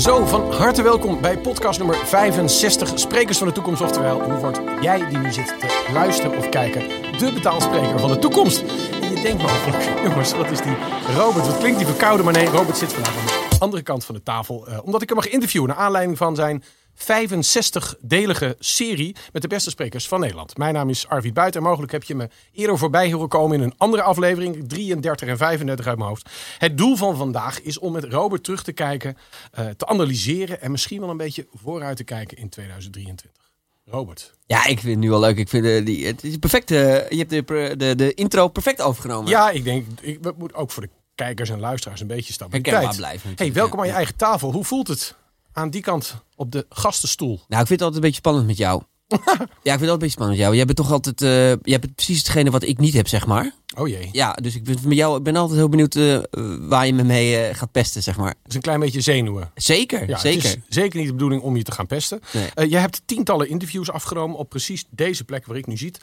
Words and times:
Zo, 0.00 0.26
van 0.26 0.52
harte 0.52 0.82
welkom 0.82 1.20
bij 1.20 1.38
podcast 1.38 1.78
nummer 1.78 1.96
65, 1.96 2.98
Sprekers 2.98 3.38
van 3.38 3.46
de 3.46 3.52
Toekomst. 3.52 3.82
Oftewel, 3.82 4.22
hoe 4.22 4.32
word 4.32 4.60
jij 4.80 5.08
die 5.08 5.18
nu 5.18 5.32
zit 5.32 5.46
te 5.46 5.90
luisteren 5.92 6.38
of 6.38 6.48
kijken, 6.48 6.88
de 7.18 7.32
betaalspreker 7.34 7.98
van 7.98 8.10
de 8.10 8.18
toekomst? 8.18 8.62
En 9.02 9.14
je 9.14 9.20
denkt 9.22 9.42
mogelijk, 9.42 9.84
jongens, 10.04 10.32
wat 10.32 10.50
is 10.50 10.60
die 10.60 10.76
Robert? 11.16 11.46
Wat 11.46 11.58
klinkt 11.58 11.78
die 11.78 11.86
verkouden? 11.86 12.24
Maar 12.24 12.34
nee, 12.34 12.46
Robert 12.46 12.76
zit 12.76 12.92
vandaag 12.92 13.39
andere 13.60 13.82
kant 13.82 14.04
van 14.04 14.14
de 14.14 14.22
tafel. 14.22 14.66
eh, 14.66 14.78
omdat 14.84 15.02
ik 15.02 15.08
hem 15.08 15.16
mag 15.18 15.28
interviewen 15.28 15.68
naar 15.68 15.78
aanleiding 15.78 16.16
van 16.18 16.34
zijn 16.34 16.64
65-delige 16.94 18.56
serie 18.58 19.16
met 19.32 19.42
de 19.42 19.48
beste 19.48 19.70
sprekers 19.70 20.08
van 20.08 20.20
Nederland. 20.20 20.56
Mijn 20.56 20.74
naam 20.74 20.88
is 20.88 21.08
Arvid 21.08 21.34
Buiten 21.34 21.60
en 21.60 21.66
mogelijk 21.66 21.92
heb 21.92 22.02
je 22.02 22.14
me 22.14 22.28
eerder 22.52 22.78
voorbij 22.78 23.12
horen 23.12 23.28
komen 23.28 23.56
in 23.56 23.62
een 23.62 23.74
andere 23.76 24.02
aflevering, 24.02 24.68
33 24.68 25.28
en 25.28 25.36
35 25.36 25.86
uit 25.86 25.96
mijn 25.96 26.08
hoofd. 26.08 26.30
Het 26.58 26.78
doel 26.78 26.96
van 26.96 27.16
vandaag 27.16 27.62
is 27.62 27.78
om 27.78 27.92
met 27.92 28.04
Robert 28.04 28.44
terug 28.44 28.62
te 28.62 28.72
kijken, 28.72 29.16
eh, 29.52 29.66
te 29.68 29.86
analyseren 29.86 30.60
en 30.60 30.70
misschien 30.70 31.00
wel 31.00 31.10
een 31.10 31.16
beetje 31.16 31.46
vooruit 31.54 31.96
te 31.96 32.04
kijken 32.04 32.36
in 32.36 32.48
2023. 32.48 33.40
Robert. 33.84 34.34
Ja, 34.46 34.66
ik 34.66 34.80
vind 34.80 34.92
het 34.94 34.98
nu 34.98 35.12
al 35.12 35.20
leuk. 35.20 35.36
Ik 35.36 35.48
vind 35.48 35.64
eh, 35.64 35.84
die, 35.84 36.06
het 36.06 36.24
is 36.24 36.36
perfect. 36.36 36.68
je 36.68 37.24
hebt 37.28 37.30
de, 37.30 37.74
de, 37.76 37.94
de 37.94 38.14
intro 38.14 38.48
perfect 38.48 38.80
overgenomen. 38.82 39.30
Ja, 39.30 39.50
ik 39.50 39.64
denk, 39.64 39.86
ik, 40.00 40.18
we 40.22 40.34
moeten 40.36 40.56
ook 40.56 40.70
voor 40.70 40.82
de 40.82 40.90
kijkers 41.24 41.50
en 41.50 41.60
luisteraars 41.60 42.00
een 42.00 42.06
beetje 42.06 42.32
stabiliteit. 42.32 42.96
Blijven 42.96 43.32
Hey, 43.36 43.52
welkom 43.52 43.80
aan 43.80 43.86
je 43.86 43.92
eigen 43.92 44.16
tafel. 44.16 44.52
Hoe 44.52 44.64
voelt 44.64 44.88
het 44.88 45.16
aan 45.52 45.70
die 45.70 45.82
kant 45.82 46.14
op 46.36 46.52
de 46.52 46.66
gastenstoel? 46.68 47.40
Nou, 47.48 47.62
ik 47.62 47.68
vind 47.68 47.68
het 47.68 47.82
altijd 47.82 47.94
een 47.94 48.00
beetje 48.00 48.16
spannend 48.16 48.46
met 48.46 48.56
jou. 48.56 48.82
ja, 49.08 49.18
ik 49.18 49.28
vind 49.62 49.64
het 49.64 49.72
altijd 49.72 49.90
een 49.90 49.98
beetje 49.98 50.10
spannend 50.10 50.38
met 50.38 50.46
jou. 50.46 50.56
Jij 50.56 50.64
bent 50.64 50.76
toch 50.76 50.92
altijd, 50.92 51.22
eh 51.22 51.62
jij 51.62 51.78
bent 51.78 51.94
precies 51.94 52.18
hetgene 52.18 52.50
wat 52.50 52.62
ik 52.62 52.78
niet 52.78 52.94
heb, 52.94 53.08
zeg 53.08 53.26
maar. 53.26 53.54
Oh 53.76 53.88
jee, 53.88 54.08
Ja, 54.12 54.32
dus 54.32 54.54
ik 54.54 54.64
ben, 54.64 54.76
met 54.84 54.96
jou, 54.96 55.16
ik 55.18 55.22
ben 55.22 55.36
altijd 55.36 55.58
heel 55.58 55.68
benieuwd 55.68 55.94
eh, 55.94 56.18
waar 56.60 56.86
je 56.86 56.92
me 56.92 57.02
mee 57.02 57.36
eh, 57.36 57.56
gaat 57.56 57.72
pesten, 57.72 58.02
zeg 58.02 58.16
maar. 58.16 58.34
dat 58.42 58.48
is 58.48 58.54
een 58.54 58.60
klein 58.60 58.80
beetje 58.80 59.00
zenuwen. 59.00 59.50
Zeker, 59.54 60.08
Ja, 60.08 60.18
zeker. 60.18 60.48
Het 60.48 60.58
is 60.68 60.74
zeker 60.74 60.98
niet 60.98 61.06
de 61.06 61.12
bedoeling 61.12 61.42
om 61.42 61.56
je 61.56 61.62
te 61.62 61.72
gaan 61.72 61.86
pesten. 61.86 62.20
Nee. 62.32 62.68
Jij 62.68 62.80
hebt 62.80 63.02
tientallen 63.04 63.48
interviews 63.48 63.90
afgenomen 63.90 64.36
op 64.36 64.48
precies 64.48 64.84
deze 64.90 65.24
plek 65.24 65.46
waar 65.46 65.56
ik 65.56 65.66
nu 65.66 65.76
zit. 65.76 66.00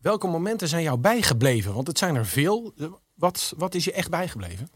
Welke 0.00 0.26
momenten 0.26 0.68
zijn 0.68 0.82
jou 0.82 0.98
bijgebleven? 0.98 1.74
Want 1.74 1.86
het 1.86 1.98
zijn 1.98 2.14
er 2.14 2.26
veel. 2.26 2.74
Wat, 3.14 3.52
wat 3.56 3.74
is 3.74 3.84
je 3.84 3.92
echt 3.92 4.10
bijgebleven? 4.10 4.70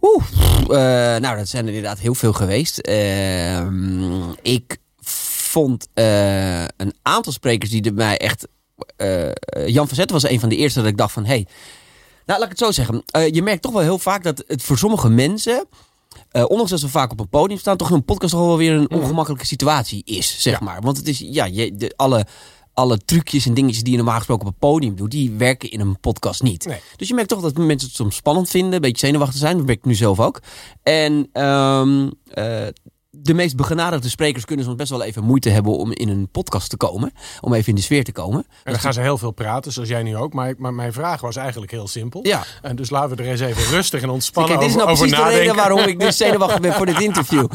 Oeh, 0.00 0.24
eh, 0.62 1.20
nou, 1.20 1.36
dat 1.36 1.48
zijn 1.48 1.66
er 1.66 1.72
inderdaad 1.74 1.98
heel 1.98 2.14
veel 2.14 2.32
geweest. 2.32 2.78
Ehm, 2.78 4.30
ik 4.42 4.76
vond 5.00 5.88
eh, 5.94 6.62
een 6.62 6.94
aantal 7.02 7.32
sprekers 7.32 7.70
die 7.70 7.82
er 7.82 7.94
mij 7.94 8.18
echt... 8.18 8.48
eh, 8.96 9.30
Jan 9.66 9.86
van 9.86 9.96
Zetten 9.96 10.20
was 10.20 10.28
een 10.30 10.40
van 10.40 10.48
de 10.48 10.56
eerste 10.56 10.78
dat 10.80 10.88
ik 10.88 10.96
dacht 10.96 11.12
van... 11.12 11.24
Hey, 11.24 11.46
nou, 12.26 12.38
laat 12.40 12.42
ik 12.52 12.58
het 12.58 12.66
zo 12.66 12.70
zeggen. 12.72 13.02
Je 13.34 13.42
merkt 13.42 13.62
toch 13.62 13.72
wel 13.72 13.82
heel 13.82 13.98
vaak 13.98 14.22
dat 14.22 14.44
het 14.46 14.62
voor 14.62 14.78
sommige 14.78 15.08
mensen... 15.08 15.66
ondanks 16.32 16.70
dat 16.70 16.80
ze 16.80 16.88
vaak 16.88 17.10
op 17.12 17.20
een 17.20 17.28
podium 17.28 17.58
staan... 17.58 17.76
toch 17.76 17.90
een 17.90 18.04
podcast 18.04 18.32
toch 18.32 18.46
wel 18.46 18.56
weer 18.56 18.72
een 18.72 18.90
ongemakkelijke 18.90 19.46
situatie 19.46 20.02
is, 20.04 20.42
zeg 20.42 20.58
Ja. 20.58 20.64
maar. 20.64 20.80
Want 20.80 20.96
het 20.96 21.08
is, 21.08 21.18
ja, 21.18 21.44
je, 21.44 21.74
de, 21.76 21.92
alle, 21.96 22.26
alle 22.74 22.98
trucjes 22.98 23.46
en 23.46 23.54
dingetjes 23.54 23.82
die 23.82 23.90
je 23.90 23.96
normaal 23.96 24.16
gesproken 24.16 24.46
op 24.46 24.52
een 24.52 24.58
podium 24.58 24.96
doet... 24.96 25.10
die 25.10 25.30
werken 25.30 25.70
in 25.70 25.80
een 25.80 26.00
podcast 26.00 26.42
niet. 26.42 26.66
Nee. 26.66 26.80
Dus 26.96 27.08
je 27.08 27.14
merkt 27.14 27.28
toch 27.28 27.40
dat 27.40 27.56
mensen 27.56 27.88
het 27.88 27.96
soms 27.96 28.16
spannend 28.16 28.50
vinden, 28.50 28.72
een 28.72 28.80
beetje 28.80 29.06
zenuwachtig 29.06 29.38
zijn. 29.38 29.56
Dat 29.56 29.66
merk 29.66 29.78
ik 29.78 29.84
nu 29.84 29.94
zelf 29.94 30.20
ook. 30.20 30.42
En 30.82 31.28
ehm, 31.32 32.10
eh, 32.28 32.66
de 33.22 33.34
meest 33.34 33.56
begenadigde 33.56 34.08
sprekers 34.08 34.44
kunnen 34.44 34.64
soms 34.64 34.76
best 34.76 34.90
wel 34.90 35.02
even 35.02 35.24
moeite 35.24 35.50
hebben 35.50 35.72
om 35.72 35.92
in 35.92 36.08
een 36.08 36.28
podcast 36.28 36.70
te 36.70 36.76
komen. 36.76 37.12
Om 37.40 37.54
even 37.54 37.68
in 37.68 37.74
de 37.74 37.80
sfeer 37.80 38.04
te 38.04 38.12
komen. 38.12 38.46
En 38.64 38.72
dan 38.72 38.80
gaan 38.80 38.92
ze 38.92 39.00
heel 39.00 39.18
veel 39.18 39.30
praten, 39.30 39.72
zoals 39.72 39.88
jij 39.88 40.02
nu 40.02 40.16
ook. 40.16 40.32
Maar, 40.32 40.54
maar 40.58 40.74
mijn 40.74 40.92
vraag 40.92 41.20
was 41.20 41.36
eigenlijk 41.36 41.70
heel 41.70 41.88
simpel. 41.88 42.20
Ja. 42.26 42.44
En 42.62 42.76
dus 42.76 42.90
laten 42.90 43.16
we 43.16 43.22
er 43.22 43.28
eens 43.28 43.40
even 43.40 43.70
rustig 43.70 43.92
en 43.92 44.00
Kijk, 44.00 44.12
ontspannen 44.12 44.58
dit 44.58 44.68
is 44.68 44.74
nou 44.74 44.90
over, 44.90 45.04
over 45.04 45.16
precies 45.16 45.24
de 45.24 45.38
reden 45.38 45.56
nadenken. 45.56 45.74
waarom 45.76 45.92
ik 45.92 46.00
dus 46.00 46.16
zenuwachtig 46.26 46.60
ben 46.60 46.72
voor 46.72 46.86
dit 46.86 47.00
interview. 47.00 47.46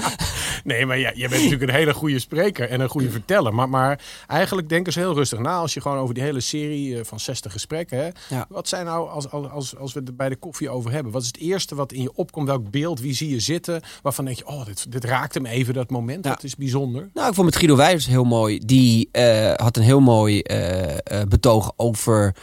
Nee, 0.64 0.86
maar 0.86 0.98
ja, 0.98 1.12
je 1.16 1.28
bent 1.28 1.42
natuurlijk 1.44 1.72
een 1.72 1.78
hele 1.78 1.94
goede 1.94 2.20
spreker 2.20 2.70
en 2.70 2.80
een 2.80 2.90
goede 2.90 3.12
verteller. 3.12 3.54
Maar, 3.54 3.70
maar 3.70 4.00
eigenlijk 4.28 4.70
denken 4.70 4.94
ze 4.94 5.00
heel 5.00 5.14
rustig 5.14 5.40
na 5.40 5.56
als 5.56 5.74
je 5.74 5.82
gewoon 5.82 5.98
over 5.98 6.14
die 6.14 6.24
hele 6.24 6.40
serie 6.40 6.98
eh, 7.00 7.06
van 7.06 7.20
60 7.20 7.52
gesprekken. 7.52 7.98
Hè, 7.98 8.36
Ja. 8.36 8.46
Wat 8.50 8.68
zijn 8.68 8.86
nou, 8.86 9.10
als, 9.10 9.32
als, 9.32 9.50
als, 9.50 9.78
als 9.78 9.94
we 9.94 10.00
het 10.00 10.18
bij 10.18 10.30
de 10.30 10.36
koffie 10.36 10.70
over 10.70 10.92
hebben, 10.92 11.12
wat 11.12 11.22
is 11.22 11.28
het 11.28 11.38
eerste 11.38 11.76
wat 11.76 11.92
in 11.92 12.02
je 12.02 12.16
opkomt? 12.16 12.48
Welk 12.48 12.72
beeld, 12.72 13.00
wie 13.00 13.14
zie 13.14 13.30
je 13.30 13.40
zitten? 13.40 13.82
Waarvan 14.02 14.26
denk 14.26 14.38
je, 14.38 14.48
oh, 14.48 14.66
dit, 14.66 14.92
dit 14.92 15.04
raakt 15.04 15.34
hem 15.34 15.46
even, 15.50 15.74
dat 15.74 15.90
moment. 15.90 16.26
Ja. 16.26 16.32
Dat 16.32 16.44
is 16.44 16.56
bijzonder. 16.56 17.10
Nou, 17.14 17.28
ik 17.30 17.34
vond 17.34 17.46
met 17.48 17.56
Guido 17.56 17.76
Wijers 17.76 18.08
heel 18.08 18.24
mooi. 18.24 18.60
Die 18.60 19.10
eh, 19.12 19.54
had 19.56 19.78
een 19.78 19.84
heel 19.84 20.00
mooi 20.00 20.40
eh, 20.42 21.22
betoog 21.28 21.72
over 21.76 22.36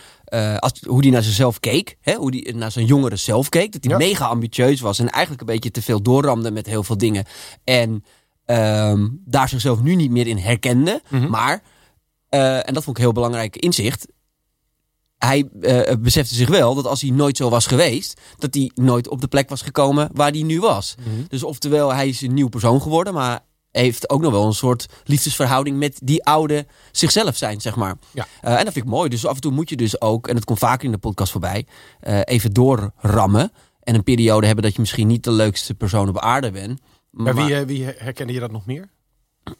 als, 0.58 0.72
hoe 0.86 1.00
hij 1.02 1.10
naar 1.10 1.22
zichzelf 1.22 1.60
keek. 1.60 1.96
Hè? 2.00 2.14
Hoe 2.14 2.30
hij 2.42 2.52
naar 2.56 2.70
zijn 2.70 2.86
jongere 2.86 3.16
zelf 3.16 3.48
keek. 3.48 3.72
Dat 3.72 3.84
hij 3.84 3.92
Ja. 3.92 3.98
mega 3.98 4.26
ambitieus 4.26 4.80
was 4.80 4.98
en 4.98 5.08
eigenlijk 5.10 5.40
een 5.40 5.54
beetje 5.54 5.70
te 5.70 5.82
veel 5.82 6.02
doorramde 6.02 6.50
met 6.50 6.66
heel 6.66 6.82
veel 6.82 6.98
dingen. 6.98 7.24
En 7.64 8.04
ehm, 8.44 9.08
daar 9.24 9.48
zichzelf 9.48 9.82
nu 9.82 9.94
niet 9.94 10.10
meer 10.10 10.26
in 10.26 10.38
herkende. 10.38 11.02
Mhm. 11.08 11.30
Maar, 11.30 11.62
en 12.28 12.74
dat 12.74 12.84
vond 12.84 12.88
ik 12.88 12.96
een 12.96 13.02
heel 13.02 13.12
belangrijk 13.12 13.56
inzicht. 13.56 14.06
Hij 15.18 15.48
eh, 15.60 15.96
besefte 15.98 16.34
zich 16.34 16.48
wel 16.48 16.74
dat 16.74 16.86
als 16.86 17.00
hij 17.00 17.10
nooit 17.10 17.36
zo 17.36 17.50
was 17.50 17.66
geweest, 17.66 18.20
dat 18.38 18.54
hij 18.54 18.70
nooit 18.74 19.08
op 19.08 19.20
de 19.20 19.28
plek 19.28 19.48
was 19.48 19.62
gekomen 19.62 20.08
waar 20.12 20.30
hij 20.30 20.42
nu 20.42 20.60
was. 20.60 20.94
Mhm. 20.98 21.08
Dus 21.28 21.42
oftewel, 21.42 21.94
hij 21.94 22.08
is 22.08 22.20
een 22.20 22.34
nieuw 22.34 22.48
persoon 22.48 22.82
geworden, 22.82 23.14
maar 23.14 23.44
heeft 23.76 24.10
ook 24.10 24.20
nog 24.20 24.32
wel 24.32 24.46
een 24.46 24.52
soort 24.52 24.86
liefdesverhouding 25.04 25.78
met 25.78 25.98
die 26.02 26.24
oude 26.24 26.66
zichzelf 26.92 27.36
zijn, 27.36 27.60
zeg 27.60 27.76
maar. 27.76 27.96
Ja. 28.12 28.26
Eh, 28.40 28.50
en 28.50 28.64
dat 28.64 28.72
vind 28.72 28.84
ik 28.84 28.90
mooi. 28.90 29.08
Dus 29.08 29.26
af 29.26 29.34
en 29.34 29.40
toe 29.40 29.52
moet 29.52 29.68
je 29.68 29.76
dus 29.76 30.00
ook, 30.00 30.28
en 30.28 30.34
dat 30.34 30.44
komt 30.44 30.58
vaker 30.58 30.84
in 30.84 30.92
de 30.92 30.98
podcast 30.98 31.32
voorbij, 31.32 31.66
eh, 32.00 32.20
even 32.24 32.52
doorrammen. 32.52 33.52
En 33.80 33.94
een 33.94 34.04
periode 34.04 34.46
hebben 34.46 34.64
dat 34.64 34.74
je 34.74 34.80
misschien 34.80 35.06
niet 35.06 35.24
de 35.24 35.30
leukste 35.30 35.74
persoon 35.74 36.08
op 36.08 36.18
aarde 36.18 36.50
bent. 36.50 36.80
Maar, 37.10 37.34
wie, 37.34 37.64
wie 37.64 37.84
herkende 37.84 38.32
je 38.32 38.40
dat 38.40 38.50
nog 38.50 38.66
meer? 38.66 38.88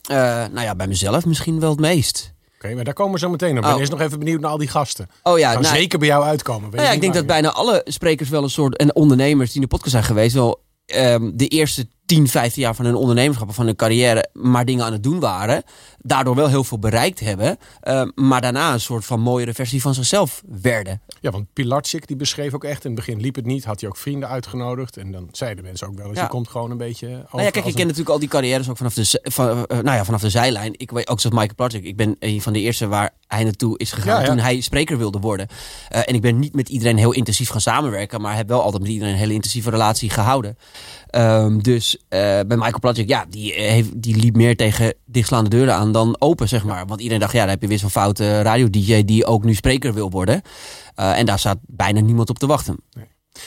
nou 0.08 0.60
ja, 0.60 0.74
bij 0.74 0.86
mezelf 0.86 1.26
misschien 1.26 1.60
wel 1.60 1.70
het 1.70 1.80
meest. 1.80 2.34
Oké, 2.56 2.74
maar 2.74 2.84
daar 2.84 2.94
komen 2.94 3.12
we 3.12 3.18
zo 3.18 3.28
meteen 3.30 3.50
op. 3.50 3.56
Ik 3.56 3.62
ben 3.62 3.72
Oh. 3.72 3.78
eerst 3.78 3.90
nog 3.92 4.00
even 4.00 4.18
benieuwd 4.18 4.40
naar 4.40 4.50
al 4.50 4.58
die 4.58 4.68
gasten. 4.68 5.08
Oh 5.22 5.38
ja, 5.38 5.52
Gaan 5.52 5.62
nou, 5.62 5.76
zeker 5.76 5.98
bij 5.98 6.08
jou 6.08 6.24
uitkomen. 6.24 6.62
weet 6.62 6.74
Nou 6.74 6.86
ja, 6.86 6.92
ik 6.94 7.00
denk 7.00 7.14
dat 7.14 7.26
bijna 7.26 7.52
alle 7.52 7.80
sprekers 7.84 8.28
wel 8.28 8.42
een 8.42 8.50
soort. 8.50 8.76
en 8.76 8.94
ondernemers 8.94 9.46
die 9.52 9.56
in 9.56 9.62
de 9.68 9.68
podcast 9.74 9.90
zijn 9.92 10.04
geweest. 10.04 10.34
wel 10.34 10.64
ehm, 10.86 11.30
de 11.34 11.48
eerste 11.48 11.88
10, 12.06 12.28
15 12.28 12.62
jaar 12.62 12.74
van 12.74 12.84
hun 12.84 12.94
ondernemerschap 12.94 13.48
of 13.48 13.54
van 13.54 13.66
hun 13.66 13.76
carrière. 13.76 14.28
maar 14.32 14.64
dingen 14.64 14.84
aan 14.84 14.92
het 14.92 15.02
doen 15.02 15.20
waren. 15.20 15.62
Daardoor 15.98 16.34
wel 16.34 16.48
heel 16.48 16.64
veel 16.64 16.78
bereikt 16.78 17.20
hebben. 17.20 17.56
ehm, 17.80 18.10
maar 18.14 18.40
daarna 18.40 18.72
een 18.72 18.80
soort 18.80 19.04
van 19.04 19.20
mooiere 19.20 19.54
versie 19.54 19.80
van 19.80 19.94
zichzelf 19.94 20.42
werden. 20.46 21.00
Ja, 21.20 21.30
want 21.30 21.46
Pilatschik 21.52 22.06
die 22.06 22.16
beschreef 22.16 22.54
ook 22.54 22.64
echt, 22.64 22.84
in 22.84 22.90
het 22.90 23.04
begin 23.04 23.20
liep 23.20 23.34
het 23.34 23.46
niet, 23.46 23.64
had 23.64 23.80
hij 23.80 23.88
ook 23.88 23.96
vrienden 23.96 24.28
uitgenodigd. 24.28 24.96
En 24.96 25.12
dan 25.12 25.28
zeiden 25.32 25.64
mensen 25.64 25.86
ook 25.86 25.96
wel 25.96 26.06
eens, 26.06 26.16
Ja. 26.16 26.22
je 26.22 26.28
komt 26.28 26.48
gewoon 26.48 26.70
een 26.70 26.76
beetje 26.76 27.06
over 27.06 27.28
Nou 27.32 27.42
ja, 27.44 27.50
kijk, 27.50 27.66
ik 27.66 27.74
ken 27.74 27.82
natuurlijk 27.82 28.10
al 28.10 28.18
die 28.18 28.28
carrières 28.28 28.68
ook 28.70 28.76
vanaf 28.76 28.94
de, 28.94 29.20
van, 29.22 29.66
eh, 29.66 29.78
nou 29.78 29.96
ja, 29.96 30.04
vanaf 30.04 30.20
de 30.20 30.30
zijlijn. 30.30 30.72
Ik 30.76 30.90
weet 30.90 31.08
ook 31.08 31.20
zoals 31.20 31.36
Michael 31.36 31.54
Platchik. 31.56 31.84
Ik 31.84 31.96
ben 31.96 32.16
een 32.18 32.42
van 32.42 32.52
de 32.52 32.60
eerste 32.60 32.86
waar 32.86 33.10
hij 33.26 33.44
naartoe 33.44 33.78
is 33.78 33.92
gegaan 33.92 34.14
Ja, 34.14 34.20
ja. 34.20 34.26
toen 34.26 34.38
hij 34.38 34.60
spreker 34.60 34.98
wilde 34.98 35.18
worden. 35.18 35.48
Eh, 35.88 36.00
en 36.04 36.14
ik 36.14 36.20
ben 36.20 36.38
niet 36.38 36.54
met 36.54 36.68
iedereen 36.68 36.96
heel 36.98 37.12
intensief 37.12 37.48
gaan 37.48 37.60
samenwerken, 37.60 38.20
maar 38.20 38.36
heb 38.36 38.48
wel 38.48 38.62
altijd 38.62 38.82
met 38.82 38.90
iedereen 38.90 39.12
een 39.12 39.18
hele 39.20 39.32
intensieve 39.34 39.70
relatie 39.70 40.10
gehouden. 40.10 40.58
Ehm, 41.06 41.58
dus 41.58 41.95
eh, 42.08 42.18
bij 42.20 42.56
Michael 42.56 42.78
Platchik, 42.80 43.08
ja, 43.08 43.26
die, 43.28 43.54
eh, 43.54 43.70
heeft, 43.70 44.02
die 44.02 44.16
liep 44.16 44.36
meer 44.36 44.56
tegen 44.56 44.94
dichtslaande 45.04 45.50
deuren 45.50 45.74
aan 45.74 45.92
dan 45.92 46.16
open, 46.18 46.48
zeg 46.48 46.64
maar. 46.64 46.86
Want 46.86 47.00
iedereen 47.00 47.20
dacht, 47.20 47.32
ja, 47.32 47.40
dan 47.40 47.48
heb 47.48 47.62
je 47.62 47.68
weer 47.68 47.78
zo'n 47.78 47.90
foute 47.90 48.42
radio-dj 48.42 49.04
die 49.04 49.24
ook 49.26 49.44
nu 49.44 49.54
spreker 49.54 49.94
wil 49.94 50.10
worden. 50.10 50.42
Eh, 50.94 51.18
en 51.18 51.26
daar 51.26 51.38
staat 51.38 51.58
bijna 51.62 52.00
niemand 52.00 52.30
op 52.30 52.38
te 52.38 52.46
wachten. 52.46 52.76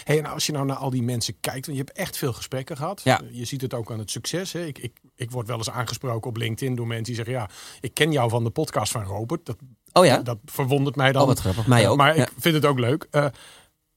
Hey, 0.03 0.17
en 0.17 0.25
als 0.25 0.45
je 0.45 0.51
nou 0.51 0.65
naar 0.65 0.75
al 0.75 0.89
die 0.89 1.03
mensen 1.03 1.39
kijkt, 1.39 1.65
want 1.65 1.77
je 1.77 1.83
hebt 1.85 1.97
echt 1.97 2.17
veel 2.17 2.33
gesprekken 2.33 2.77
gehad. 2.77 3.01
Ja. 3.03 3.21
Je 3.31 3.45
ziet 3.45 3.61
het 3.61 3.73
ook 3.73 3.91
aan 3.91 3.99
het 3.99 4.11
succes. 4.11 4.51
Hè? 4.51 4.65
Ik, 4.65 4.77
ik, 4.77 4.99
ik 5.15 5.31
word 5.31 5.47
wel 5.47 5.57
eens 5.57 5.69
aangesproken 5.69 6.29
op 6.29 6.37
LinkedIn 6.37 6.75
door 6.75 6.87
mensen 6.87 7.05
die 7.05 7.15
zeggen, 7.15 7.33
ja, 7.33 7.49
ik 7.79 7.93
ken 7.93 8.11
jou 8.11 8.29
van 8.29 8.43
de 8.43 8.49
podcast 8.49 8.91
van 8.91 9.03
Robert. 9.03 9.45
Dat, 9.45 9.57
Oh 9.93 10.05
ja? 10.05 10.17
dat 10.17 10.37
verwondert 10.45 10.95
mij 10.95 11.11
dan. 11.11 11.21
Oh, 11.21 11.27
wat 11.27 11.39
grappig. 11.39 11.67
Mij 11.67 11.87
ook. 11.89 11.97
Maar 11.97 12.15
Ja. 12.15 12.23
ik 12.23 12.31
vind 12.37 12.55
het 12.55 12.65
ook 12.65 12.79
leuk. 12.79 13.07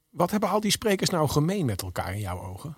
Wat 0.09 0.31
hebben 0.31 0.49
al 0.49 0.59
die 0.59 0.71
sprekers 0.71 1.09
nou 1.09 1.29
gemeen 1.29 1.65
met 1.65 1.81
elkaar 1.81 2.13
in 2.13 2.19
jouw 2.19 2.41
ogen? 2.41 2.77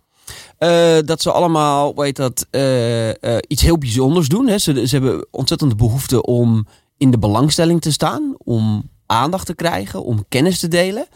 Eh, 0.57 0.97
dat 1.05 1.21
ze 1.21 1.31
allemaal, 1.31 1.95
weet 1.95 2.15
dat, 2.15 2.47
eh, 2.49 3.09
eh, 3.09 3.37
iets 3.47 3.61
heel 3.61 3.77
bijzonders 3.77 4.27
doen. 4.27 4.47
Hè. 4.47 4.57
Ze, 4.57 4.87
ze 4.87 4.95
hebben 4.95 5.27
ontzettende 5.31 5.75
behoefte 5.75 6.21
om 6.21 6.67
in 6.97 7.11
de 7.11 7.19
belangstelling 7.19 7.81
te 7.81 7.91
staan, 7.91 8.35
om 8.37 8.89
aandacht 9.05 9.45
te 9.45 9.55
krijgen, 9.55 10.03
om 10.03 10.25
kennis 10.29 10.59
te 10.59 10.67
delen. 10.67 11.07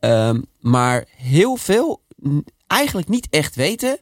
Ehm, 0.00 0.40
maar 0.60 1.04
heel 1.16 1.56
veel 1.56 2.02
eigenlijk 2.66 3.08
niet 3.08 3.26
echt 3.30 3.54
weten 3.54 3.98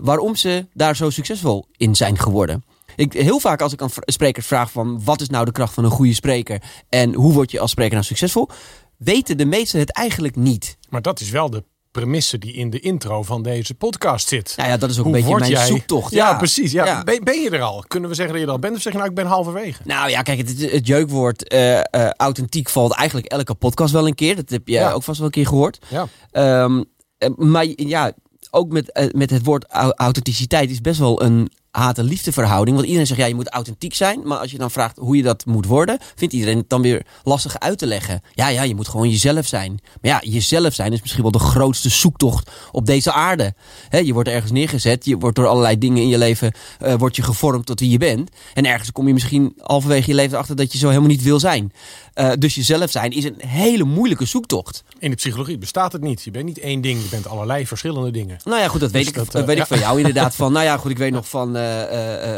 waarom 0.00 0.34
ze 0.34 0.66
daar 0.72 0.96
zo 0.96 1.10
succesvol 1.10 1.66
in 1.76 1.94
zijn 1.94 2.18
geworden. 2.18 2.64
Ik, 2.96 3.12
heel 3.12 3.38
vaak 3.38 3.60
als 3.60 3.72
ik 3.72 3.82
aan 3.82 3.90
sprekers 4.04 4.46
vraag 4.46 4.70
van 4.70 5.04
wat 5.04 5.20
is 5.20 5.28
nou 5.28 5.44
de 5.44 5.52
kracht 5.52 5.74
van 5.74 5.84
een 5.84 5.90
goede 5.90 6.14
spreker 6.14 6.62
en 6.88 7.14
hoe 7.14 7.32
word 7.32 7.50
je 7.50 7.60
als 7.60 7.70
spreker 7.70 7.94
nou 7.94 8.04
succesvol, 8.04 8.48
weten 8.96 9.36
de 9.36 9.44
meesten 9.44 9.78
het 9.78 9.92
eigenlijk 9.92 10.36
niet. 10.36 10.76
Maar 10.88 11.02
dat 11.02 11.20
is 11.20 11.30
wel 11.30 11.50
de 11.50 11.64
premisse 12.00 12.38
die 12.38 12.52
in 12.52 12.70
de 12.70 12.80
intro 12.80 13.22
van 13.22 13.42
deze 13.42 13.74
podcast 13.74 14.28
zit. 14.28 14.52
Nou 14.56 14.68
ja, 14.68 14.76
dat 14.76 14.90
is 14.90 14.98
ook 14.98 15.04
Hoe 15.04 15.14
een 15.14 15.20
beetje 15.22 15.38
mijn 15.38 15.50
jij- 15.50 15.66
zoektocht. 15.66 16.12
Ja, 16.12 16.34
precies. 16.36 16.72
Ja. 16.72 16.84
Ja. 16.84 17.02
Ben, 17.04 17.24
ben 17.24 17.40
je 17.40 17.50
er 17.50 17.62
al? 17.62 17.84
Kunnen 17.88 18.08
we 18.08 18.14
zeggen 18.14 18.32
dat 18.34 18.42
je 18.42 18.48
er 18.48 18.54
al 18.54 18.60
bent? 18.60 18.76
Of 18.76 18.82
zeg 18.82 18.92
je 18.92 18.98
nou, 18.98 19.10
ik 19.10 19.16
ben 19.16 19.26
halverwege? 19.26 19.82
Nou 19.84 20.10
ja, 20.10 20.22
kijk, 20.22 20.38
het, 20.38 20.70
het 20.72 20.86
jeukwoord 20.86 21.48
eh, 21.48 21.78
eh, 21.78 22.10
authentiek 22.16 22.68
valt 22.68 22.92
eigenlijk 22.92 23.26
elke 23.26 23.54
podcast 23.54 23.92
wel 23.92 24.06
een 24.06 24.14
keer. 24.14 24.36
Dat 24.36 24.50
heb 24.50 24.68
je 24.68 24.74
Ja. 24.74 24.92
ook 24.92 25.02
vast 25.02 25.18
wel 25.18 25.26
een 25.26 25.32
keer 25.32 25.46
gehoord. 25.46 25.78
Ja. 25.88 26.06
Ehm, 26.30 26.82
eh, 27.18 27.28
maar 27.36 27.66
ja, 27.76 28.12
ook 28.50 28.72
met, 28.72 29.10
met 29.16 29.30
het 29.30 29.44
woord 29.44 29.66
au- 29.68 29.92
authenticiteit 29.96 30.70
is 30.70 30.80
best 30.80 30.98
wel 30.98 31.22
een 31.22 31.50
haat- 31.74 31.98
en 31.98 32.04
liefdeverhouding. 32.04 32.76
Want 32.76 32.86
iedereen 32.86 33.06
zegt, 33.06 33.20
ja, 33.20 33.26
je 33.26 33.34
moet 33.34 33.48
authentiek 33.48 33.94
zijn. 33.94 34.20
Maar 34.24 34.38
als 34.38 34.50
je 34.50 34.58
dan 34.58 34.70
vraagt 34.70 34.96
hoe 34.96 35.16
je 35.16 35.22
dat 35.22 35.46
moet 35.46 35.66
worden, 35.66 35.98
vindt 36.14 36.34
iedereen 36.34 36.56
het 36.56 36.68
dan 36.68 36.82
weer 36.82 37.06
lastig 37.24 37.58
uit 37.58 37.78
te 37.78 37.86
leggen. 37.86 38.22
Ja, 38.32 38.48
ja, 38.48 38.62
je 38.62 38.74
moet 38.74 38.88
gewoon 38.88 39.10
jezelf 39.10 39.46
zijn. 39.46 39.80
Maar 40.00 40.10
ja, 40.10 40.20
jezelf 40.30 40.74
zijn 40.74 40.92
is 40.92 41.00
misschien 41.00 41.22
wel 41.22 41.30
de 41.30 41.38
grootste 41.38 41.88
zoektocht 41.88 42.50
op 42.72 42.86
deze 42.86 43.12
aarde. 43.12 43.54
Je 43.90 44.12
wordt 44.12 44.28
ergens 44.28 44.52
neergezet, 44.52 45.04
je 45.04 45.16
wordt 45.16 45.36
door 45.36 45.46
allerlei 45.46 45.78
dingen 45.78 46.02
in 46.02 46.08
je 46.08 46.18
leven 46.18 46.52
uh, 46.82 46.94
wordt 46.94 47.16
je 47.16 47.22
gevormd 47.22 47.66
tot 47.66 47.80
wie 47.80 47.90
je 47.90 47.98
bent. 47.98 48.30
En 48.54 48.66
ergens 48.66 48.92
kom 48.92 49.06
je 49.06 49.12
misschien 49.12 49.52
halverwege 49.60 50.10
je 50.10 50.14
leven 50.14 50.38
achter 50.38 50.56
dat 50.56 50.72
je 50.72 50.78
zo 50.78 50.88
helemaal 50.88 51.08
niet 51.08 51.22
wil 51.22 51.40
zijn. 51.40 51.72
Uh, 52.14 52.30
dus 52.38 52.54
jezelf 52.54 52.90
zijn 52.90 53.10
is 53.10 53.24
een 53.24 53.40
hele 53.46 53.84
moeilijke 53.84 54.24
zoektocht. 54.24 54.84
In 54.98 55.10
de 55.10 55.16
psychologie 55.16 55.58
bestaat 55.58 55.92
het 55.92 56.02
niet. 56.02 56.22
Je 56.22 56.30
bent 56.30 56.44
niet 56.44 56.58
één 56.58 56.80
ding, 56.80 57.02
je 57.02 57.08
bent 57.08 57.28
allerlei 57.28 57.66
verschillende 57.66 58.10
dingen. 58.10 58.36
Nou 58.44 58.60
ja, 58.60 58.68
goed, 58.68 58.80
dat 58.80 58.90
weet, 58.90 59.14
dus 59.14 59.22
ik, 59.22 59.32
dat, 59.32 59.40
uh, 59.40 59.46
weet 59.46 59.58
ik 59.58 59.66
van 59.66 59.78
jou 59.78 59.98
inderdaad. 59.98 60.34
Van, 60.44 60.52
nou 60.52 60.64
ja, 60.64 60.76
goed, 60.76 60.90
ik 60.90 60.98
weet 60.98 61.12
nog 61.12 61.28
van, 61.28 61.56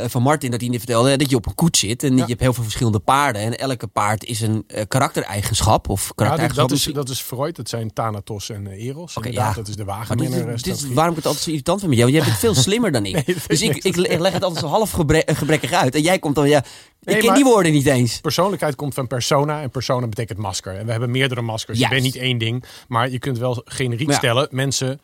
van 0.08 0.22
Martin 0.22 0.50
dat 0.50 0.60
hij 0.60 0.68
niet 0.68 0.78
vertelde 0.78 1.16
dat 1.16 1.30
je 1.30 1.36
op 1.36 1.46
een 1.46 1.54
koets 1.54 1.78
zit. 1.78 2.02
En 2.02 2.16
ja. 2.16 2.22
je 2.22 2.28
hebt 2.28 2.40
heel 2.40 2.52
veel 2.52 2.62
verschillende 2.62 2.98
paarden. 2.98 3.42
En 3.42 3.58
elke 3.58 3.86
paard 3.86 4.24
is 4.24 4.40
een 4.40 4.66
karaktereigenschap. 4.88 5.88
Of 5.88 6.14
karaktereigenschap 6.14 6.68
ja, 6.68 6.76
dat, 6.76 6.86
is, 6.86 6.94
dat 6.94 7.08
is 7.08 7.20
Freud, 7.20 7.56
dat 7.56 7.68
zijn 7.68 7.92
Thanatos 7.92 8.50
en 8.50 8.66
Eros. 8.66 9.16
Okay, 9.16 9.32
ja. 9.32 9.52
Dat 9.52 9.68
is 9.68 9.76
de 9.76 9.84
wagenrenner. 9.84 10.46
Dit, 10.46 10.64
dit, 10.64 10.92
waarom 10.92 11.10
ik 11.10 11.16
het 11.16 11.26
altijd 11.26 11.44
zo 11.44 11.50
irritant 11.50 11.78
vind 11.78 11.90
met 11.90 12.00
jou? 12.00 12.12
Jij 12.12 12.24
bent 12.24 12.36
veel 12.38 12.54
slimmer 12.66 12.92
dan 12.92 13.06
ik. 13.06 13.26
Nee, 13.26 13.36
dus 13.46 13.62
ik, 13.62 13.76
ik, 13.84 13.96
leg 13.96 14.32
het 14.32 14.42
altijd 14.42 14.64
zo 14.64 14.70
half 14.70 14.90
gebre 14.90 15.22
gebrekkig 15.26 15.72
uit. 15.72 15.94
En 15.94 16.02
jij 16.02 16.18
komt 16.18 16.34
dan, 16.34 16.48
ja, 16.48 16.64
ik 17.02 17.18
ken 17.18 17.34
die 17.34 17.44
woorden 17.44 17.72
niet 17.72 17.86
eens. 17.86 18.20
Persoonlijkheid 18.20 18.74
komt 18.74 18.94
van 18.94 19.06
persona 19.06 19.62
en 19.62 19.70
persona 19.70 20.06
betekent 20.06 20.38
masker. 20.38 20.76
En 20.76 20.84
we 20.84 20.90
hebben 20.90 21.10
meerdere 21.10 21.42
maskers. 21.42 21.78
Juist. 21.78 21.94
Je 21.94 22.00
bent 22.00 22.14
niet 22.14 22.22
één 22.22 22.38
ding, 22.38 22.64
maar 22.88 23.10
je 23.10 23.18
kunt 23.18 23.38
wel 23.38 23.62
generiek 23.64 24.12
stellen. 24.12 24.48
Mensen 24.50 25.00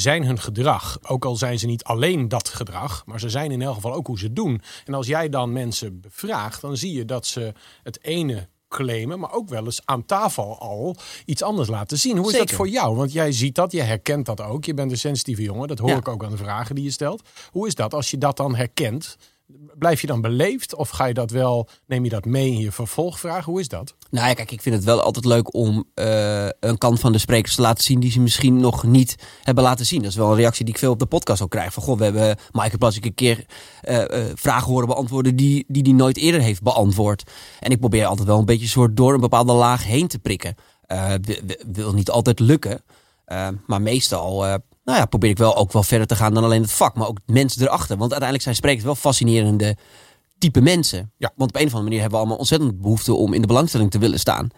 zijn 0.00 0.24
hun 0.24 0.38
gedrag. 0.40 0.98
Ook 1.02 1.24
al 1.24 1.36
zijn 1.36 1.58
ze 1.58 1.66
niet 1.66 1.84
alleen 1.84 2.28
dat 2.28 2.48
gedrag, 2.48 3.02
maar 3.06 3.20
ze 3.20 3.28
zijn 3.28 3.50
in 3.50 3.62
elk 3.62 3.74
geval 3.74 3.92
ook 3.94 4.06
hoe 4.06 4.18
ze 4.18 4.32
doen. 4.32 4.62
En 4.84 4.94
als 4.94 5.06
jij 5.06 5.28
dan 5.28 5.52
mensen 5.52 6.00
bevraagt, 6.00 6.60
dan 6.60 6.76
zie 6.76 6.92
je 6.92 7.04
dat 7.04 7.26
ze 7.26 7.52
het 7.82 8.04
ene 8.04 8.48
claimen, 8.68 9.18
maar 9.18 9.32
ook 9.32 9.48
wel 9.48 9.64
eens 9.64 9.80
aan 9.84 10.04
tafel 10.04 10.58
al 10.58 10.96
iets 11.24 11.42
anders 11.42 11.68
laten 11.68 11.98
zien. 11.98 12.16
Hoe 12.16 12.26
is 12.26 12.30
Zeker. 12.32 12.46
dat 12.46 12.56
voor 12.56 12.68
jou? 12.68 12.96
Want 12.96 13.12
jij 13.12 13.32
ziet 13.32 13.54
dat, 13.54 13.72
je 13.72 13.82
herkent 13.82 14.26
dat 14.26 14.40
ook. 14.40 14.64
Je 14.64 14.74
bent 14.74 14.90
een 14.90 14.98
sensitieve 14.98 15.42
jongen, 15.42 15.68
dat 15.68 15.78
hoor 15.78 15.88
Ja. 15.90 15.96
ik 15.96 16.08
ook 16.08 16.24
aan 16.24 16.30
de 16.30 16.36
vragen 16.36 16.74
die 16.74 16.84
je 16.84 16.90
stelt. 16.90 17.28
Hoe 17.50 17.66
is 17.66 17.74
dat 17.74 17.94
als 17.94 18.10
je 18.10 18.18
dat 18.18 18.36
dan 18.36 18.54
herkent? 18.54 19.16
Blijf 19.78 20.00
je 20.00 20.06
dan 20.06 20.20
beleefd 20.20 20.74
of 20.74 20.88
ga 20.88 21.04
je 21.04 21.14
dat 21.14 21.30
wel, 21.30 21.68
neem 21.86 22.04
je 22.04 22.10
dat 22.10 22.24
mee 22.24 22.46
in 22.50 22.58
je 22.58 22.72
vervolgvraag? 22.72 23.44
Hoe 23.44 23.60
is 23.60 23.68
dat? 23.68 23.94
Nou 24.10 24.28
ja, 24.28 24.34
kijk, 24.34 24.50
ik 24.50 24.62
vind 24.62 24.74
het 24.74 24.84
wel 24.84 25.00
altijd 25.00 25.24
leuk 25.24 25.54
om 25.54 25.84
eh, 25.94 26.48
een 26.60 26.78
kant 26.78 27.00
van 27.00 27.12
de 27.12 27.18
sprekers 27.18 27.54
te 27.54 27.60
laten 27.60 27.84
zien 27.84 28.00
die 28.00 28.10
ze 28.10 28.20
misschien 28.20 28.56
nog 28.60 28.84
niet 28.84 29.16
hebben 29.42 29.64
laten 29.64 29.86
zien. 29.86 30.02
Dat 30.02 30.10
is 30.10 30.16
wel 30.16 30.30
een 30.30 30.36
reactie 30.36 30.64
die 30.64 30.74
ik 30.74 30.80
veel 30.80 30.90
op 30.92 30.98
de 30.98 31.06
podcast 31.06 31.42
ook 31.42 31.50
krijg. 31.50 31.72
Van 31.72 31.82
goh, 31.82 31.98
we 31.98 32.04
hebben 32.04 32.36
Maaike 32.50 32.78
Plasik 32.78 33.04
een 33.04 33.14
keer 33.14 33.44
eh, 33.80 34.02
eh, 34.02 34.32
vragen 34.34 34.72
horen 34.72 34.86
beantwoorden 34.88 35.36
die, 35.36 35.64
die 35.68 35.82
die 35.82 35.94
nooit 35.94 36.16
eerder 36.16 36.40
heeft 36.40 36.62
beantwoord. 36.62 37.30
En 37.60 37.70
ik 37.70 37.80
probeer 37.80 38.06
altijd 38.06 38.28
wel 38.28 38.38
een 38.38 38.44
beetje 38.44 38.66
soort 38.68 38.96
door 38.96 39.14
een 39.14 39.20
bepaalde 39.20 39.52
laag 39.52 39.84
heen 39.84 40.08
te 40.08 40.18
prikken. 40.18 40.54
Wi- 41.20 41.40
wi- 41.46 41.58
wil 41.72 41.92
niet 41.92 42.10
altijd 42.10 42.38
lukken, 42.38 42.82
maar 43.66 43.82
meestal 43.82 44.60
nou 44.86 44.98
ja, 44.98 45.06
probeer 45.06 45.30
ik 45.30 45.38
wel 45.38 45.56
ook 45.56 45.72
wel 45.72 45.82
verder 45.82 46.06
te 46.06 46.16
gaan 46.16 46.34
dan 46.34 46.44
alleen 46.44 46.62
het 46.62 46.72
vak, 46.72 46.94
maar 46.94 47.08
ook 47.08 47.18
mensen 47.26 47.62
erachter. 47.62 47.96
Want 47.96 48.00
uiteindelijk 48.00 48.42
zijn 48.42 48.54
sprekers 48.54 48.84
wel 48.84 48.94
fascinerende 48.94 49.76
type 50.38 50.60
mensen. 50.60 51.12
Ja. 51.18 51.32
Want 51.36 51.50
op 51.50 51.56
een 51.56 51.66
of 51.66 51.72
andere 51.74 51.82
manier 51.82 52.00
hebben 52.00 52.18
we 52.18 52.24
allemaal 52.24 52.38
ontzettend 52.38 52.80
behoefte 52.80 53.14
om 53.14 53.32
in 53.34 53.40
de 53.40 53.46
belangstelling 53.46 53.90
te 53.90 53.98
willen 53.98 54.18
staan. 54.18 54.48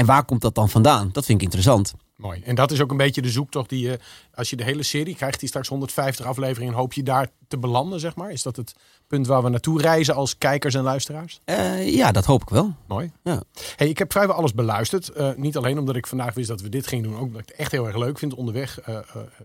En 0.00 0.06
waar 0.06 0.24
komt 0.24 0.40
dat 0.40 0.54
dan 0.54 0.68
vandaan? 0.68 1.08
Dat 1.12 1.24
vind 1.24 1.38
ik 1.38 1.44
interessant. 1.44 1.94
Mooi. 2.16 2.40
En 2.44 2.54
dat 2.54 2.70
is 2.70 2.80
ook 2.80 2.90
een 2.90 2.96
beetje 2.96 3.22
de 3.22 3.30
zoektocht 3.30 3.68
die 3.68 3.86
je, 3.88 3.98
als 4.34 4.50
je 4.50 4.56
de 4.56 4.64
hele 4.64 4.82
serie 4.82 5.14
krijgt, 5.14 5.40
die 5.40 5.48
straks 5.48 5.68
150 5.68 6.26
afleveringen, 6.26 6.74
hoop 6.74 6.92
je 6.92 7.02
daar 7.02 7.28
te 7.48 7.58
belanden, 7.58 8.00
zeg 8.00 8.16
maar? 8.16 8.30
Is 8.30 8.42
dat 8.42 8.56
het 8.56 8.74
punt 9.06 9.26
waar 9.26 9.42
we 9.42 9.48
naartoe 9.48 9.80
reizen 9.80 10.14
als 10.14 10.38
kijkers 10.38 10.74
en 10.74 10.82
luisteraars? 10.82 11.40
Eh, 11.44 11.94
ja, 11.94 12.12
dat 12.12 12.24
hoop 12.24 12.42
ik 12.42 12.48
wel. 12.48 12.74
Mooi. 12.86 13.12
Ja. 13.24 13.42
Hey, 13.76 13.88
ik 13.88 13.98
heb 13.98 14.12
vrijwel 14.12 14.36
alles 14.36 14.54
beluisterd. 14.54 15.08
Eh, 15.08 15.30
niet 15.36 15.56
alleen 15.56 15.78
omdat 15.78 15.96
ik 15.96 16.06
vandaag 16.06 16.34
wist 16.34 16.48
dat 16.48 16.60
we 16.60 16.68
dit 16.68 16.86
gingen 16.86 17.04
doen, 17.04 17.14
ook 17.14 17.26
omdat 17.26 17.40
ik 17.40 17.48
het 17.48 17.56
echt 17.56 17.72
heel 17.72 17.86
erg 17.86 17.96
leuk 17.96 18.18
vind 18.18 18.34
onderweg. 18.34 18.80
Eh, 18.80 18.98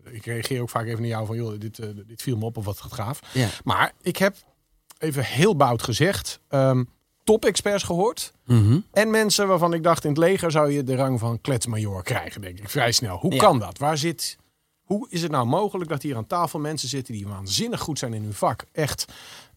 ik 0.03 0.25
reageer 0.25 0.61
ook 0.61 0.69
vaak 0.69 0.85
even 0.85 0.99
naar 0.99 1.09
jou 1.09 1.25
van, 1.25 1.35
joh, 1.35 1.59
dit, 1.59 1.79
dit 2.07 2.21
viel 2.21 2.37
me 2.37 2.45
op 2.45 2.57
of 2.57 2.65
wat 2.65 2.81
gaat 2.81 2.93
gaaf. 2.93 3.19
Ja. 3.33 3.47
Maar 3.63 3.93
ik 4.01 4.17
heb, 4.17 4.35
even 4.97 5.23
heel 5.23 5.55
bout 5.55 5.83
gezegd, 5.83 6.39
ehm 6.47 6.83
top-experts 7.25 7.83
gehoord. 7.83 8.33
Mhm. 8.45 8.79
En 8.91 9.09
mensen 9.09 9.47
waarvan 9.47 9.73
ik 9.73 9.83
dacht, 9.83 10.03
in 10.03 10.09
het 10.09 10.19
leger 10.19 10.51
zou 10.51 10.71
je 10.71 10.83
de 10.83 10.95
rang 10.95 11.19
van 11.19 11.41
kletsmajor 11.41 12.03
krijgen, 12.03 12.41
denk 12.41 12.57
ik, 12.59 12.69
vrij 12.69 12.91
snel. 12.91 13.17
Hoe 13.17 13.33
Ja. 13.33 13.39
kan 13.39 13.59
dat? 13.59 13.77
Waar 13.77 13.97
zit... 13.97 14.37
Hoe 14.83 15.07
is 15.09 15.21
het 15.21 15.31
nou 15.31 15.45
mogelijk 15.45 15.89
dat 15.89 16.01
hier 16.01 16.15
aan 16.15 16.27
tafel 16.27 16.59
mensen 16.59 16.89
zitten 16.89 17.13
die 17.13 17.27
waanzinnig 17.27 17.79
goed 17.79 17.99
zijn 17.99 18.13
in 18.13 18.23
hun 18.23 18.33
vak? 18.33 18.65
Echt, 18.71 19.05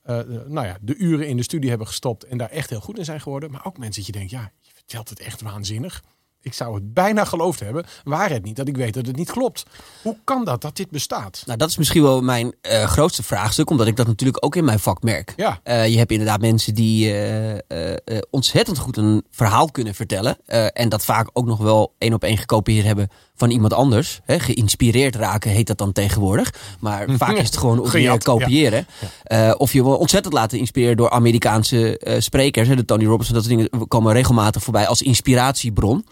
eh, 0.02 0.20
eh, 0.20 0.26
nou 0.46 0.66
ja, 0.66 0.76
de 0.80 0.96
uren 0.96 1.26
in 1.28 1.36
de 1.36 1.42
studie 1.42 1.68
hebben 1.68 1.86
gestopt 1.86 2.24
en 2.24 2.38
daar 2.38 2.50
echt 2.50 2.70
heel 2.70 2.80
goed 2.80 2.98
in 2.98 3.04
zijn 3.04 3.20
geworden. 3.20 3.50
Maar 3.50 3.64
ook 3.64 3.78
mensen 3.78 3.96
dat 4.02 4.06
je 4.06 4.18
denkt, 4.18 4.30
ja, 4.30 4.52
je 4.60 4.70
vertelt 4.74 5.08
het 5.08 5.20
echt 5.20 5.40
waanzinnig. 5.40 6.02
Ik 6.42 6.54
zou 6.54 6.74
het 6.74 6.94
bijna 6.94 7.24
geloofd 7.24 7.60
hebben. 7.60 7.84
Waar 8.04 8.30
het 8.30 8.44
niet 8.44 8.56
dat 8.56 8.68
ik 8.68 8.76
weet 8.76 8.94
dat 8.94 9.06
het 9.06 9.16
niet 9.16 9.30
klopt. 9.30 9.62
Hoe 10.02 10.16
kan 10.24 10.44
dat, 10.44 10.60
dat 10.60 10.76
dit 10.76 10.90
bestaat? 10.90 11.42
Nou, 11.46 11.58
dat 11.58 11.68
is 11.68 11.76
misschien 11.76 12.02
wel 12.02 12.20
mijn 12.20 12.54
eh, 12.60 12.84
grootste 12.84 13.22
vraagstuk, 13.22 13.70
omdat 13.70 13.86
ik 13.86 13.96
dat 13.96 14.06
natuurlijk 14.06 14.44
ook 14.44 14.56
in 14.56 14.64
mijn 14.64 14.78
vak 14.78 15.02
merk. 15.02 15.32
Ja, 15.36 15.60
Eh, 15.62 15.88
je 15.88 15.98
hebt 15.98 16.10
inderdaad 16.10 16.40
mensen 16.40 16.74
die 16.74 17.12
eh, 17.14 17.96
ontzettend 18.30 18.78
goed 18.78 18.96
een 18.96 19.24
verhaal 19.30 19.70
kunnen 19.70 19.94
vertellen. 19.94 20.36
en 20.72 20.88
dat 20.88 21.04
vaak 21.04 21.30
ook 21.32 21.46
nog 21.46 21.58
wel 21.58 21.94
één 21.98 22.12
op 22.14 22.24
één 22.24 22.38
gekopieerd 22.38 22.86
hebben 22.86 23.08
van 23.38 23.50
iemand 23.50 23.72
anders. 23.72 24.20
Hè, 24.24 24.40
geïnspireerd 24.40 25.16
raken 25.16 25.50
heet 25.50 25.66
dat 25.66 25.78
dan 25.78 25.92
tegenwoordig. 25.92 26.54
Maar 26.80 27.06
vaak 27.08 27.36
is 27.36 27.46
het 27.46 27.56
gewoon 27.56 27.78
op 27.80 27.86
Gejat, 27.86 28.24
kopiëren. 28.24 28.86
Eh, 29.22 29.54
of 29.56 29.72
je 29.72 29.82
wordt 29.82 30.00
ontzettend 30.00 30.34
laten 30.34 30.58
inspireren 30.58 30.96
door 30.96 31.10
Amerikaanse 31.10 31.98
eh, 31.98 32.20
sprekers. 32.20 32.68
Hè, 32.68 32.76
de 32.76 32.84
Tony 32.84 33.04
Robbins 33.04 33.28
en 33.28 33.34
dat 33.34 33.44
soort 33.44 33.56
dingen 33.56 33.88
komen 33.88 34.12
regelmatig 34.12 34.62
voorbij 34.62 34.86
als 34.86 35.02
inspiratiebron. 35.02 36.04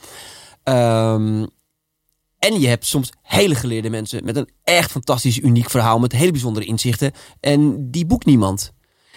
Ehm, 0.62 1.44
en 2.38 2.60
je 2.60 2.68
hebt 2.68 2.86
soms 2.86 3.12
hele 3.22 3.54
geleerde 3.54 3.90
mensen 3.90 4.24
met 4.24 4.36
een 4.36 4.48
echt 4.64 4.90
fantastisch 4.90 5.38
uniek 5.38 5.70
verhaal. 5.70 5.98
Met 5.98 6.12
hele 6.12 6.30
bijzondere 6.30 6.66
inzichten. 6.66 7.12
En 7.40 7.90
die 7.90 8.06
boekt 8.06 8.26
niemand. 8.26 8.72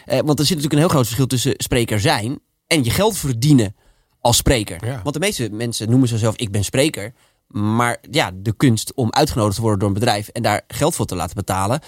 Eh, 0.06 0.20
want 0.20 0.40
er 0.40 0.46
zit 0.46 0.56
natuurlijk 0.56 0.74
een 0.74 0.80
heel 0.80 0.90
groot 0.90 1.06
verschil 1.06 1.28
tussen 1.28 1.54
spreker 1.58 2.00
zijn 2.00 2.40
en 2.68 2.84
je 2.84 2.90
geld 2.90 3.18
verdienen 3.18 3.76
als 4.22 4.38
spreker. 4.38 4.86
Ja. 4.86 5.00
Want 5.04 5.14
de 5.14 5.20
meeste 5.20 5.50
mensen 5.52 5.90
noemen 5.90 6.08
zichzelf 6.08 6.36
ik 6.36 6.52
ben 6.52 6.64
spreker. 6.64 7.14
Maar 7.50 7.98
ja, 8.12 8.32
de 8.34 8.54
kunst 8.54 8.94
om 8.94 9.12
uitgenodigd 9.12 9.56
te 9.56 9.62
worden 9.62 9.80
door 9.80 9.88
een 9.88 9.94
bedrijf 9.94 10.28
en 10.28 10.42
daar 10.42 10.62
geld 10.68 10.96
voor 10.96 11.06
te 11.06 11.16
laten 11.16 11.36
betalen. 11.36 11.80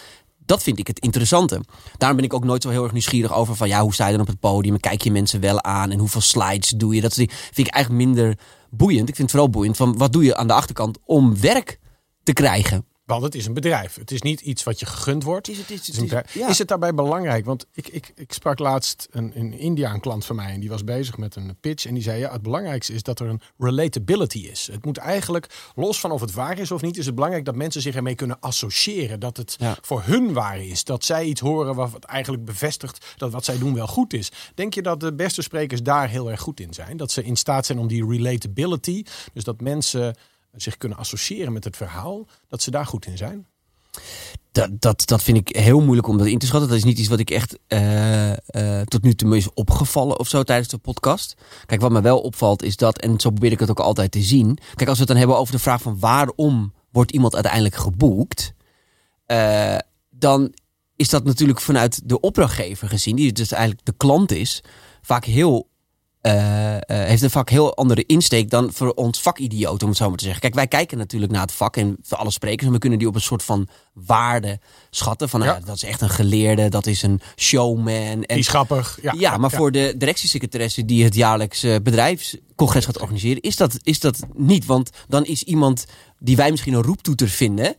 Dat 0.45 0.63
vind 0.63 0.79
ik 0.79 0.87
het 0.87 0.99
interessante. 0.99 1.61
Daarom 1.97 2.17
ben 2.17 2.27
ik 2.27 2.33
ook 2.33 2.43
nooit 2.43 2.61
zo 2.61 2.69
heel 2.69 2.83
erg 2.83 2.91
nieuwsgierig 2.91 3.33
over 3.33 3.55
van 3.55 3.67
ja, 3.67 3.81
hoe 3.81 3.93
sta 3.93 4.05
je 4.05 4.11
dan 4.11 4.21
op 4.21 4.27
het 4.27 4.39
podium? 4.39 4.79
Kijk 4.79 5.01
je 5.01 5.11
mensen 5.11 5.39
wel 5.39 5.63
aan? 5.63 5.91
En 5.91 5.99
hoeveel 5.99 6.21
slides 6.21 6.69
doe 6.69 6.95
je? 6.95 7.01
Dat 7.01 7.13
vind 7.13 7.31
ik 7.67 7.73
eigenlijk 7.73 8.05
minder 8.05 8.37
boeiend. 8.69 9.09
Ik 9.09 9.15
vind 9.15 9.17
het 9.17 9.31
vooral 9.31 9.49
boeiend 9.49 9.77
van 9.77 9.97
wat 9.97 10.13
doe 10.13 10.23
je 10.23 10.35
aan 10.35 10.47
de 10.47 10.53
achterkant 10.53 10.97
om 11.05 11.39
werk 11.39 11.79
te 12.23 12.33
krijgen? 12.33 12.85
Want 13.19 13.23
het 13.33 13.35
is 13.41 13.45
een 13.45 13.53
bedrijf. 13.53 13.95
Het 13.95 14.11
is 14.11 14.21
niet 14.21 14.41
iets 14.41 14.63
wat 14.63 14.79
je 14.79 14.85
gegund 14.85 15.23
wordt. 15.23 15.47
Is- 15.49 15.57
het 15.57 15.69
is- 15.69 15.77
Het 15.79 15.81
is 15.81 15.87
het 15.87 15.97
een 15.97 16.03
is- 16.03 16.09
bedrijf. 16.09 16.33
ja. 16.33 16.49
Is 16.49 16.57
het 16.57 16.67
daarbij 16.67 16.93
belangrijk? 16.93 17.45
Want 17.45 17.65
ik, 17.73 17.87
ik, 17.87 18.11
ik 18.15 18.33
sprak 18.33 18.59
laatst 18.59 19.07
een, 19.11 19.33
in 19.33 19.53
India 19.53 19.93
een 19.93 19.99
klant 19.99 20.25
van 20.25 20.35
mij 20.35 20.53
en 20.53 20.59
die 20.59 20.69
was 20.69 20.83
bezig 20.83 21.17
met 21.17 21.35
een 21.35 21.55
pitch. 21.59 21.85
En 21.85 21.93
die 21.93 22.03
zei: 22.03 22.19
ja, 22.19 22.31
het 22.31 22.41
belangrijkste 22.41 22.93
is 22.93 23.03
dat 23.03 23.19
er 23.19 23.27
een 23.27 23.41
relatability 23.57 24.37
is. 24.39 24.69
Het 24.71 24.85
moet 24.85 24.97
eigenlijk, 24.97 25.71
los 25.75 25.99
van 25.99 26.11
of 26.11 26.21
het 26.21 26.31
waar 26.33 26.59
is 26.59 26.71
of 26.71 26.81
niet, 26.81 26.97
is 26.97 27.05
het 27.05 27.15
belangrijk 27.15 27.45
dat 27.45 27.55
mensen 27.55 27.81
zich 27.81 27.95
ermee 27.95 28.15
kunnen 28.15 28.39
associëren. 28.39 29.19
Dat 29.19 29.37
het 29.37 29.55
Ja. 29.57 29.77
voor 29.81 30.01
hun 30.05 30.33
waar 30.33 30.61
is. 30.63 30.83
Dat 30.83 31.03
zij 31.05 31.25
iets 31.25 31.41
horen 31.41 31.75
wat 31.75 32.03
eigenlijk 32.03 32.45
bevestigt 32.45 33.05
dat 33.17 33.31
wat 33.31 33.45
zij 33.45 33.57
doen 33.57 33.73
wel 33.73 33.87
goed 33.87 34.13
is. 34.13 34.31
Denk 34.55 34.73
je 34.73 34.81
dat 34.81 34.99
de 34.99 35.13
beste 35.13 35.41
sprekers 35.41 35.83
daar 35.83 36.09
heel 36.09 36.31
erg 36.31 36.39
goed 36.41 36.59
in 36.59 36.73
zijn? 36.73 36.97
Dat 36.97 37.11
ze 37.11 37.23
in 37.23 37.35
staat 37.35 37.65
zijn 37.65 37.79
om 37.79 37.87
die 37.87 38.05
relatability, 38.07 39.03
dus 39.33 39.43
dat 39.43 39.61
mensen 39.61 40.15
zich 40.55 40.77
kunnen 40.77 40.97
associëren 40.97 41.53
met 41.53 41.63
het 41.63 41.77
verhaal, 41.77 42.27
dat 42.47 42.61
ze 42.61 42.71
daar 42.71 42.85
goed 42.85 43.05
in 43.05 43.17
zijn? 43.17 43.47
Dat, 44.51 44.69
dat, 44.81 45.03
dat 45.05 45.23
vind 45.23 45.37
ik 45.37 45.55
heel 45.55 45.81
moeilijk 45.81 46.07
om 46.07 46.17
dat 46.17 46.27
in 46.27 46.37
te 46.37 46.45
schatten. 46.45 46.69
Dat 46.69 46.77
is 46.77 46.83
niet 46.83 46.99
iets 46.99 47.07
wat 47.07 47.19
ik 47.19 47.29
echt 47.29 47.59
eh, 47.67 48.31
eh, 48.31 48.85
tot 48.85 49.01
nu 49.01 49.13
toe 49.13 49.37
is 49.37 49.53
opgevallen 49.53 50.19
of 50.19 50.27
zo 50.27 50.43
tijdens 50.43 50.67
de 50.67 50.77
podcast. 50.77 51.35
Kijk, 51.65 51.81
wat 51.81 51.91
me 51.91 52.01
wel 52.01 52.21
opvalt 52.21 52.63
is 52.63 52.75
dat, 52.75 52.99
en 52.99 53.19
zo 53.19 53.29
probeer 53.29 53.51
ik 53.51 53.59
het 53.59 53.69
ook 53.69 53.79
altijd 53.79 54.11
te 54.11 54.21
zien. 54.21 54.57
Kijk, 54.75 54.89
als 54.89 54.97
we 54.97 55.03
het 55.03 55.07
dan 55.07 55.17
hebben 55.17 55.37
over 55.37 55.53
de 55.53 55.59
vraag 55.59 55.81
van 55.81 55.99
waarom 55.99 56.73
wordt 56.91 57.11
iemand 57.11 57.33
uiteindelijk 57.33 57.75
geboekt, 57.75 58.53
eh, 59.25 59.77
dan 60.09 60.53
is 60.95 61.09
dat 61.09 61.23
natuurlijk 61.23 61.61
vanuit 61.61 62.01
de 62.09 62.19
opdrachtgever 62.19 62.87
gezien, 62.87 63.15
die 63.15 63.31
dus 63.31 63.51
eigenlijk 63.51 63.85
de 63.85 63.93
klant 63.97 64.31
is, 64.31 64.63
vaak 65.01 65.25
heel 65.25 65.69
eh, 66.21 66.75
eh, 66.75 66.81
heeft 66.87 67.21
een 67.21 67.29
vaak 67.29 67.49
heel 67.49 67.75
andere 67.75 68.05
insteek 68.05 68.49
dan 68.49 68.73
voor 68.73 68.93
ons 68.93 69.21
vakidioot, 69.21 69.83
om 69.83 69.89
het 69.89 69.97
zo 69.97 70.07
maar 70.07 70.17
te 70.17 70.23
zeggen. 70.23 70.41
Kijk, 70.41 70.53
wij 70.53 70.67
kijken 70.67 70.97
natuurlijk 70.97 71.31
naar 71.31 71.41
het 71.41 71.51
vak 71.51 71.77
en 71.77 71.97
voor 72.01 72.17
alle 72.17 72.31
sprekers 72.31 72.67
en 72.67 72.73
we 72.73 72.79
kunnen 72.79 72.99
die 72.99 73.07
op 73.07 73.15
een 73.15 73.21
soort 73.21 73.43
van 73.43 73.67
waarde 73.93 74.59
schatten. 74.89 75.29
Van, 75.29 75.39
nou, 75.39 75.59
dat 75.65 75.75
is 75.75 75.83
echt 75.83 76.01
een 76.01 76.09
geleerde, 76.09 76.69
dat 76.69 76.85
is 76.85 77.01
een 77.01 77.21
showman. 77.35 77.93
En, 77.95 78.21
Die 78.21 78.37
is 78.37 78.47
grappig. 78.47 78.99
Ja, 79.01 79.13
ja, 79.17 79.37
maar 79.37 79.51
voor 79.51 79.71
de 79.71 79.93
directiesecretaresse 79.97 80.85
die 80.85 81.03
het 81.03 81.15
jaarlijks 81.15 81.63
eh, 81.63 81.75
bedrijfscongres 81.83 82.85
gaat 82.85 82.99
organiseren, 82.99 83.41
is 83.41 83.55
dat, 83.55 83.77
is 83.83 83.99
dat 83.99 84.19
niet. 84.33 84.65
Want 84.65 84.89
dan 85.07 85.25
is 85.25 85.43
iemand 85.43 85.85
die 86.19 86.35
wij 86.35 86.51
misschien 86.51 86.73
een 86.73 86.83
roeptoeter 86.83 87.29
vinden, 87.29 87.75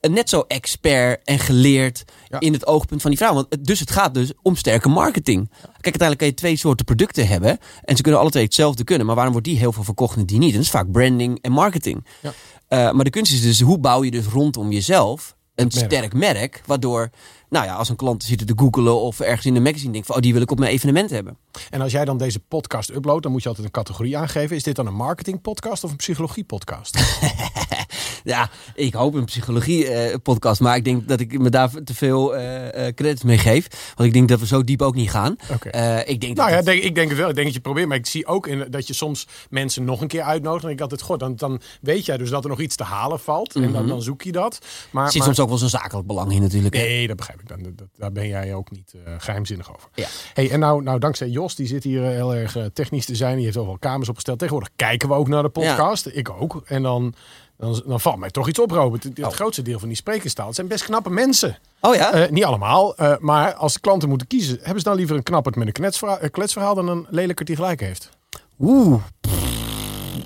net 0.00 0.28
zo 0.28 0.44
expert 0.48 1.20
en 1.24 1.38
geleerd 1.38 2.04
Ja. 2.28 2.40
in 2.40 2.52
het 2.52 2.66
oogpunt 2.66 3.00
van 3.02 3.10
die 3.10 3.18
vrouw. 3.18 3.34
Want, 3.34 3.46
het- 3.50 3.64
dus 3.64 3.80
het 3.80 3.90
gaat 3.90 4.14
dus 4.14 4.32
om 4.42 4.56
sterke 4.56 4.88
marketing. 4.88 5.48
Kijk, 5.50 5.64
uiteindelijk 5.72 6.18
kan 6.18 6.28
je 6.28 6.34
twee 6.34 6.56
soorten 6.56 6.84
producten 6.84 7.26
hebben 7.26 7.58
en 7.84 7.96
ze 7.96 8.02
kunnen 8.02 8.20
alle 8.20 8.30
twee 8.30 8.44
hetzelfde 8.44 8.84
kunnen. 8.84 9.06
Maar 9.06 9.14
waarom 9.14 9.32
wordt 9.32 9.48
die 9.48 9.58
heel 9.58 9.72
veel 9.72 9.84
verkocht 9.84 10.16
en 10.16 10.26
die 10.26 10.38
niet? 10.38 10.48
En 10.50 10.54
dat 10.56 10.64
is 10.64 10.70
vaak 10.70 10.90
branding 10.90 11.38
en 11.42 11.52
marketing. 11.52 12.06
Ja. 12.22 12.32
Eh, 12.68 12.92
maar 12.92 13.04
de 13.04 13.10
kunst 13.10 13.32
is 13.32 13.42
dus, 13.42 13.60
hoe 13.60 13.78
bouw 13.78 14.04
je 14.04 14.10
dus 14.10 14.26
rondom 14.26 14.72
jezelf 14.72 15.36
een 15.54 15.70
merk. 15.74 15.84
sterk 15.92 16.12
merk, 16.14 16.62
waardoor, 16.66 17.10
nou 17.48 17.64
ja, 17.64 17.74
als 17.74 17.88
een 17.88 17.96
klant 17.96 18.22
zit 18.24 18.46
te 18.46 18.52
googelen 18.56 19.00
of 19.00 19.20
ergens 19.20 19.46
in 19.46 19.56
een 19.56 19.62
magazine 19.62 19.92
denkt 19.92 20.06
van, 20.06 20.16
oh, 20.16 20.22
die 20.22 20.32
wil 20.32 20.42
ik 20.42 20.50
op 20.50 20.58
mijn 20.58 20.70
evenement 20.72 21.10
hebben. 21.10 21.36
En 21.70 21.80
als 21.80 21.92
jij 21.92 22.04
dan 22.04 22.18
deze 22.18 22.40
podcast 22.40 22.90
uploadt, 22.90 23.22
dan 23.22 23.32
moet 23.32 23.42
je 23.42 23.48
altijd 23.48 23.66
een 23.66 23.72
categorie 23.72 24.16
aangeven. 24.18 24.56
Is 24.56 24.62
dit 24.62 24.76
dan 24.76 24.86
een 24.86 24.94
marketing 24.94 25.40
podcast 25.40 25.84
of 25.84 25.90
een 25.90 25.96
psychologie 25.96 26.44
podcast? 26.44 26.98
Ja, 28.24 28.50
ik 28.74 28.94
hoop 28.94 29.14
een 29.14 29.24
psychologie-podcast, 29.24 30.60
maar 30.60 30.76
ik 30.76 30.84
denk 30.84 31.08
dat 31.08 31.20
ik 31.20 31.38
me 31.38 31.50
daar 31.50 31.70
te 31.84 31.94
veel 31.94 32.36
eh, 32.36 32.86
eh, 32.86 32.94
credits 32.94 33.22
mee 33.22 33.38
geef. 33.38 33.92
Want 33.94 34.08
ik 34.08 34.14
denk 34.14 34.28
dat 34.28 34.40
we 34.40 34.46
zo 34.46 34.64
diep 34.64 34.82
ook 34.82 34.94
niet 34.94 35.10
gaan. 35.10 35.36
Eh, 35.70 35.98
ik 36.08 36.20
denk 36.20 36.22
Nou 36.22 36.34
dat 36.34 36.48
ja, 36.48 36.54
het- 36.56 36.64
denk, 36.64 36.82
ik 36.82 36.94
denk 36.94 37.08
het 37.08 37.18
wel. 37.18 37.28
Ik 37.28 37.34
denk 37.34 37.46
dat 37.46 37.46
je 37.46 37.52
het 37.52 37.62
probeert. 37.62 37.88
Maar 37.88 37.96
ik 37.96 38.06
zie 38.06 38.26
ook 38.26 38.46
in, 38.46 38.66
dat 38.70 38.86
je 38.86 38.92
soms 38.94 39.26
mensen 39.50 39.84
nog 39.84 40.00
een 40.00 40.08
keer 40.08 40.22
uitnodigt. 40.22 40.64
En 40.64 40.70
ik 40.70 40.80
altijd, 40.80 41.02
goh, 41.02 41.18
dan, 41.18 41.36
dan 41.36 41.60
weet 41.80 42.04
jij 42.06 42.16
dus 42.16 42.30
dat 42.30 42.42
er 42.44 42.50
nog 42.50 42.60
iets 42.60 42.76
te 42.76 42.84
halen 42.84 43.20
valt. 43.20 43.54
En 43.54 43.72
dan, 43.72 43.86
dan 43.86 44.02
zoek 44.02 44.22
je 44.22 44.32
dat. 44.32 44.58
Maar, 44.90 45.04
er 45.04 45.10
zit 45.10 45.18
maar- 45.18 45.26
soms 45.34 45.40
ook 45.40 45.48
wel 45.48 45.58
zo'n 45.58 45.80
zakelijk 45.80 46.06
belang 46.06 46.32
in 46.32 46.40
natuurlijk. 46.42 46.74
hè. 46.74 46.80
Nee, 46.82 47.06
dat 47.06 47.16
begrijp 47.16 47.40
ik. 47.40 47.48
Dan, 47.48 47.58
dat, 47.62 47.86
daar 47.96 48.12
ben 48.12 48.28
jij 48.28 48.54
ook 48.54 48.70
niet 48.70 48.94
eh, 49.04 49.12
geheimzinnig 49.18 49.74
over. 49.74 49.88
Ja. 49.94 50.06
Hey, 50.34 50.50
en 50.50 50.58
nou, 50.60 50.82
nou, 50.82 50.98
dankzij 50.98 51.28
Jos, 51.28 51.45
die 51.54 51.66
zit 51.66 51.84
hier 51.84 52.04
eh, 52.04 52.10
heel 52.10 52.34
erg 52.34 52.56
eh, 52.56 52.64
technisch 52.72 53.06
te 53.06 53.14
zijn. 53.14 53.36
Die 53.36 53.44
heeft 53.44 53.56
overal 53.56 53.78
kamers 53.78 54.08
opgesteld. 54.08 54.38
Tegenwoordig 54.38 54.72
kijken 54.76 55.08
we 55.08 55.14
ook 55.14 55.28
naar 55.28 55.42
de 55.42 55.48
podcast. 55.48 56.06
Ik 56.12 56.30
ook. 56.30 56.62
En 56.66 56.82
dan, 56.82 57.14
dan, 57.56 57.82
dan 57.86 58.00
valt 58.00 58.18
mij 58.18 58.30
toch 58.30 58.48
iets 58.48 58.58
op, 58.58 58.70
Robert. 58.70 59.02
Het, 59.02 59.16
het 59.16 59.26
Oh. 59.26 59.32
grootste 59.32 59.62
deel 59.62 59.78
van 59.78 59.88
die 59.88 59.96
sprekerstaal 59.96 60.46
het 60.46 60.54
zijn 60.54 60.68
best 60.68 60.84
knappe 60.84 61.10
mensen. 61.10 61.58
Oh 61.80 61.94
ja? 61.94 62.12
Eh, 62.12 62.30
niet 62.30 62.44
allemaal, 62.44 62.94
maar 63.20 63.54
als 63.54 63.72
de 63.72 63.80
klanten 63.80 64.08
moeten 64.08 64.26
kiezen... 64.26 64.58
hebben 64.62 64.78
ze 64.82 64.88
dan 64.88 64.96
liever 64.96 65.16
een 65.16 65.22
knapperd 65.22 65.56
met 65.56 65.66
een 65.66 65.72
kletsverhaal, 65.72 66.18
kletsverhaal... 66.30 66.74
dan 66.74 66.88
een 66.88 67.06
lelijker 67.10 67.44
die 67.44 67.56
gelijk 67.56 67.80
heeft? 67.80 68.10
Oeh. 68.58 69.02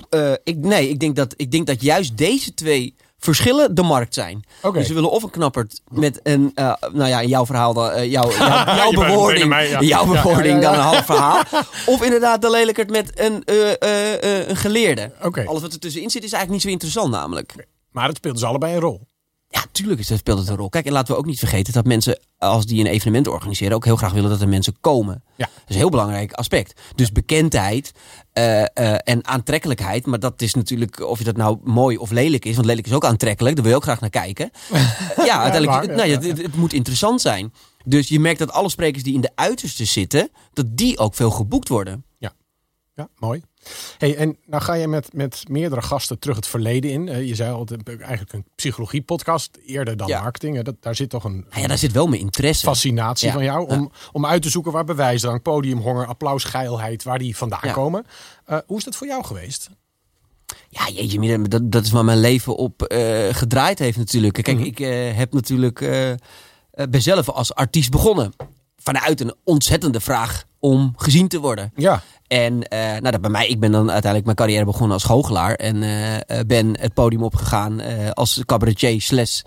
Eh, 0.09 0.31
ik, 0.43 0.57
nee, 0.57 0.89
ik 0.89 0.99
denk, 0.99 1.15
dat, 1.15 1.33
ik 1.37 1.51
denk 1.51 1.67
dat 1.67 1.81
juist 1.81 2.17
deze 2.17 2.53
twee 2.53 2.95
verschillen 3.21 3.75
de 3.75 3.81
markt 3.81 4.13
zijn. 4.13 4.43
Dus 4.73 4.87
ze 4.87 4.93
willen 4.93 5.11
of 5.11 5.23
een 5.23 5.29
knappert 5.29 5.81
met 5.87 6.19
een, 6.23 6.51
eh, 6.55 6.73
nou 6.91 7.09
ja, 7.09 7.19
in 7.19 7.27
jouw 7.27 7.45
verhaal, 7.45 7.73
dan, 7.73 7.89
eh, 7.89 8.11
jouw, 8.11 8.27
bewoording, 8.91 9.39
naar 9.39 9.47
mij, 9.47 9.69
ja. 9.69 9.81
jouw 9.81 10.05
bewoording 10.05 10.61
ja, 10.61 10.61
ja. 10.61 10.61
dan 10.61 10.73
een 10.73 10.79
half 10.79 11.05
verhaal. 11.05 11.41
Of 11.85 12.03
inderdaad 12.03 12.41
de 12.41 12.49
lelijkert 12.49 12.89
met 12.89 13.19
een, 13.19 13.43
eh, 13.43 14.47
een 14.47 14.55
geleerde. 14.55 15.11
Oké. 15.21 15.45
Alles 15.45 15.61
wat 15.61 15.73
er 15.73 15.79
tussenin 15.79 16.09
zit 16.09 16.23
is 16.23 16.33
eigenlijk 16.33 16.51
niet 16.51 16.61
zo 16.61 16.69
interessant 16.69 17.11
namelijk. 17.11 17.67
Maar 17.91 18.07
het 18.07 18.17
speelt 18.17 18.33
dus 18.33 18.43
allebei 18.43 18.73
een 18.73 18.79
rol. 18.79 19.07
Ja, 19.51 19.65
tuurlijk 19.71 20.03
speelt 20.03 20.39
het 20.39 20.47
een 20.47 20.55
rol. 20.55 20.69
Kijk, 20.69 20.85
en 20.85 20.91
laten 20.91 21.13
we 21.13 21.19
ook 21.19 21.25
niet 21.25 21.39
vergeten 21.39 21.73
dat 21.73 21.85
mensen, 21.85 22.19
als 22.37 22.65
die 22.65 22.79
een 22.79 22.91
evenement 22.91 23.27
organiseren, 23.27 23.75
ook 23.75 23.85
heel 23.85 23.95
graag 23.95 24.11
willen 24.11 24.29
dat 24.29 24.41
er 24.41 24.47
mensen 24.47 24.75
komen. 24.81 25.23
Ja. 25.35 25.45
Dat 25.45 25.63
is 25.67 25.75
een 25.75 25.81
heel 25.81 25.89
belangrijk 25.89 26.33
aspect. 26.33 26.81
Dus 26.95 27.11
bekendheid 27.11 27.91
eh, 28.33 28.61
eh, 28.61 28.99
en 29.03 29.27
aantrekkelijkheid. 29.27 30.05
Maar 30.05 30.19
dat 30.19 30.41
is 30.41 30.53
natuurlijk, 30.53 30.99
of 30.99 31.17
je 31.17 31.23
dat 31.23 31.37
nou 31.37 31.57
mooi 31.63 31.97
of 31.97 32.11
lelijk 32.11 32.45
is. 32.45 32.55
Want 32.55 32.67
lelijk 32.67 32.87
is 32.87 32.93
ook 32.93 33.05
aantrekkelijk. 33.05 33.55
Daar 33.55 33.63
wil 33.63 33.73
je 33.73 33.79
ook 33.79 33.85
graag 33.85 34.01
naar 34.01 34.09
kijken. 34.09 34.51
ja, 35.29 35.41
uiteindelijk, 35.41 35.85
ja, 35.85 35.95
nou, 35.95 36.09
ja, 36.09 36.19
ja, 36.21 36.27
het, 36.27 36.41
het 36.41 36.55
moet 36.55 36.73
interessant 36.73 37.21
zijn. 37.21 37.53
Dus 37.85 38.07
je 38.07 38.19
merkt 38.19 38.39
dat 38.39 38.51
alle 38.51 38.69
sprekers 38.69 39.03
die 39.03 39.13
in 39.13 39.21
de 39.21 39.31
uiterste 39.35 39.85
zitten, 39.85 40.29
dat 40.53 40.65
die 40.77 40.97
ook 40.97 41.15
veel 41.15 41.31
geboekt 41.31 41.67
worden. 41.67 42.05
Ja, 42.95 43.09
mooi. 43.19 43.41
Hey, 43.97 44.15
en 44.15 44.37
nou 44.45 44.63
ga 44.63 44.73
je 44.73 44.87
met, 44.87 45.13
met 45.13 45.43
meerdere 45.49 45.81
gasten 45.81 46.19
terug 46.19 46.35
het 46.35 46.47
verleden 46.47 46.91
in. 46.91 47.07
Eh, 47.09 47.27
je 47.27 47.35
zei 47.35 47.51
al, 47.53 47.59
het 47.59 47.71
is 47.71 47.95
eigenlijk 47.97 48.33
een 48.33 48.45
psychologie-podcast, 48.55 49.57
eerder 49.65 49.97
dan 49.97 50.07
Ja. 50.07 50.21
marketing. 50.21 50.55
hè. 50.55 50.61
Dat, 50.63 50.75
daar 50.79 50.95
zit 50.95 51.09
toch 51.09 51.23
een 51.23 51.45
Nou 51.49 51.61
ja, 51.61 51.67
daar 51.67 51.77
zit 51.77 51.91
wel 51.91 52.07
mijn 52.07 52.21
interesse. 52.21 52.65
fascinatie 52.65 53.27
Ja, 53.27 53.33
van 53.33 53.43
jou 53.43 53.67
om, 53.69 53.91
om 54.11 54.25
uit 54.25 54.41
te 54.41 54.49
zoeken 54.49 54.71
waar 54.71 54.83
bewijsdrang, 54.85 55.41
podiumhonger, 55.41 56.05
applausgeilheid, 56.05 57.03
waar 57.03 57.19
die 57.19 57.37
vandaan 57.37 57.71
komen. 57.71 58.05
Eh, 58.45 58.57
hoe 58.65 58.77
is 58.77 58.83
dat 58.83 58.95
voor 58.95 59.07
jou 59.07 59.23
geweest? 59.23 59.69
Ja, 60.69 60.89
jeetje, 60.89 61.41
dat, 61.47 61.71
dat 61.71 61.85
is 61.85 61.91
waar 61.91 62.05
mijn 62.05 62.19
leven 62.19 62.55
op 62.55 62.81
eh, 62.83 63.27
gedraaid 63.33 63.79
heeft 63.79 63.97
natuurlijk. 63.97 64.33
Kijk, 64.33 64.57
Mhm. 64.57 64.65
ik 64.65 64.79
eh, 64.79 65.17
heb 65.17 65.33
natuurlijk 65.33 65.81
eh, 65.81 66.11
eh, 66.11 66.17
ben 66.89 67.01
zelf 67.01 67.29
als 67.29 67.53
artiest 67.55 67.91
begonnen. 67.91 68.33
Vanuit 68.77 69.21
een 69.21 69.33
ontzettende 69.43 69.99
vraag 69.99 70.43
om 70.61 70.93
gezien 70.95 71.27
te 71.27 71.39
worden. 71.39 71.71
Ja, 71.75 72.01
En 72.27 72.67
eh, 72.67 72.79
nou, 72.79 73.11
dat 73.11 73.21
bij 73.21 73.29
mij, 73.29 73.47
ik 73.47 73.59
ben 73.59 73.71
dan 73.71 73.91
uiteindelijk 73.91 74.25
mijn 74.25 74.35
carrière 74.35 74.65
begonnen 74.65 74.91
als 74.91 75.03
goochelaar. 75.03 75.53
En 75.53 75.83
eh, 75.83 76.39
eh, 76.39 76.45
ben 76.45 76.79
het 76.79 76.93
podium 76.93 77.23
opgegaan 77.23 77.79
eh, 77.79 78.09
als 78.09 78.41
cabaretier 78.45 79.01
slash 79.01 79.41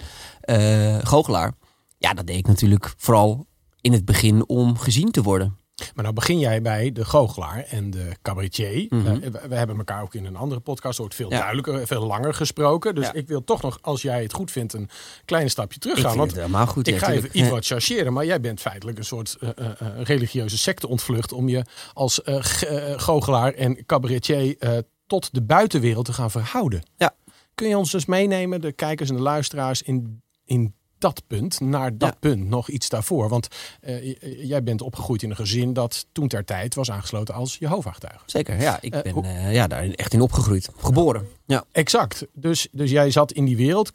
goochelaar. 1.03 1.53
Ja, 1.99 2.15
dat 2.15 2.27
deed 2.27 2.37
ik 2.37 2.47
natuurlijk 2.47 2.95
vooral 2.97 3.47
in 3.81 3.93
het 3.93 4.05
begin 4.05 4.49
om 4.49 4.79
gezien 4.79 5.11
te 5.11 5.23
worden. 5.23 5.59
Maar 5.95 6.03
nou 6.05 6.13
begin 6.15 6.39
jij 6.39 6.63
bij 6.63 6.93
de 6.93 7.05
goochelaar 7.05 7.65
en 7.69 7.91
de 7.91 8.17
cabaretier. 8.23 8.87
Mhm. 8.89 9.07
Eh, 9.07 9.31
we, 9.31 9.41
we 9.49 9.55
hebben 9.55 9.77
elkaar 9.77 10.03
ook 10.03 10.15
in 10.15 10.25
een 10.25 10.37
andere 10.37 10.61
podcast 10.61 10.99
wordt 10.99 11.15
veel 11.15 11.31
Ja. 11.31 11.39
duidelijker, 11.39 11.87
veel 11.87 12.07
langer 12.07 12.35
gesproken. 12.35 12.95
Dus 12.95 13.07
Ja. 13.07 13.13
ik 13.13 13.29
wil 13.29 13.45
toch 13.45 13.63
nog, 13.63 13.79
als 13.83 14.03
jij 14.03 14.23
het 14.23 14.33
goed 14.33 14.51
vindt, 14.51 14.73
een 14.73 14.89
klein 15.25 15.51
stapje 15.51 15.79
terug 15.79 15.97
Ik 15.97 16.03
gaan. 16.03 16.13
vind 16.13 16.23
Want 16.25 16.37
het 16.37 16.47
helemaal 16.47 16.67
goed. 16.67 16.87
Ik 16.87 16.95
ja, 16.95 17.01
ga 17.07 17.13
even 17.13 17.39
iets 17.39 17.49
wat 17.49 17.67
chargeren, 17.67 18.13
maar 18.13 18.25
jij 18.27 18.41
bent 18.41 18.61
feitelijk 18.61 18.99
een 18.99 19.05
soort 19.05 19.37
eh, 19.41 19.49
eh, 19.57 19.67
eh, 19.81 20.03
religieuze 20.03 20.59
secte 20.59 20.89
ontvlucht 20.89 21.33
om 21.33 21.49
je 21.49 21.65
als 21.93 22.23
eh, 22.23 22.35
eh, 22.63 22.99
goochelaar 23.01 23.53
en 23.53 23.87
cabaretier 23.87 24.57
eh, 24.59 24.79
tot 25.07 25.35
de 25.35 25.43
buitenwereld 25.43 26.05
te 26.05 26.13
gaan 26.13 26.31
verhouden. 26.31 26.83
Ja. 26.97 27.15
Kun 27.55 27.69
je 27.69 27.77
ons 27.79 27.91
dus 27.91 28.07
meenemen, 28.07 28.61
de 28.61 28.73
kijkers 28.73 29.09
en 29.11 29.17
de 29.17 29.23
luisteraars, 29.23 29.83
in, 29.83 30.23
in 30.45 30.75
dat 31.05 31.23
punt, 31.27 31.61
naar 31.61 31.99
dat 31.99 32.09
Ja. 32.09 32.17
punt, 32.21 32.49
nog 32.49 32.69
iets 32.69 32.89
daarvoor? 32.89 33.29
Want 33.29 33.49
eh, 33.81 34.15
jij 34.49 34.63
bent 34.63 34.83
opgegroeid 34.83 35.23
in 35.23 35.31
een 35.31 35.37
gezin 35.37 35.73
dat 35.73 36.07
toen 36.13 36.29
ter 36.29 36.45
tijd 36.45 36.75
was 36.75 36.91
aangesloten 36.91 37.35
als 37.35 37.57
Jehovah-getuige. 37.59 38.23
Zeker, 38.27 38.61
ja. 38.61 38.79
Ik 38.81 38.95
Eh, 38.95 39.03
ben 39.03 39.13
hoe- 39.13 39.25
eh, 39.25 39.53
ja, 39.55 39.67
daar 39.67 39.89
echt 39.91 40.13
in 40.13 40.21
opgegroeid. 40.21 40.69
Geboren. 40.77 41.29
Ja. 41.47 41.65
Exact. 41.73 42.27
Dus, 42.33 42.69
dus 42.73 42.91
jij 42.91 43.11
zat 43.11 43.33
in 43.33 43.45
die 43.45 43.57
wereld. 43.57 43.91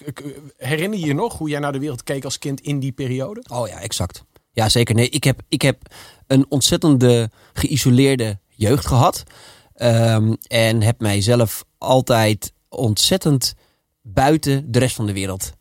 Herinner 0.57 0.99
je 0.99 1.05
je 1.05 1.13
nog 1.13 1.37
hoe 1.37 1.49
jij 1.49 1.59
naar 1.59 1.71
de 1.71 1.79
wereld 1.79 2.03
keek 2.03 2.23
als 2.23 2.39
kind 2.39 2.61
in 2.61 2.79
die 2.79 2.91
periode? 2.91 3.43
Oh 3.51 3.67
ja, 3.67 3.79
exact. 3.81 4.23
Ja, 4.51 4.69
zeker. 4.69 4.95
Nee, 4.95 5.09
ik 5.09 5.23
heb, 5.23 5.41
ik 5.47 5.61
heb 5.61 5.81
een 6.27 6.45
ontzettende 6.49 7.29
geïsoleerde 7.53 8.39
jeugd 8.47 8.85
gehad. 8.85 9.23
Ehm, 9.73 10.33
en 10.47 10.81
heb 10.81 10.99
mijzelf 10.99 11.63
altijd 11.77 12.53
ontzettend 12.69 13.53
buiten 14.01 14.71
de 14.71 14.79
rest 14.79 14.95
van 14.95 15.05
de 15.05 15.13
wereld 15.13 15.51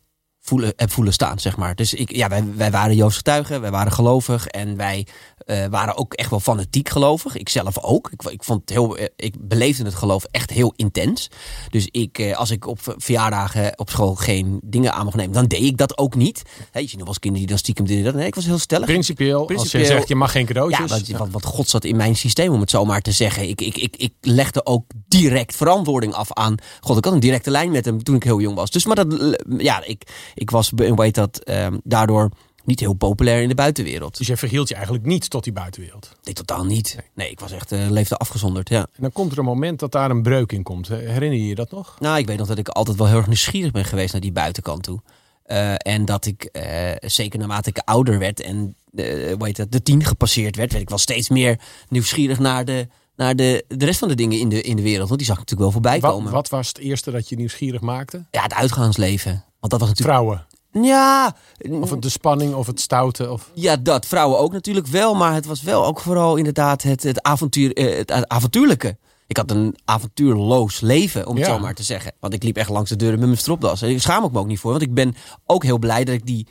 voelen, 0.49 0.73
heb 0.75 0.91
voelen 0.91 1.13
staan, 1.13 1.39
zeg 1.39 1.57
maar. 1.57 1.75
Dus 1.75 1.93
ik, 1.93 2.15
ja, 2.15 2.27
wij, 2.27 2.43
wij 2.55 2.71
waren 2.71 2.95
Joodse 2.95 3.17
getuigen, 3.17 3.61
wij 3.61 3.71
waren 3.71 3.91
gelovig 3.91 4.47
en 4.47 4.75
wij 4.77 5.07
eh, 5.45 5.65
waren 5.69 5.95
ook 5.97 6.13
echt 6.13 6.29
wel 6.29 6.39
fanatiek 6.39 6.89
gelovig. 6.89 7.35
Ik 7.37 7.49
zelf 7.49 7.77
ook. 7.79 8.09
Ik, 8.11 8.21
ik, 8.31 8.43
vond 8.43 8.61
het 8.61 8.69
heel, 8.69 8.97
eh, 8.97 9.05
ik 9.15 9.35
beleefde 9.39 9.83
het 9.83 9.95
geloof 9.95 10.23
echt 10.31 10.49
heel 10.49 10.73
intens. 10.75 11.27
Dus 11.69 11.87
ik, 11.91 12.17
eh, 12.19 12.37
als 12.37 12.51
ik 12.51 12.67
op 12.67 12.81
ver- 12.81 12.93
verjaardagen 12.97 13.77
op 13.79 13.89
school 13.89 14.15
geen 14.15 14.59
dingen 14.63 14.93
aan 14.93 15.03
mocht 15.05 15.15
nemen, 15.17 15.33
dan 15.33 15.45
deed 15.45 15.61
ik 15.63 15.77
dat 15.77 15.97
ook 15.97 16.15
niet. 16.15 16.41
Hè, 16.71 16.79
je 16.79 16.87
ziet 16.87 16.91
nog 16.97 16.99
wel 16.99 17.07
eens 17.07 17.19
kinderen 17.19 17.47
die 17.47 17.55
dan 17.55 17.63
stiekem 17.63 17.85
deden 17.85 18.03
dat. 18.03 18.13
Nee, 18.13 18.27
ik 18.27 18.35
was 18.35 18.45
heel 18.45 18.57
stellig. 18.57 18.85
Principieel, 18.85 19.37
als 19.37 19.47
Principieel- 19.47 19.81
je 19.85 19.87
zegt 19.91 20.07
je 20.07 20.15
mag 20.15 20.31
geen 20.31 20.41
Ja, 20.41 20.47
cadeautjes. 20.47 20.89
wat, 21.09 21.17
wat, 21.19 21.29
wat 21.31 21.45
God 21.45 21.69
zat 21.69 21.83
in 21.83 21.95
mijn 21.95 22.15
systeem, 22.15 22.51
om 22.53 22.59
het 22.59 22.69
zo 22.69 22.85
maar 22.85 23.01
te 23.01 23.11
zeggen. 23.11 23.49
Ik, 23.49 23.61
ik, 23.61 23.77
ik, 23.77 23.95
ik 23.97 24.13
legde 24.21 24.65
ook 24.65 24.85
direct 25.07 25.55
verantwoording 25.55 26.13
af 26.13 26.33
aan 26.33 26.55
God. 26.79 26.97
Ik 26.97 27.03
had 27.03 27.13
een 27.13 27.19
directe 27.19 27.51
lijn 27.51 27.71
met 27.71 27.85
hem 27.85 28.03
toen 28.03 28.15
ik 28.15 28.23
heel 28.23 28.39
jong 28.41 28.55
was. 28.55 28.71
Dus 28.71 28.85
maar 28.85 28.95
dat, 28.95 29.37
ja, 29.57 29.83
ik, 29.85 30.03
ik 30.39 30.51
was, 30.51 30.71
heet 30.75 31.15
dat, 31.15 31.37
ehm, 31.43 31.77
daardoor 31.83 32.29
niet 32.63 32.79
heel 32.79 32.93
populair 32.93 33.41
in 33.41 33.47
de 33.47 33.55
buitenwereld. 33.55 34.17
Dus 34.17 34.27
jij 34.27 34.37
verhield 34.37 34.67
je 34.67 34.73
eigenlijk 34.73 35.05
niet 35.05 35.29
tot 35.29 35.43
die 35.43 35.53
buitenwereld. 35.53 36.15
Nee, 36.23 36.33
totaal 36.33 36.65
niet. 36.65 36.97
Nee, 37.13 37.29
ik 37.29 37.39
was 37.39 37.51
echt, 37.51 37.71
eh, 37.71 37.89
leefde 37.89 38.15
afgezonderd, 38.17 38.69
ja. 38.69 38.79
En 38.79 39.01
dan 39.01 39.11
komt 39.11 39.31
er 39.31 39.37
een 39.37 39.45
moment 39.45 39.79
dat 39.79 39.91
daar 39.91 40.09
een 40.09 40.21
breuk 40.21 40.51
in 40.51 40.63
komt. 40.63 40.87
Herinner 40.87 41.39
je 41.39 41.47
je 41.47 41.55
dat 41.55 41.71
nog? 41.71 41.95
Nou, 41.99 42.17
ik 42.17 42.27
weet 42.27 42.37
nog 42.37 42.47
dat 42.47 42.57
ik 42.57 42.69
altijd 42.69 42.97
wel 42.97 43.07
heel 43.07 43.17
erg 43.17 43.27
nieuwsgierig 43.27 43.71
ben 43.71 43.85
geweest 43.85 44.11
naar 44.11 44.21
die 44.21 44.31
buitenkant 44.31 44.83
toe. 44.83 45.01
Eh, 45.43 45.73
en 45.77 46.05
dat 46.05 46.25
ik, 46.25 46.43
eh, 46.43 46.91
zeker 46.99 47.39
naarmate 47.39 47.69
ik 47.69 47.81
ouder 47.85 48.19
werd 48.19 48.41
en 48.41 48.75
hoe 48.91 49.45
heet 49.45 49.55
dat, 49.55 49.71
de 49.71 49.83
tien 49.83 50.03
gepasseerd 50.03 50.55
werd, 50.55 50.71
werd 50.71 50.83
ik 50.83 50.89
wel 50.89 50.97
steeds 50.97 51.29
meer 51.29 51.59
nieuwsgierig 51.89 52.39
naar 52.39 52.65
de, 52.65 52.87
naar 53.15 53.35
de, 53.35 53.65
de 53.67 53.85
rest 53.85 53.99
van 53.99 54.07
de 54.07 54.15
dingen 54.15 54.39
in 54.39 54.49
de, 54.49 54.61
in 54.61 54.75
de 54.75 54.81
wereld. 54.81 55.07
Want 55.07 55.19
die 55.19 55.27
zag 55.27 55.39
ik 55.39 55.49
natuurlijk 55.49 55.71
wel 55.71 55.81
voorbij 55.81 55.99
Wat, 55.99 56.11
komen. 56.11 56.31
wat 56.31 56.49
was 56.49 56.67
het 56.67 56.77
eerste 56.77 57.11
dat 57.11 57.29
je 57.29 57.35
nieuwsgierig 57.35 57.81
maakte? 57.81 58.25
Ja, 58.31 58.43
het 58.43 58.53
uitgaansleven. 58.53 59.43
Want 59.59 59.71
dat 59.71 59.79
was 59.79 59.89
natuurlijk... 59.89 60.17
Vrouwen. 60.17 60.47
Ja, 60.71 61.35
Of 61.81 61.89
het 61.89 62.01
de 62.01 62.09
spanning 62.09 62.53
of 62.53 62.67
het 62.67 62.79
stoute. 62.79 63.31
Of... 63.31 63.51
ja, 63.53 63.75
dat. 63.77 64.05
Vrouwen 64.05 64.39
ook 64.39 64.51
natuurlijk 64.51 64.87
wel. 64.87 65.15
Maar 65.15 65.33
het 65.33 65.45
was 65.45 65.61
wel 65.61 65.85
ook 65.85 65.99
vooral 65.99 66.35
inderdaad 66.35 66.81
het, 66.81 67.03
het, 67.03 67.21
avontuur, 67.23 67.73
eh, 67.73 67.97
het 67.97 68.27
avontuurlijke. 68.27 68.97
Ik 69.27 69.37
had 69.37 69.51
een 69.51 69.77
avontuurloos 69.85 70.79
leven, 70.79 71.27
om 71.27 71.35
het 71.35 71.45
Ja. 71.45 71.53
zo 71.53 71.59
maar 71.59 71.73
te 71.73 71.83
zeggen. 71.83 72.11
Want 72.19 72.33
ik 72.33 72.43
liep 72.43 72.57
echt 72.57 72.69
langs 72.69 72.89
de 72.89 72.95
deuren 72.95 73.19
met 73.19 73.27
mijn 73.27 73.39
stropdas. 73.39 73.81
En 73.81 73.89
ik 73.89 74.01
schaam 74.01 74.23
ik 74.23 74.31
me 74.31 74.39
ook 74.39 74.47
niet 74.47 74.59
voor. 74.59 74.71
Want 74.71 74.83
ik 74.83 74.93
ben 74.93 75.15
ook 75.45 75.63
heel 75.63 75.77
blij 75.79 76.03
dat 76.03 76.15
ik 76.15 76.25
die 76.25 76.47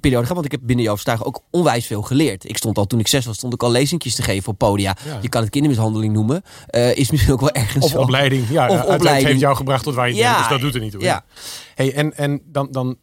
periode 0.00 0.26
ga. 0.26 0.34
Want 0.34 0.44
ik 0.46 0.52
heb 0.52 0.60
binnen 0.64 0.84
Joost 0.84 1.04
Tuig 1.04 1.24
ook 1.24 1.42
onwijs 1.50 1.86
veel 1.86 2.02
geleerd. 2.02 2.48
Ik 2.48 2.56
stond 2.56 2.78
al, 2.78 2.86
toen 2.86 2.98
ik 3.00 3.08
zes 3.08 3.26
was, 3.26 3.36
stond 3.36 3.54
ik 3.54 3.62
al 3.62 3.70
lezingjes 3.70 4.14
te 4.14 4.22
geven 4.22 4.48
op 4.52 4.58
podia. 4.58 4.96
Ja. 5.06 5.18
Je 5.22 5.28
kan 5.28 5.40
het 5.40 5.50
kindermishandeling 5.50 6.12
noemen. 6.12 6.42
Eh, 6.66 6.96
is 6.96 7.10
misschien 7.10 7.32
ook 7.32 7.40
wel 7.40 7.50
ergens 7.50 7.84
Of 7.84 7.94
opleiding. 7.94 8.48
Ja, 8.50 8.68
Of 8.68 8.82
opleiding. 8.84 9.26
heeft 9.28 9.40
jou 9.40 9.56
gebracht 9.56 9.84
tot 9.84 9.94
waar 9.94 10.08
je 10.08 10.14
Ja, 10.14 10.26
bent. 10.26 10.38
Dus 10.38 10.48
dat 10.48 10.60
doet 10.60 10.74
er 10.74 10.80
niet 10.80 10.92
toe. 10.92 11.02
Ja. 11.02 11.24
Hey, 11.74 11.94
en 11.94 12.16
en 12.16 12.42
dan, 12.44 12.68
dan 12.70 12.96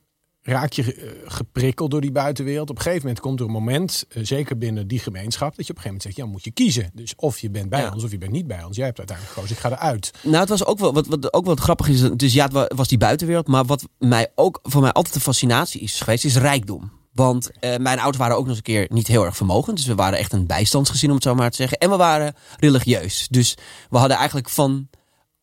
raak 0.54 0.72
je 0.74 0.94
eh, 0.94 1.10
geprikkeld 1.26 1.92
door 1.92 2.02
die 2.02 2.12
buitenwereld. 2.12 2.70
Op 2.70 2.76
een 2.76 2.82
gegeven 2.82 3.02
moment 3.06 3.20
komt 3.24 3.40
er 3.40 3.46
een 3.46 3.52
moment, 3.52 4.06
eh, 4.10 4.24
zeker 4.26 4.58
binnen 4.58 4.88
die 4.88 5.00
gemeenschap, 5.00 5.56
dat 5.56 5.66
je 5.68 5.72
op 5.74 5.78
een 5.78 5.84
gegeven 5.84 5.88
moment 5.88 6.04
zegt, 6.04 6.16
ja, 6.16 6.26
moet 6.26 6.44
je 6.44 6.52
kiezen. 6.52 6.92
Dus 6.94 7.14
of 7.16 7.40
je 7.40 7.50
bent 7.50 7.70
bij 7.70 7.82
Ja. 7.82 7.92
ons 7.94 8.04
of 8.04 8.12
je 8.12 8.18
bent 8.18 8.32
niet 8.32 8.48
bij 8.48 8.64
ons. 8.64 8.76
Jij 8.76 8.86
hebt 8.86 8.98
uiteindelijk 8.98 9.36
gekozen, 9.38 9.56
ik 9.56 9.62
ga 9.62 9.72
eruit. 9.72 10.12
Nou, 10.24 10.36
het 10.38 10.50
was 10.50 10.66
ook 10.66 10.80
wel 10.80 10.94
wat, 10.94 11.08
wat 11.08 11.34
ook 11.34 11.46
wel 11.46 11.56
grappig 11.56 11.88
is. 11.88 12.02
Dus 12.16 12.34
ja, 12.34 12.44
het 12.44 12.54
wa- 12.54 12.70
was 12.76 12.88
die 12.88 12.98
buitenwereld. 12.98 13.48
Maar 13.48 13.66
wat 13.66 13.88
mij 14.00 14.32
ook 14.36 14.60
voor 14.64 14.82
mij 14.82 14.92
altijd 14.92 15.16
een 15.16 15.22
fascinatie 15.22 15.82
is 15.82 16.00
geweest, 16.02 16.26
is 16.26 16.36
rijkdom. 16.38 16.92
Want 17.14 17.50
eh, 17.60 17.78
mijn 17.78 17.98
ouders 17.98 18.18
waren 18.18 18.36
ook 18.36 18.42
nog 18.42 18.50
eens 18.50 18.58
een 18.58 18.64
keer 18.74 18.86
niet 18.90 19.08
heel 19.08 19.26
erg 19.26 19.36
vermogend. 19.38 19.78
Dus 19.78 19.86
we 19.86 19.96
waren 19.96 20.20
echt 20.20 20.34
een 20.34 20.46
bijstandsgezin, 20.48 21.10
om 21.10 21.16
het 21.16 21.24
zo 21.24 21.36
maar 21.36 21.50
te 21.50 21.56
zeggen. 21.56 21.78
En 21.78 21.90
we 21.90 21.96
waren 21.98 22.36
religieus. 22.60 23.28
Dus 23.30 23.58
we 23.90 23.98
hadden 23.98 24.18
eigenlijk 24.18 24.50
van 24.50 24.88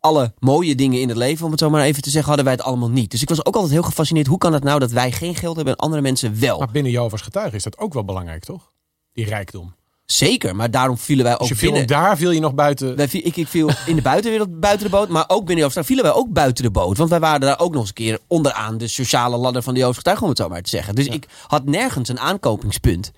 alle 0.04 0.32
mooie 0.38 0.74
dingen 0.74 1.00
in 1.00 1.08
het 1.08 1.16
leven, 1.16 1.44
om 1.44 1.50
het 1.50 1.60
zo 1.60 1.70
maar 1.70 1.82
even 1.82 2.02
te 2.02 2.08
zeggen, 2.10 2.28
hadden 2.28 2.44
wij 2.44 2.54
het 2.54 2.64
allemaal 2.64 2.90
niet. 2.90 3.10
Dus 3.10 3.22
ik 3.22 3.28
was 3.28 3.44
ook 3.44 3.54
altijd 3.54 3.72
heel 3.72 3.82
gefascineerd. 3.82 4.26
Hoe 4.26 4.38
kan 4.38 4.52
het 4.52 4.64
nou 4.64 4.78
dat 4.78 4.90
wij 4.90 5.12
geen 5.12 5.34
geld 5.34 5.56
hebben 5.56 5.74
en 5.74 5.80
andere 5.84 6.02
mensen 6.02 6.40
wel? 6.40 6.58
Maar 6.58 6.70
binnen 6.70 6.92
Jehovah's 6.92 7.22
getuigen 7.22 7.54
is 7.56 7.62
dat 7.62 7.78
ook 7.78 7.92
wel 7.94 8.04
belangrijk, 8.04 8.44
toch? 8.44 8.70
Die 9.12 9.24
rijkdom. 9.24 9.74
Zeker, 10.04 10.56
maar 10.56 10.70
daarom 10.70 10.98
vielen 10.98 11.24
wij 11.24 11.32
ook 11.32 11.38
Dus 11.38 11.48
je 11.48 11.54
viel 11.54 11.72
binnen. 11.72 11.82
ook 11.96 12.02
daar 12.02 12.16
viel 12.16 12.30
je 12.30 12.40
nog 12.40 12.54
buiten. 12.54 12.96
Wij, 12.96 13.08
viel- 13.08 13.20
ik, 13.26 13.36
ik 13.36 13.48
viel 13.48 13.70
in 13.86 13.96
de 13.96 14.02
buitenwereld 14.02 14.60
buiten 14.66 14.84
de 14.86 14.92
boot, 14.96 15.08
maar 15.08 15.24
ook 15.26 15.44
binnen 15.46 15.64
Joodse 15.64 15.84
vielen 15.84 16.04
wij 16.04 16.12
ook 16.12 16.32
buiten 16.32 16.64
de 16.64 16.70
boot. 16.70 16.96
Want 16.96 17.10
wij 17.10 17.20
waren 17.20 17.40
daar 17.40 17.60
ook 17.60 17.70
nog 17.72 17.80
eens 17.80 17.88
een 17.88 17.94
keer 17.94 18.18
onderaan 18.26 18.78
de 18.78 18.88
sociale 18.88 19.36
ladder 19.36 19.62
van 19.62 19.74
de 19.74 19.94
getuigen, 19.94 20.22
om 20.24 20.28
het 20.30 20.38
zo 20.38 20.48
maar 20.48 20.62
te 20.62 20.68
zeggen. 20.70 20.94
Dus 20.94 21.06
ik 21.06 21.26
had 21.46 21.64
nergens 21.64 22.08
een 22.08 22.20
aankopingspunt. 22.20 23.10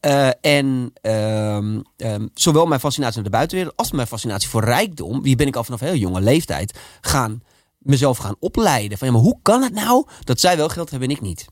Eh, 0.00 0.28
en 0.40 0.92
ehm, 1.00 1.80
ehm, 1.96 2.26
zowel 2.34 2.66
mijn 2.66 2.80
fascinatie 2.80 3.14
naar 3.14 3.24
de 3.24 3.36
buitenwereld 3.36 3.76
als 3.76 3.90
mijn 3.90 4.06
fascinatie 4.06 4.48
voor 4.48 4.64
rijkdom, 4.64 5.22
wie 5.22 5.36
ben 5.36 5.46
ik 5.46 5.56
al 5.56 5.64
vanaf 5.64 5.80
heel 5.80 5.94
jonge 5.94 6.20
leeftijd 6.20 6.78
gaan 7.00 7.42
mezelf 7.78 8.18
gaan 8.18 8.36
opleiden. 8.38 8.98
Van 8.98 9.06
ja, 9.06 9.12
maar 9.12 9.22
hoe 9.22 9.38
kan 9.42 9.62
het 9.62 9.72
nou 9.72 10.06
dat 10.24 10.40
zij 10.40 10.56
wel 10.56 10.68
geld 10.68 10.90
hebben 10.90 11.08
en 11.08 11.14
ik 11.14 11.20
niet? 11.20 11.46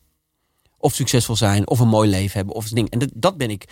Of 0.79 0.95
succesvol 0.95 1.37
zijn, 1.37 1.69
of 1.69 1.79
een 1.79 1.89
mooi 1.89 2.11
leven 2.11 2.37
hebben, 2.37 2.55
of 2.55 2.69
ding. 2.69 2.91
En 2.91 2.99
dat, 2.99 3.11
dat 3.15 3.37
ben 3.37 3.51
ik 3.51 3.69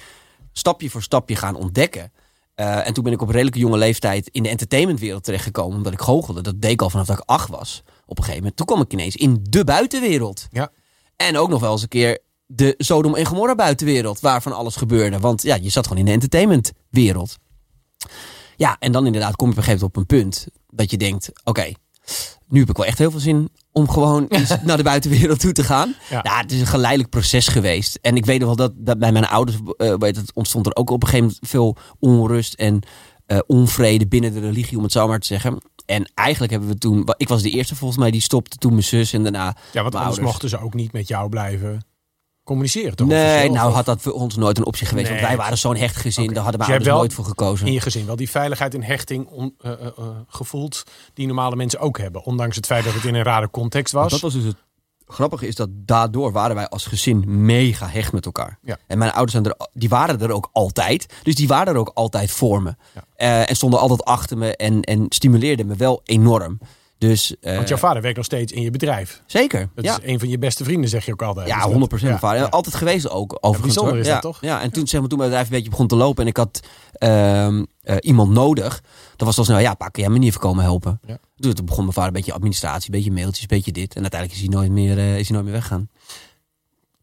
stapje 0.52 0.90
voor 0.90 1.02
stapje 1.02 1.36
gaan 1.36 1.56
ontdekken. 1.56 2.12
Eh, 2.54 2.86
en 2.86 2.94
toen 2.94 3.04
ben 3.04 3.12
ik 3.12 3.22
op 3.22 3.28
redelijk 3.28 3.56
jonge 3.56 3.78
leeftijd 3.78 4.28
in 4.28 4.42
de 4.42 4.48
entertainmentwereld 4.48 5.24
terechtgekomen. 5.24 5.76
Omdat 5.76 5.92
ik 5.92 6.00
goochelde. 6.00 6.42
Dat 6.42 6.60
deed 6.60 6.70
ik 6.70 6.82
al 6.82 6.90
vanaf 6.90 7.06
dat 7.06 7.18
ik 7.18 7.24
acht 7.26 7.48
was. 7.48 7.82
Op 8.06 8.18
een 8.18 8.24
gegeven 8.24 8.38
moment. 8.38 8.56
Toen 8.56 8.66
kwam 8.66 8.80
ik 8.80 8.92
ineens 8.92 9.16
in 9.16 9.38
de 9.50 9.64
buitenwereld. 9.64 10.46
Ja. 10.50 10.70
En 11.16 11.36
ook 11.36 11.48
nog 11.48 11.60
wel 11.60 11.72
eens 11.72 11.82
een 11.82 11.88
keer 11.88 12.18
de 12.46 12.74
Sodom 12.78 13.14
en 13.14 13.26
Gomorra 13.26 13.54
buitenwereld. 13.54 14.20
Waar 14.20 14.42
van 14.42 14.52
alles 14.52 14.76
gebeurde. 14.76 15.18
Want 15.18 15.42
ja, 15.42 15.54
je 15.54 15.70
zat 15.70 15.84
gewoon 15.86 15.98
in 15.98 16.04
de 16.04 16.12
entertainmentwereld. 16.12 17.38
Ja, 18.56 18.76
en 18.78 18.92
dan 18.92 19.06
inderdaad 19.06 19.36
kom 19.36 19.46
je 19.46 19.52
op 19.52 19.58
een 19.58 19.64
gegeven 19.64 19.90
moment 19.92 20.10
op 20.10 20.16
een 20.16 20.18
punt. 20.18 20.46
Dat 20.70 20.90
je 20.90 20.96
denkt, 20.96 21.30
oké, 21.44 21.72
nu 22.48 22.60
heb 22.60 22.68
ik 22.68 22.76
wel 22.76 22.86
echt 22.86 22.98
heel 22.98 23.10
veel 23.10 23.20
zin 23.20 23.48
om 23.72 23.88
gewoon 23.88 24.26
eens 24.28 24.56
naar 24.62 24.76
de 24.76 24.82
buitenwereld 24.82 25.40
toe 25.40 25.52
te 25.52 25.64
gaan. 25.64 25.94
Ja. 26.10 26.20
Ja. 26.22 26.38
het 26.40 26.52
is 26.52 26.60
een 26.60 26.66
geleidelijk 26.66 27.10
proces 27.10 27.48
geweest. 27.48 27.98
En 28.02 28.16
ik 28.16 28.24
weet 28.24 28.38
nog 28.38 28.46
wel 28.46 28.56
dat, 28.56 28.72
dat 28.76 28.98
bij 28.98 29.12
mijn 29.12 29.26
ouders 29.26 29.58
eh, 29.76 29.94
weet 29.98 30.16
het, 30.16 30.34
ontstond 30.34 30.66
er 30.66 30.76
ook 30.76 30.90
op 30.90 31.02
een 31.02 31.08
gegeven 31.08 31.26
moment 31.26 31.50
veel 31.50 31.76
onrust 31.98 32.54
en 32.54 32.82
eh, 33.26 33.38
onvrede 33.46 34.06
binnen 34.06 34.32
de 34.32 34.40
religie, 34.40 34.76
om 34.76 34.82
het 34.82 34.92
zo 34.92 35.06
maar 35.08 35.18
te 35.18 35.26
zeggen. 35.26 35.62
En 35.86 36.10
eigenlijk 36.14 36.52
hebben 36.52 36.70
we 36.70 36.78
toen, 36.78 37.08
ik 37.16 37.28
was 37.28 37.42
de 37.42 37.50
eerste 37.50 37.74
volgens 37.74 38.00
mij 38.00 38.10
die 38.10 38.20
stopte, 38.20 38.56
toen 38.56 38.70
mijn 38.70 38.84
zus 38.84 39.12
en 39.12 39.22
daarna 39.22 39.56
Ja, 39.72 39.82
want 39.82 39.94
anders 39.94 40.04
ouders. 40.04 40.26
mochten 40.26 40.48
ze 40.48 40.58
ook 40.58 40.74
niet 40.74 40.92
met 40.92 41.08
jou 41.08 41.28
blijven 41.28 41.84
communiceren? 42.44 43.06
Nee, 43.08 43.50
nou 43.50 43.72
had 43.72 43.84
dat 43.84 44.00
voor 44.02 44.12
ons 44.12 44.36
nooit 44.36 44.58
een 44.58 44.66
optie 44.66 44.86
geweest. 44.86 45.08
Nee. 45.10 45.16
Want 45.18 45.28
wij 45.28 45.38
waren 45.38 45.58
zo'n 45.58 45.76
hecht 45.76 45.96
gezin, 45.96 46.26
daar 46.32 46.42
hadden 46.42 46.60
Dus 46.60 46.68
ouders 46.68 46.88
wel 46.88 46.98
nooit 46.98 47.12
voor 47.12 47.24
gekozen. 47.24 47.66
in 47.66 47.72
je 47.72 47.80
gezin 47.80 48.06
wel 48.06 48.16
die 48.16 48.30
veiligheid 48.30 48.74
en 48.74 48.82
hechting 48.82 49.26
on- 49.26 49.54
eh, 49.60 49.72
eh, 49.72 49.86
eh, 49.86 49.92
gevoeld 50.28 50.82
die 51.14 51.26
normale 51.26 51.56
mensen 51.56 51.80
ook 51.80 51.98
hebben. 51.98 52.24
Ondanks 52.24 52.56
het 52.56 52.66
feit 52.66 52.84
dat 52.84 52.94
het 52.94 53.04
in 53.04 53.14
een 53.14 53.22
rare 53.22 53.50
context 53.50 53.92
was. 53.92 54.10
Dat 54.10 54.20
was 54.20 54.32
dus 54.32 54.44
het 54.44 54.56
grappige 55.06 55.46
is 55.46 55.54
dat 55.54 55.68
daardoor 55.72 56.32
waren 56.32 56.56
wij 56.56 56.68
als 56.68 56.86
gezin 56.86 57.24
mega 57.46 57.88
hecht 57.88 58.12
met 58.12 58.24
elkaar. 58.26 58.58
Ja. 58.62 58.78
En 58.86 58.98
mijn 58.98 59.10
ouders 59.12 59.32
zijn 59.32 59.44
er, 59.44 59.66
die 59.72 59.88
waren 59.88 60.20
er 60.20 60.30
ook 60.30 60.48
altijd. 60.52 61.06
Dus 61.22 61.34
die 61.34 61.48
waren 61.48 61.72
er 61.74 61.78
ook 61.80 61.90
altijd 61.94 62.30
voor 62.30 62.62
me. 62.62 62.74
Ja. 63.16 63.46
En 63.46 63.56
stonden 63.56 63.80
altijd 63.80 64.04
achter 64.04 64.38
me 64.38 64.56
en, 64.56 64.80
en 64.82 65.06
stimuleerden 65.08 65.66
me 65.66 65.76
wel 65.76 66.00
enorm. 66.04 66.58
Dus 67.08 67.36
eh, 67.40 67.56
Want 67.56 67.68
jouw 67.68 67.78
vader 67.78 68.02
werkt 68.02 68.16
nog 68.16 68.26
steeds 68.26 68.52
in 68.52 68.62
je 68.62 68.70
bedrijf. 68.70 69.22
zeker. 69.26 69.68
Dat 69.74 69.84
ja. 69.84 69.98
is 70.00 70.08
een 70.08 70.18
van 70.18 70.28
je 70.28 70.38
beste 70.38 70.64
vrienden, 70.64 70.90
zeg 70.90 71.04
je 71.06 71.12
ook 71.12 71.22
altijd. 71.22 71.46
Ja, 71.48 71.54
Dus 71.54 71.64
dat- 71.64 71.72
100% 72.00 72.12
ja, 72.12 72.18
vader. 72.18 72.40
ja. 72.40 72.46
Altijd 72.46 72.74
geweest 72.74 73.08
ook, 73.10 73.36
overigens. 73.40 73.74
bijzonder 73.74 74.00
is 74.00 74.06
ja, 74.06 74.12
dat 74.12 74.22
toch? 74.22 74.40
Ja, 74.40 74.60
en 74.62 74.70
toen, 74.70 74.86
zeg 74.86 75.00
maar, 75.00 75.08
toen 75.08 75.18
mijn 75.18 75.30
bedrijf 75.30 75.50
een 75.50 75.56
beetje 75.56 75.70
begon 75.70 75.86
te 75.86 75.96
lopen 75.96 76.22
en 76.22 76.28
ik 76.28 76.36
had 76.36 76.60
ehm, 76.92 77.64
eh, 77.82 77.96
iemand 78.00 78.30
nodig. 78.30 78.80
Dan 79.16 79.26
was 79.26 79.28
het 79.28 79.38
al 79.38 79.44
snel, 79.44 79.58
ja, 79.58 79.74
pa, 79.74 79.88
kan 79.88 80.02
jij 80.02 80.12
me 80.12 80.18
niet 80.18 80.28
even 80.28 80.40
komen 80.40 80.64
helpen? 80.64 81.00
Dus 81.36 81.54
toen 81.54 81.64
begon 81.66 81.82
mijn 81.82 81.92
vader 81.94 82.08
een 82.10 82.16
beetje 82.16 82.32
administratie, 82.32 82.90
een 82.92 82.96
beetje 82.98 83.12
mailtjes, 83.12 83.40
een 83.40 83.46
beetje 83.56 83.72
dit. 83.72 83.94
En 83.94 84.00
uiteindelijk 84.00 84.40
is 84.40 84.46
hij 84.46 84.56
nooit 84.56 84.70
meer, 84.70 84.98
eh, 84.98 85.18
is 85.18 85.28
hij 85.28 85.32
nooit 85.36 85.44
meer 85.44 85.54
weggegaan. 85.54 85.88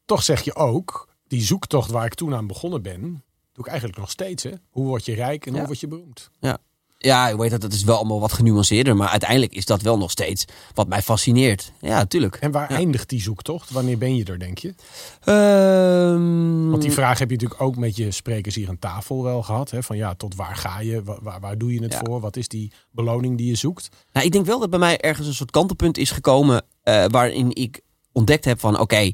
Toch 0.06 0.24
zeg 0.24 0.42
je 0.42 0.56
ook, 0.56 1.10
die 1.28 1.42
zoektocht 1.42 1.92
waar 1.92 2.06
ik 2.06 2.14
toen 2.14 2.34
aan 2.36 2.48
begonnen 2.48 2.82
ben, 2.82 3.02
doe 3.54 3.66
ik 3.66 3.68
eigenlijk 3.68 4.00
nog 4.00 4.10
steeds. 4.12 4.44
Hè? 4.44 4.52
Hoe 4.70 4.86
word 4.86 5.06
je 5.06 5.14
rijk 5.14 5.46
en 5.46 5.54
hoe 5.58 5.66
word 5.66 5.80
je 5.80 5.88
beroemd? 5.88 6.30
Ja, 6.40 6.58
ik 7.02 7.36
weet 7.38 7.52
dat, 7.52 7.62
dat 7.62 7.74
is 7.74 7.84
wel 7.84 7.96
allemaal 7.98 8.20
wat 8.20 8.34
genuanceerder. 8.34 8.96
Maar 8.96 9.08
uiteindelijk 9.08 9.54
is 9.54 9.66
dat 9.66 9.82
wel 9.82 9.98
nog 9.98 10.12
steeds 10.12 10.46
wat 10.74 10.88
mij 10.88 11.02
fascineert. 11.02 11.72
Ja, 11.80 11.98
natuurlijk. 11.98 12.36
En 12.36 12.52
waar 12.52 12.70
eindigt 12.70 13.10
die 13.10 13.22
zoektocht? 13.22 13.72
Wanneer 13.72 13.98
ben 13.98 14.16
je 14.16 14.24
er, 14.24 14.40
denk 14.40 14.58
je? 14.58 14.74
Ehm, 15.24 16.70
Want 16.70 16.82
die 16.82 16.92
vraag 16.92 17.20
heb 17.20 17.30
je 17.30 17.36
natuurlijk 17.36 17.62
ook 17.62 17.76
met 17.78 17.96
je 17.96 18.12
sprekers 18.12 18.56
hier 18.56 18.70
aan 18.70 18.80
tafel 18.80 19.24
wel 19.24 19.44
gehad. 19.44 19.72
Hè? 19.72 19.84
Van 19.84 19.98
ja, 19.98 20.16
tot 20.16 20.36
waar 20.36 20.56
ga 20.56 20.80
je? 20.80 21.04
Waar, 21.04 21.40
waar, 21.40 21.58
doe 21.58 21.74
je 21.74 21.82
het 21.84 21.94
Ja. 21.94 22.02
voor? 22.04 22.20
Wat 22.20 22.36
is 22.38 22.48
die 22.48 22.72
beloning 22.92 23.38
die 23.38 23.48
je 23.48 23.56
zoekt? 23.56 23.90
Nou, 24.14 24.26
ik 24.26 24.32
denk 24.32 24.46
wel 24.46 24.60
dat 24.60 24.70
bij 24.70 24.80
mij 24.80 25.00
ergens 25.00 25.28
een 25.28 25.34
soort 25.34 25.52
kantelpunt 25.52 25.98
is 25.98 26.12
gekomen. 26.12 26.64
eh, 26.84 27.06
waarin 27.08 27.56
ik 27.56 27.82
ontdekt 28.12 28.46
heb 28.46 28.60
van 28.60 28.80
oké, 28.80 29.12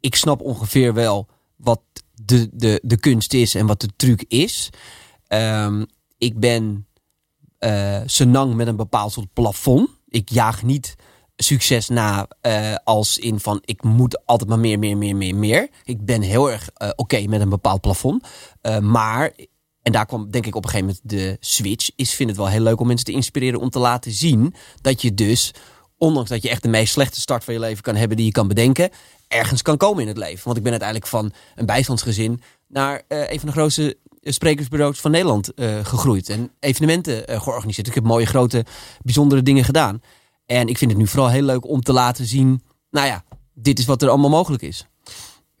ik 0.00 0.14
snap 0.14 0.40
ongeveer 0.40 0.94
wel 0.94 1.28
wat 1.56 1.80
de, 2.24 2.48
de, 2.52 2.80
de 2.84 2.96
kunst 2.96 3.32
is 3.34 3.54
en 3.54 3.66
wat 3.66 3.80
de 3.80 3.88
truc 3.96 4.24
is. 4.28 4.70
Ehm, 5.26 5.84
ik 6.18 6.38
ben 6.40 6.86
eh 7.62 8.00
senang 8.06 8.54
met 8.54 8.66
een 8.66 8.76
bepaald 8.76 9.12
soort 9.12 9.32
plafond. 9.32 9.88
Ik 10.08 10.28
jaag 10.28 10.62
niet 10.62 10.94
succes 11.36 11.88
na 11.88 12.26
eh, 12.40 12.74
als 12.84 13.18
in 13.18 13.40
van 13.40 13.62
ik 13.64 13.82
moet 13.82 14.26
altijd 14.26 14.48
maar 14.48 14.58
meer, 14.58 14.78
meer, 14.78 14.96
meer, 14.96 15.16
meer, 15.16 15.36
meer. 15.36 15.68
Ik 15.84 16.04
ben 16.04 16.22
heel 16.22 16.50
erg 16.50 16.68
eh, 16.74 16.90
oké 16.96 17.26
met 17.26 17.40
een 17.40 17.48
bepaald 17.48 17.80
plafond. 17.80 18.26
Maar, 18.80 19.32
en 19.82 19.92
daar 19.92 20.06
kwam 20.06 20.30
denk 20.30 20.46
ik 20.46 20.54
op 20.54 20.64
een 20.64 20.70
gegeven 20.70 20.94
moment 20.94 21.08
de 21.08 21.36
switch, 21.40 21.90
is 21.96 22.14
vind 22.14 22.28
het 22.28 22.38
wel 22.38 22.48
heel 22.48 22.60
leuk 22.60 22.80
om 22.80 22.86
mensen 22.86 23.06
te 23.06 23.12
inspireren 23.12 23.60
om 23.60 23.70
te 23.70 23.78
laten 23.78 24.12
zien 24.12 24.54
dat 24.80 25.02
je 25.02 25.14
dus, 25.14 25.54
ondanks 25.98 26.30
dat 26.30 26.42
je 26.42 26.48
echt 26.48 26.62
de 26.62 26.68
meest 26.68 26.92
slechte 26.92 27.20
start 27.20 27.44
van 27.44 27.54
je 27.54 27.60
leven 27.60 27.82
kan 27.82 27.96
hebben 27.96 28.16
die 28.16 28.26
je 28.26 28.32
kan 28.32 28.48
bedenken, 28.48 28.90
ergens 29.28 29.62
kan 29.62 29.76
komen 29.76 30.02
in 30.02 30.08
het 30.08 30.18
leven. 30.18 30.44
Want 30.44 30.56
ik 30.56 30.62
ben 30.62 30.72
uiteindelijk 30.72 31.10
van 31.10 31.32
een 31.54 31.66
bijstandsgezin 31.66 32.42
naar 32.68 33.02
een 33.08 33.38
van 33.38 33.48
de 33.48 33.54
grootste 33.54 33.96
sprekersbureaus 34.22 35.00
van 35.00 35.10
Nederland 35.10 35.54
eh, 35.54 35.84
gegroeid. 35.84 36.28
En 36.28 36.50
evenementen 36.60 37.26
eh, 37.26 37.42
georganiseerd. 37.42 37.86
Ik 37.86 37.94
heb 37.94 38.04
mooie, 38.04 38.26
grote, 38.26 38.64
bijzondere 39.02 39.42
dingen 39.42 39.64
gedaan. 39.64 40.02
En 40.46 40.68
ik 40.68 40.78
vind 40.78 40.90
het 40.90 41.00
nu 41.00 41.06
vooral 41.06 41.30
heel 41.30 41.42
leuk 41.42 41.68
om 41.68 41.80
te 41.80 41.92
laten 41.92 42.26
zien... 42.26 42.62
Nou 42.90 43.06
ja, 43.06 43.24
dit 43.54 43.78
is 43.78 43.86
wat 43.86 44.02
er 44.02 44.08
allemaal 44.08 44.30
mogelijk 44.30 44.62
is. 44.62 44.86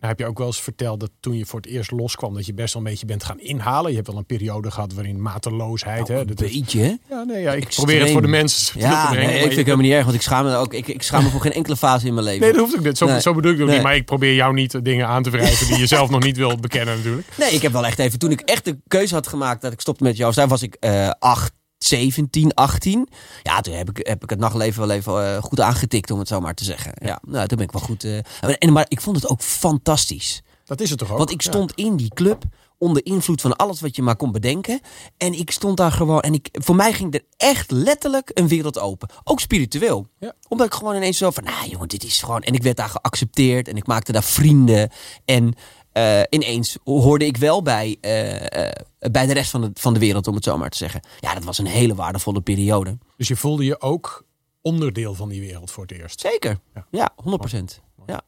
Nou, 0.02 0.14
heb 0.14 0.22
je 0.22 0.30
ook 0.30 0.38
wel 0.38 0.46
eens 0.46 0.60
verteld 0.60 1.00
dat 1.00 1.10
toen 1.20 1.36
je 1.36 1.46
voor 1.46 1.60
het 1.60 1.68
eerst 1.70 1.90
loskwam, 1.90 2.34
dat 2.34 2.46
je 2.46 2.54
best 2.54 2.74
wel 2.74 2.82
een 2.82 2.88
beetje 2.90 3.06
bent 3.06 3.24
gaan 3.24 3.40
inhalen. 3.40 3.90
Je 3.90 3.96
hebt 3.96 4.08
wel 4.08 4.16
een 4.18 4.26
periode 4.26 4.70
gehad 4.70 4.92
waarin 4.92 5.22
mateloosheid. 5.22 6.08
hè, 6.08 6.20
een 6.20 6.26
dat 6.26 6.36
beetje, 6.36 6.80
hè? 6.80 6.94
ja, 7.10 7.22
nee, 7.24 7.42
ja, 7.42 7.52
ik 7.52 7.62
Extreem. 7.64 7.86
probeer 7.86 8.02
het 8.02 8.12
voor 8.12 8.22
de 8.22 8.28
mensen 8.28 8.66
terug 8.66 8.82
te 8.82 8.88
Ja, 8.88 9.08
brengen. 9.10 9.26
nee, 9.26 9.34
ik 9.34 9.40
vind 9.42 9.56
het 9.56 9.64
helemaal 9.66 9.86
niet 9.86 9.94
erg. 9.94 10.04
Want 10.04 10.16
ik 10.16 10.22
schaam 10.22 10.44
me, 10.44 10.54
ook, 10.56 10.74
ik, 10.74 10.88
ik 10.88 11.02
schaam 11.02 11.22
me 11.24 11.30
voor 11.30 11.40
geen 11.40 11.52
enkele 11.52 11.76
fase 11.76 12.06
in 12.06 12.14
mijn 12.14 12.26
leven. 12.26 12.40
Nee, 12.40 12.52
dat 12.52 12.60
hoeft 12.60 12.76
ook 12.78 12.84
niet. 12.84 12.98
Zo, 12.98 13.06
Nee. 13.06 13.20
zo 13.20 13.34
bedoel 13.34 13.52
ik 13.52 13.56
het 13.58 13.66
Nee. 13.66 13.76
niet. 13.76 13.84
Maar 13.84 13.94
ik 13.96 14.04
probeer 14.04 14.34
jou 14.34 14.54
niet 14.54 14.74
eh, 14.74 14.80
dingen 14.82 15.06
aan 15.06 15.22
te 15.22 15.30
wrijven 15.30 15.66
die 15.66 15.78
je 15.78 15.86
zelf 15.86 16.10
nog 16.10 16.22
niet 16.22 16.36
wilt 16.36 16.60
bekennen 16.60 16.96
natuurlijk. 16.96 17.26
Nee, 17.38 17.50
ik 17.50 17.62
heb 17.62 17.72
wel 17.72 17.86
echt 17.86 17.98
even... 17.98 18.18
Toen 18.18 18.30
ik 18.30 18.40
echt 18.40 18.64
de 18.64 18.78
keuze 18.88 19.14
had 19.14 19.26
gemaakt 19.26 19.62
dat 19.62 19.72
ik 19.72 19.80
stopte 19.80 20.02
met 20.04 20.16
jou... 20.16 20.34
Daar 20.34 20.48
was 20.48 20.62
ik 20.62 20.74
eh 20.80 21.10
8, 21.18 21.52
17, 21.84 22.54
18. 22.54 23.08
Ja, 23.42 23.60
toen 23.60 23.74
heb 23.74 23.90
ik, 23.90 24.06
heb 24.06 24.22
ik 24.22 24.30
het 24.30 24.38
nachtleven 24.38 24.80
wel 24.86 24.96
even 24.96 25.34
eh, 25.36 25.42
goed 25.42 25.60
aangetikt, 25.60 26.10
om 26.10 26.18
het 26.18 26.28
zo 26.28 26.40
maar 26.40 26.54
te 26.54 26.64
zeggen. 26.64 26.92
Ja, 26.94 27.20
nou, 27.26 27.46
toen 27.48 27.56
ben 27.56 27.66
ik 27.66 27.72
wel 27.72 27.82
goed... 27.82 28.04
eh, 28.04 28.18
en, 28.58 28.72
maar 28.72 28.86
ik 28.88 29.00
vond 29.00 29.16
het 29.16 29.28
ook 29.28 29.40
fantastisch. 29.42 30.42
Dat 30.64 30.80
is 30.80 30.90
het 30.90 30.98
toch 30.98 31.10
ook? 31.10 31.18
Want 31.18 31.30
ik 31.30 31.42
Ja. 31.42 31.50
stond 31.50 31.72
in 31.74 31.96
die 31.96 32.08
club 32.14 32.44
onder 32.78 33.04
invloed 33.06 33.40
van 33.40 33.56
alles 33.56 33.80
wat 33.80 33.96
je 33.96 34.02
maar 34.02 34.16
kon 34.16 34.32
bedenken. 34.32 34.80
En 35.16 35.38
ik 35.38 35.50
stond 35.50 35.76
daar 35.76 35.92
gewoon. 35.92 36.20
En 36.20 36.34
ik, 36.34 36.48
voor 36.52 36.74
mij 36.76 36.92
ging 36.92 37.14
er 37.14 37.22
echt 37.36 37.70
letterlijk 37.70 38.30
een 38.34 38.48
wereld 38.48 38.78
open. 38.78 39.08
Ook 39.24 39.40
spiritueel. 39.40 40.06
Ja. 40.18 40.32
Omdat 40.48 40.66
ik 40.66 40.74
gewoon 40.74 40.96
ineens 40.96 41.18
zo 41.18 41.30
van. 41.30 41.44
Nou 41.44 41.68
jongen, 41.68 41.88
dit 41.88 42.04
is 42.04 42.22
gewoon. 42.22 42.40
En 42.42 42.54
ik 42.54 42.62
werd 42.62 42.76
daar 42.76 42.88
geaccepteerd. 42.88 43.68
En 43.68 43.76
ik 43.76 43.86
maakte 43.86 44.12
daar 44.12 44.22
vrienden. 44.24 44.90
En 45.24 45.54
eh, 45.92 46.20
ineens 46.28 46.78
hoorde 46.84 47.26
ik 47.26 47.36
wel 47.36 47.62
bij, 47.62 47.96
eh, 48.00 48.66
eh, 48.68 48.72
bij 49.10 49.26
de 49.26 49.32
rest 49.32 49.50
van 49.50 49.60
de, 49.60 49.70
van 49.74 49.92
de 49.94 49.98
wereld, 50.00 50.26
om 50.26 50.34
het 50.34 50.44
zo 50.44 50.58
maar 50.58 50.70
te 50.70 50.76
zeggen. 50.76 51.00
Ja, 51.20 51.34
dat 51.34 51.44
was 51.44 51.58
een 51.58 51.66
hele 51.66 51.94
waardevolle 51.94 52.40
periode. 52.40 52.98
Dus 53.16 53.28
je 53.28 53.36
voelde 53.36 53.64
je 53.64 53.80
ook 53.80 54.24
onderdeel 54.60 55.14
van 55.14 55.28
die 55.28 55.40
wereld 55.40 55.70
voor 55.70 55.82
het 55.82 55.92
eerst. 55.92 56.20
Zeker. 56.20 56.58
Ja. 56.74 56.86
Ja, 56.90 57.12
100%. 57.16 57.80
Ja. 58.06 58.20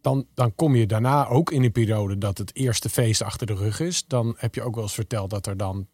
Dan, 0.00 0.26
dan 0.34 0.54
kom 0.54 0.76
je 0.76 0.86
daarna 0.86 1.28
ook 1.28 1.50
in 1.50 1.62
een 1.64 1.72
periode 1.72 2.18
dat 2.18 2.38
het 2.38 2.54
eerste 2.56 2.88
feest 2.88 3.22
achter 3.22 3.46
de 3.46 3.54
rug 3.54 3.80
is. 3.80 4.04
Dan 4.06 4.34
heb 4.36 4.54
je 4.54 4.62
ook 4.62 4.74
wel 4.74 4.84
eens 4.84 4.94
verteld 4.94 5.30
dat 5.30 5.46
er 5.46 5.56
dan 5.56 5.86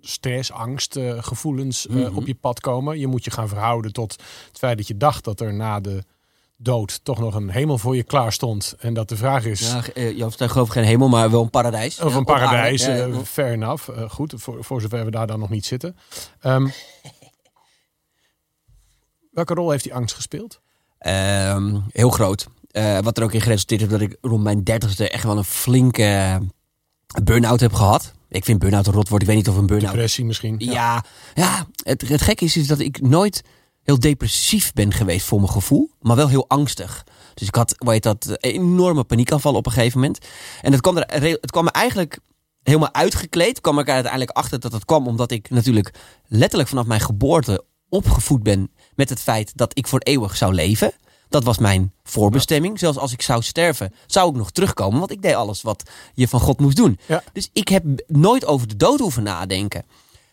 stress, 0.00 0.52
angst, 0.52 0.98
gevoelens 1.18 1.86
Mhm. 1.86 2.16
op 2.16 2.26
je 2.26 2.34
pad 2.34 2.60
komen. 2.60 2.98
Je 2.98 3.06
moet 3.06 3.24
je 3.24 3.30
gaan 3.30 3.48
verhouden 3.48 3.92
tot 3.92 4.12
het 4.48 4.58
feit 4.58 4.76
dat 4.76 4.86
je 4.88 4.96
dacht 4.96 5.24
dat 5.24 5.40
er 5.40 5.54
na 5.54 5.80
de 5.80 6.04
dood 6.62 7.00
toch 7.04 7.18
nog 7.18 7.34
een 7.34 7.50
hemel 7.50 7.78
voor 7.78 7.96
je 7.96 8.02
klaar 8.02 8.32
stond. 8.32 8.74
En 8.78 8.94
dat 8.94 9.08
de 9.08 9.16
vraag 9.16 9.44
is... 9.44 9.60
Ja, 9.60 9.82
eh, 9.94 10.16
je 10.16 10.22
hoeft 10.22 10.38
daar 10.38 10.50
geloof 10.50 10.66
ik 10.66 10.72
geen 10.72 10.84
hemel, 10.84 11.08
maar 11.08 11.30
wel 11.30 11.42
een 11.42 11.50
paradijs. 11.50 12.00
Of 12.00 12.12
Ja, 12.12 12.18
een 12.18 12.24
paradijs, 12.24 12.84
Ja, 12.84 12.96
eh, 12.96 13.14
ja. 13.14 13.24
fair 13.24 13.52
enough. 13.52 13.88
Eh, 13.88 14.10
goed, 14.10 14.34
voor, 14.36 14.64
voor 14.64 14.80
zover 14.80 15.04
we 15.04 15.10
daar 15.10 15.26
dan 15.26 15.38
nog 15.38 15.48
niet 15.48 15.66
zitten. 15.66 15.96
Ehm, 16.40 16.68
welke 19.38 19.54
rol 19.54 19.70
heeft 19.70 19.84
die 19.84 19.94
angst 19.94 20.14
gespeeld? 20.14 20.60
Ehm, 20.98 21.78
heel 21.90 22.10
groot. 22.10 22.46
Wat 23.02 23.18
er 23.18 23.22
ook 23.22 23.32
in 23.32 23.40
geresulteerd 23.40 23.80
heeft 23.80 23.92
dat 23.92 24.00
ik 24.00 24.16
rond 24.20 24.42
mijn 24.42 24.64
dertigste 24.64 25.10
echt 25.10 25.24
wel 25.24 25.36
een 25.36 25.44
flinke 25.44 26.40
burn-out 27.22 27.60
heb 27.60 27.72
gehad. 27.72 28.12
Ik 28.28 28.44
vind 28.44 28.58
burn-out 28.58 28.86
een 28.86 28.92
rotwoord. 28.92 29.22
Ik 29.22 29.28
weet 29.28 29.36
niet 29.36 29.48
of 29.48 29.56
een 29.56 29.66
burn-out... 29.66 29.92
Depressie 29.92 30.24
misschien? 30.24 30.54
Ja, 30.58 31.04
ja 31.34 31.66
het, 31.82 32.08
het 32.08 32.22
gekke 32.22 32.44
is, 32.44 32.56
is 32.56 32.66
dat 32.66 32.78
ik 32.78 33.00
nooit 33.00 33.42
heel 33.82 33.98
depressief 33.98 34.72
ben 34.72 34.92
geweest 34.92 35.26
voor 35.26 35.40
mijn 35.40 35.52
gevoel. 35.52 35.90
Maar 36.00 36.16
wel 36.16 36.28
heel 36.28 36.48
angstig. 36.48 37.04
Dus 37.34 37.48
ik 37.48 37.54
had, 37.54 37.74
weet 37.78 38.02
dat, 38.02 38.36
enorme 38.40 39.04
paniekaanval 39.04 39.54
op 39.54 39.66
een 39.66 39.72
gegeven 39.72 40.00
moment. 40.00 40.18
En 40.62 40.72
het 40.72 40.80
kwam, 40.80 40.96
er, 40.96 41.22
het 41.22 41.50
kwam 41.50 41.64
me 41.64 41.70
eigenlijk 41.70 42.18
helemaal 42.62 42.94
uitgekleed. 42.94 43.60
kwam 43.60 43.78
ik 43.78 43.86
er 43.86 43.94
uiteindelijk 43.94 44.36
achter 44.36 44.60
dat 44.60 44.72
het 44.72 44.84
kwam 44.84 45.06
omdat 45.06 45.30
ik 45.30 45.50
natuurlijk 45.50 45.94
letterlijk 46.26 46.68
vanaf 46.68 46.86
mijn 46.86 47.00
geboorte 47.00 47.64
opgevoed 47.88 48.42
ben 48.42 48.70
met 48.94 49.08
het 49.08 49.20
feit 49.20 49.52
dat 49.54 49.78
ik 49.78 49.86
voor 49.86 50.00
eeuwig 50.00 50.36
zou 50.36 50.54
leven. 50.54 50.92
Dat 51.28 51.44
was 51.44 51.58
mijn 51.58 51.92
voorbestemming. 52.02 52.78
Zelfs 52.78 52.98
als 52.98 53.12
ik 53.12 53.22
zou 53.22 53.42
sterven, 53.42 53.94
zou 54.06 54.30
ik 54.30 54.36
nog 54.36 54.50
terugkomen. 54.50 54.98
Want 54.98 55.10
ik 55.10 55.22
deed 55.22 55.34
alles 55.34 55.62
wat 55.62 55.90
je 56.14 56.28
van 56.28 56.40
God 56.40 56.60
moest 56.60 56.76
doen. 56.76 56.98
Ja. 57.06 57.22
Dus 57.32 57.50
ik 57.52 57.68
heb 57.68 57.84
nooit 58.06 58.44
over 58.44 58.68
de 58.68 58.76
dood 58.76 58.98
hoeven 58.98 59.22
nadenken. 59.22 59.84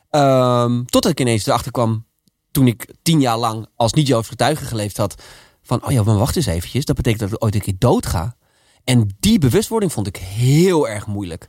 Ehm, 0.10 0.84
totdat 0.84 1.12
ik 1.12 1.20
ineens 1.20 1.46
erachter 1.46 1.72
kwam, 1.72 2.06
toen 2.52 2.68
ik 2.68 2.94
tien 3.02 3.20
jaar 3.20 3.38
lang 3.38 3.68
als 3.76 3.94
niet-Joods 3.94 4.28
getuige 4.28 4.66
geleefd 4.66 4.98
had. 4.98 5.24
Van, 5.62 5.86
oh 5.86 5.92
ja, 5.92 6.04
maar 6.04 6.18
wacht 6.18 6.36
eens 6.36 6.46
eventjes. 6.46 6.86
Dat 6.86 6.96
betekent 6.96 7.22
dat 7.22 7.32
ik 7.32 7.44
ooit 7.44 7.56
een 7.56 7.62
keer 7.62 7.76
dood 7.78 8.06
ga. 8.06 8.36
En 8.84 9.16
die 9.20 9.40
bewustwording 9.40 9.92
vond 9.92 10.08
ik 10.08 10.16
heel 10.18 10.88
erg 10.88 11.08
moeilijk. 11.08 11.48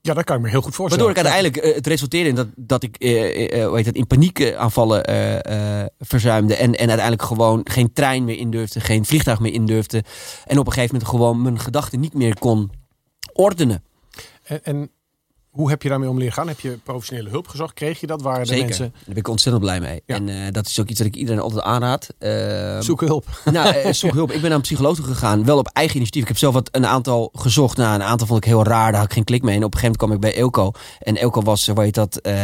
Ja, 0.00 0.14
dat 0.14 0.24
kan 0.24 0.36
ik 0.36 0.42
me 0.42 0.48
heel 0.48 0.62
goed 0.62 0.74
voorstellen. 0.74 1.04
Waardoor 1.04 1.24
ik 1.24 1.32
uiteindelijk, 1.32 1.70
eh, 1.70 1.76
het 1.76 1.86
resulteerde 1.86 2.28
in 2.28 2.34
dat, 2.34 2.48
dat 2.56 2.82
ik 2.82 2.96
hoe 2.98 3.76
heet 3.76 3.86
het, 3.86 3.96
in 3.96 4.06
paniekaanvallen 4.06 5.04
eh, 5.04 5.80
eh, 5.80 5.86
verzuimde. 5.98 6.54
En, 6.54 6.74
en 6.74 6.88
uiteindelijk 6.88 7.22
gewoon 7.22 7.60
geen 7.64 7.92
trein 7.92 8.24
meer 8.24 8.38
in 8.38 8.50
durfde, 8.50 8.80
geen 8.80 9.04
vliegtuig 9.04 9.40
meer 9.40 9.52
in 9.52 9.66
durfde. 9.66 10.04
En 10.44 10.58
op 10.58 10.66
een 10.66 10.72
gegeven 10.72 10.94
moment 10.94 11.10
gewoon 11.10 11.42
mijn 11.42 11.60
gedachten 11.60 12.00
niet 12.00 12.14
meer 12.14 12.38
kon 12.38 12.70
ordenen. 13.32 13.84
En, 14.42 14.64
en 14.64 14.90
hoe 15.52 15.70
heb 15.70 15.82
je 15.82 15.88
daarmee 15.88 16.08
om 16.08 16.18
leren 16.18 16.32
gaan? 16.32 16.48
Heb 16.48 16.60
je 16.60 16.78
professionele 16.82 17.28
hulp 17.28 17.48
gezocht? 17.48 17.74
Kreeg 17.74 18.00
je 18.00 18.06
dat? 18.06 18.22
Waren 18.22 18.40
de 18.40 18.46
Zeker. 18.46 18.64
mensen... 18.64 18.90
Daar 18.92 19.02
ben 19.06 19.16
ik 19.16 19.28
ontzettend 19.28 19.64
blij 19.64 19.80
mee. 19.80 20.02
Ja. 20.06 20.14
En 20.14 20.28
eh, 20.28 20.36
dat 20.50 20.66
is 20.66 20.80
ook 20.80 20.88
iets 20.88 20.98
dat 20.98 21.06
ik 21.06 21.16
iedereen 21.16 21.40
altijd 21.40 21.62
aanraad. 21.62 22.08
Ehm, 22.18 22.82
Zoek 22.82 23.00
hulp. 23.00 23.26
Nou, 23.52 23.74
eh, 23.74 23.92
zoek 23.92 24.12
hulp. 24.12 24.30
Ik 24.32 24.40
ben 24.40 24.48
naar 24.48 24.58
een 24.58 24.64
psycholoog 24.64 24.96
toe 24.96 25.04
gegaan. 25.04 25.44
Wel 25.44 25.58
op 25.58 25.66
eigen 25.66 25.96
initiatief. 25.96 26.22
Ik 26.22 26.28
heb 26.28 26.38
zelf 26.38 26.54
wat 26.54 26.68
een 26.72 26.86
aantal 26.86 27.30
gezocht. 27.32 27.76
Nou, 27.76 27.94
een 27.94 28.02
aantal 28.02 28.26
vond 28.26 28.44
ik 28.44 28.50
heel 28.50 28.64
raar. 28.64 28.90
Daar 28.90 29.00
had 29.00 29.08
ik 29.08 29.12
geen 29.12 29.24
klik 29.24 29.42
mee. 29.42 29.56
En 29.56 29.64
op 29.64 29.74
een 29.74 29.80
gegeven 29.80 29.98
moment 30.00 30.20
kwam 30.20 30.30
ik 30.30 30.34
bij 30.36 30.42
Elko. 30.42 30.72
En 30.98 31.16
Elko 31.16 31.42
was, 31.42 31.66
weet 31.66 31.94
dat, 31.94 32.16
eh, 32.16 32.34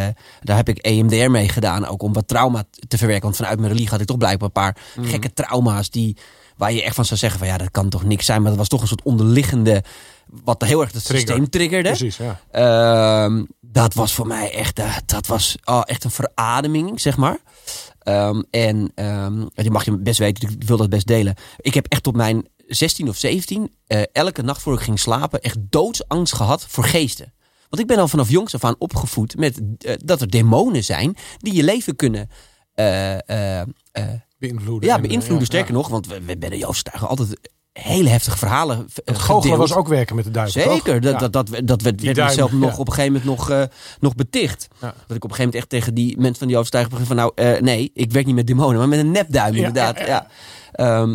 daar 0.41 0.57
heb 0.57 0.69
ik 0.69 0.79
EMDR 0.79 1.31
mee 1.31 1.49
gedaan. 1.49 1.87
Ook 1.87 2.03
om 2.03 2.13
wat 2.13 2.29
trauma 2.29 2.65
te 2.89 2.99
verwerken. 2.99 3.25
Want 3.25 3.37
vanuit 3.37 3.57
mijn 3.59 3.69
religie 3.69 3.91
had 3.91 4.01
ik 4.01 4.07
toch 4.07 4.19
blijkbaar 4.19 4.47
een 4.47 4.53
paar 4.53 4.77
gekke 5.01 5.33
trauma's. 5.33 5.91
Die, 5.91 6.17
waar 6.57 6.73
je 6.73 6.83
echt 6.83 6.95
van 6.95 7.05
zou 7.05 7.19
zeggen 7.19 7.39
van 7.39 7.49
ja, 7.49 7.57
dat 7.59 7.71
kan 7.71 7.89
toch 7.89 8.05
niks 8.05 8.27
zijn. 8.27 8.41
Maar 8.41 8.51
dat 8.51 8.59
was 8.59 8.69
toch 8.69 8.81
een 8.81 8.89
soort 8.89 9.03
onderliggende, 9.03 9.83
wat 10.45 10.63
heel 10.63 10.81
erg 10.81 10.93
het 10.93 11.05
Trigger. 11.05 11.29
systeem 11.29 11.51
triggerde. 11.51 11.89
Precies, 11.89 12.17
ja. 12.17 12.41
Ehm, 12.51 13.45
dat 13.61 13.95
was 13.95 14.15
voor 14.15 14.27
mij 14.27 14.53
echt, 14.53 14.79
eh, 14.79 14.97
dat 15.07 15.27
was 15.27 15.57
oh, 15.65 15.81
echt 15.85 16.05
een 16.05 16.11
verademing, 16.11 17.01
zeg 17.01 17.17
maar. 17.17 17.39
Ehm, 17.99 18.43
en 18.51 18.93
ehm, 18.95 19.47
die 19.55 19.71
mag 19.71 19.85
je 19.85 19.99
best 19.99 20.19
weten, 20.19 20.51
ik 20.51 20.63
wil 20.65 20.77
dat 20.77 20.89
best 20.89 21.07
delen. 21.07 21.35
Ik 21.57 21.75
heb 21.75 21.87
echt 21.87 22.03
tot 22.03 22.17
mijn 22.17 22.49
16 22.67 23.09
of 23.09 23.17
17, 23.17 23.75
eh, 23.87 24.03
elke 24.13 24.43
nacht 24.43 24.63
voor 24.63 24.75
ik 24.75 24.81
ging 24.81 25.01
slapen, 25.01 25.41
echt 25.41 25.59
doodsangst 25.61 26.35
gehad 26.35 26.67
voor 26.69 26.85
geesten. 26.85 27.33
Want 27.69 27.83
ik 27.83 27.89
ben 27.89 27.99
al 27.99 28.09
vanaf 28.09 28.31
jongs 28.31 28.55
af 28.55 28.65
aan 28.65 28.75
opgevoed 28.79 29.37
met 29.37 29.61
eh, 29.79 29.95
dat 30.05 30.21
er 30.21 30.31
demonen 30.31 30.85
zijn 30.85 31.17
die 31.39 31.55
je 31.55 31.63
leven 31.63 31.97
kunnen 31.97 32.29
Beïnvloeden. 34.39 34.89
ja, 34.89 34.97
en, 34.97 35.03
beïnvloeden. 35.03 35.47
Sterker 35.47 35.71
ja. 35.71 35.77
nog, 35.77 35.89
want 35.89 36.07
we, 36.07 36.21
we 36.21 36.39
bij 36.39 36.49
de 36.49 36.67
altijd 37.01 37.51
hele 37.83 38.09
heftige 38.09 38.39
verhalen 38.39 38.87
Het 39.05 39.19
goochelen 39.19 39.59
was 39.59 39.75
ook 39.75 39.89
werken 39.89 40.17
met 40.17 40.25
de 40.25 40.31
duivel? 40.31 40.63
Zeker, 40.63 41.01
dat, 41.01 41.13
Ja. 41.13 41.29
dat, 41.29 41.33
dat, 41.33 41.61
dat 41.65 41.83
werd, 41.83 42.03
mezelf 42.03 42.53
nog 42.53 42.73
ja. 42.73 42.77
op 42.77 42.87
een 42.87 42.93
gegeven 42.93 43.13
moment 43.13 43.39
nog, 43.39 43.51
eh, 43.51 43.63
nog 44.01 44.15
beticht. 44.15 44.69
Ja. 44.81 44.95
Dat 45.07 45.17
ik 45.17 45.25
op 45.25 45.31
een 45.31 45.37
gegeven 45.37 45.45
moment 45.45 45.55
echt 45.55 45.69
tegen 45.69 45.95
die 45.95 46.17
mensen 46.17 46.39
van 46.39 46.49
die 46.49 46.57
overtuiging 46.57 46.99
begin 46.99 47.17
van... 47.17 47.17
nou, 47.17 47.33
eh, 47.35 47.61
nee, 47.63 47.91
ik 47.95 48.13
werk 48.13 48.27
niet 48.27 48.35
met 48.35 48.47
demonen, 48.47 48.79
maar 48.79 48.89
met 48.89 48.99
een 48.99 49.11
nepduim 49.11 49.55
inderdaad. 49.55 49.99
ja, 49.99 50.27
Ja, 50.73 51.07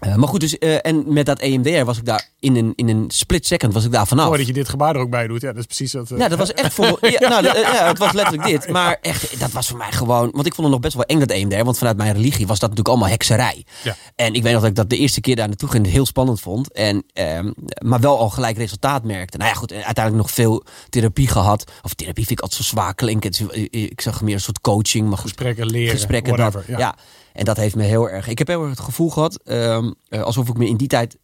eh, 0.00 0.14
maar 0.14 0.28
goed, 0.28 0.40
dus, 0.40 0.58
eh, 0.58 0.76
en 0.86 1.12
met 1.12 1.26
dat 1.26 1.38
EMDR 1.40 1.84
was 1.84 1.98
ik 1.98 2.04
daar 2.04 2.28
in 2.40 2.56
een, 2.56 2.72
in 2.74 2.88
een 2.88 3.04
split 3.08 3.46
second 3.46 3.72
was 3.72 3.84
ik 3.84 3.92
daar 3.92 4.06
vanaf. 4.06 4.26
Mooi 4.26 4.38
dat 4.38 4.46
je 4.46 4.52
dit 4.52 4.68
gebaar 4.68 4.94
er 4.94 5.00
ook 5.00 5.10
bij 5.10 5.26
doet. 5.26 5.40
Ja, 5.40 5.48
dat 5.48 5.56
is 5.58 5.64
precies 5.66 5.92
dat. 5.92 6.10
eh, 6.10 6.18
Ja, 6.18 6.28
dat 6.28 6.38
was 6.38 6.52
echt 6.52 6.72
voor. 6.74 6.98
Ja, 7.18 7.28
nou, 7.28 7.42
dat- 7.42 7.56
ja, 7.56 7.86
het 7.86 7.98
was 7.98 8.12
letterlijk 8.12 8.48
dit. 8.48 8.68
Maar 8.68 8.98
echt, 9.02 9.40
dat 9.40 9.52
was 9.52 9.68
voor 9.68 9.78
mij 9.78 9.92
gewoon. 9.92 10.30
Want 10.32 10.46
ik 10.46 10.54
vond 10.54 10.66
het 10.66 10.70
nog 10.70 10.80
best 10.80 10.94
wel 10.94 11.04
eng 11.04 11.18
dat 11.18 11.30
EMDR. 11.30 11.64
Want 11.64 11.78
vanuit 11.78 11.96
mijn 11.96 12.12
religie 12.14 12.46
was 12.46 12.58
dat 12.58 12.68
natuurlijk 12.68 12.88
allemaal 12.88 13.08
hekserij. 13.08 13.64
Ja. 13.82 13.96
En 14.14 14.34
ik 14.34 14.42
weet 14.42 14.52
nog 14.52 14.60
dat 14.60 14.70
ik 14.70 14.76
dat 14.76 14.90
de 14.90 14.96
eerste 14.96 15.20
keer 15.20 15.36
daar 15.36 15.48
naartoe 15.48 15.68
ging 15.68 15.86
heel 15.86 16.06
spannend 16.06 16.40
vond. 16.40 16.72
En, 16.72 17.04
ehm, 17.12 17.50
maar 17.84 18.00
wel 18.00 18.18
al 18.18 18.30
gelijk 18.30 18.56
resultaat 18.56 19.04
merkte. 19.04 19.36
Nou 19.38 19.50
ja, 19.50 19.56
goed. 19.56 19.72
en 19.72 19.84
Uiteindelijk 19.84 20.24
nog 20.26 20.34
veel 20.34 20.64
therapie 20.88 21.28
gehad. 21.28 21.70
Of 21.82 21.94
therapie 21.94 22.26
vind 22.26 22.38
ik 22.38 22.44
altijd 22.44 22.62
zo 22.62 22.68
zwaar 22.68 22.94
klinken. 22.94 23.30
Ik 23.70 24.00
zag 24.00 24.22
meer 24.22 24.34
een 24.34 24.40
soort 24.40 24.60
coaching. 24.60 25.08
Maar 25.08 25.18
goed, 25.18 25.30
gesprekken 25.30 25.66
leren. 25.66 25.90
gesprekken. 25.94 26.36
whatever. 26.36 26.60
dat, 26.66 26.78
ja. 26.78 26.78
ja. 26.78 26.94
En 27.36 27.44
dat 27.44 27.56
heeft 27.56 27.74
me 27.74 27.82
heel 27.82 28.10
erg. 28.10 28.28
Ik 28.28 28.38
heb 28.38 28.46
heel 28.46 28.60
erg 28.60 28.70
het 28.70 28.80
gevoel 28.80 29.10
gehad. 29.10 29.42
ehm, 29.42 29.92
eh, 30.08 30.22
alsof 30.22 30.48
ik 30.48 30.56
me 30.56 30.68
in 30.68 30.76
die 30.76 30.88
tijd 30.88 31.18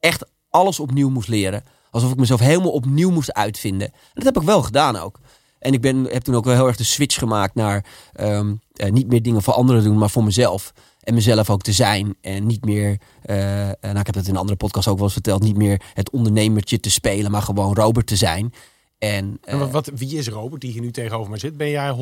echt 0.00 0.24
alles 0.50 0.80
opnieuw 0.80 1.08
moest 1.08 1.28
leren. 1.28 1.64
Alsof 1.90 2.10
ik 2.10 2.16
mezelf 2.16 2.40
helemaal 2.40 2.70
opnieuw 2.70 3.10
moest 3.10 3.32
uitvinden. 3.32 3.88
En 3.88 4.10
dat 4.14 4.24
heb 4.24 4.36
ik 4.36 4.42
wel 4.42 4.62
gedaan 4.62 4.96
ook. 4.96 5.18
En 5.58 5.72
ik 5.72 5.80
ben, 5.80 6.04
heb 6.04 6.22
toen 6.22 6.34
ook 6.34 6.44
wel 6.44 6.54
heel 6.54 6.66
erg 6.66 6.76
de 6.76 6.84
switch 6.84 7.18
gemaakt 7.18 7.54
naar 7.54 7.84
ehm, 8.12 8.54
eh, 8.72 8.92
niet 8.92 9.06
meer 9.06 9.22
dingen 9.22 9.42
voor 9.42 9.54
anderen 9.54 9.82
doen, 9.82 9.98
maar 9.98 10.10
voor 10.10 10.24
mezelf. 10.24 10.72
En 11.00 11.14
mezelf 11.14 11.50
ook 11.50 11.62
te 11.62 11.72
zijn. 11.72 12.16
En 12.20 12.46
niet 12.46 12.64
meer, 12.64 12.98
eh, 13.22 13.36
nou, 13.80 13.98
ik 13.98 14.06
heb 14.06 14.14
het 14.14 14.26
in 14.26 14.30
een 14.30 14.40
andere 14.40 14.56
podcast 14.56 14.88
ook 14.88 14.94
wel 14.94 15.04
eens 15.04 15.12
verteld, 15.12 15.42
niet 15.42 15.56
meer 15.56 15.82
het 15.94 16.10
ondernemertje 16.10 16.80
te 16.80 16.90
spelen, 16.90 17.30
maar 17.30 17.42
gewoon 17.42 17.74
Robert 17.74 18.06
te 18.06 18.16
zijn. 18.16 18.52
En, 18.98 19.40
wat, 19.70 19.90
wie 19.94 20.18
is 20.18 20.28
Robert 20.28 20.60
die 20.60 20.72
hier 20.72 20.80
nu 20.80 20.90
tegenover 20.90 21.30
me 21.30 21.38
zit? 21.38 21.56
Ben 21.56 21.70
jij 21.70 21.96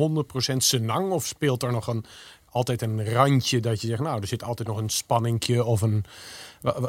100% 0.53 0.55
senang 0.57 1.11
of 1.11 1.25
speelt 1.25 1.63
er 1.63 1.71
nog 1.71 1.87
een, 1.87 2.05
altijd 2.53 2.81
een 2.81 3.09
randje 3.09 3.59
dat 3.59 3.81
je 3.81 3.87
zegt, 3.87 4.01
nou, 4.01 4.21
er 4.21 4.27
zit 4.27 4.43
altijd 4.43 4.67
nog 4.67 4.77
een 4.77 4.89
spanningje 4.89 5.65
of 5.65 5.81
een... 5.81 6.05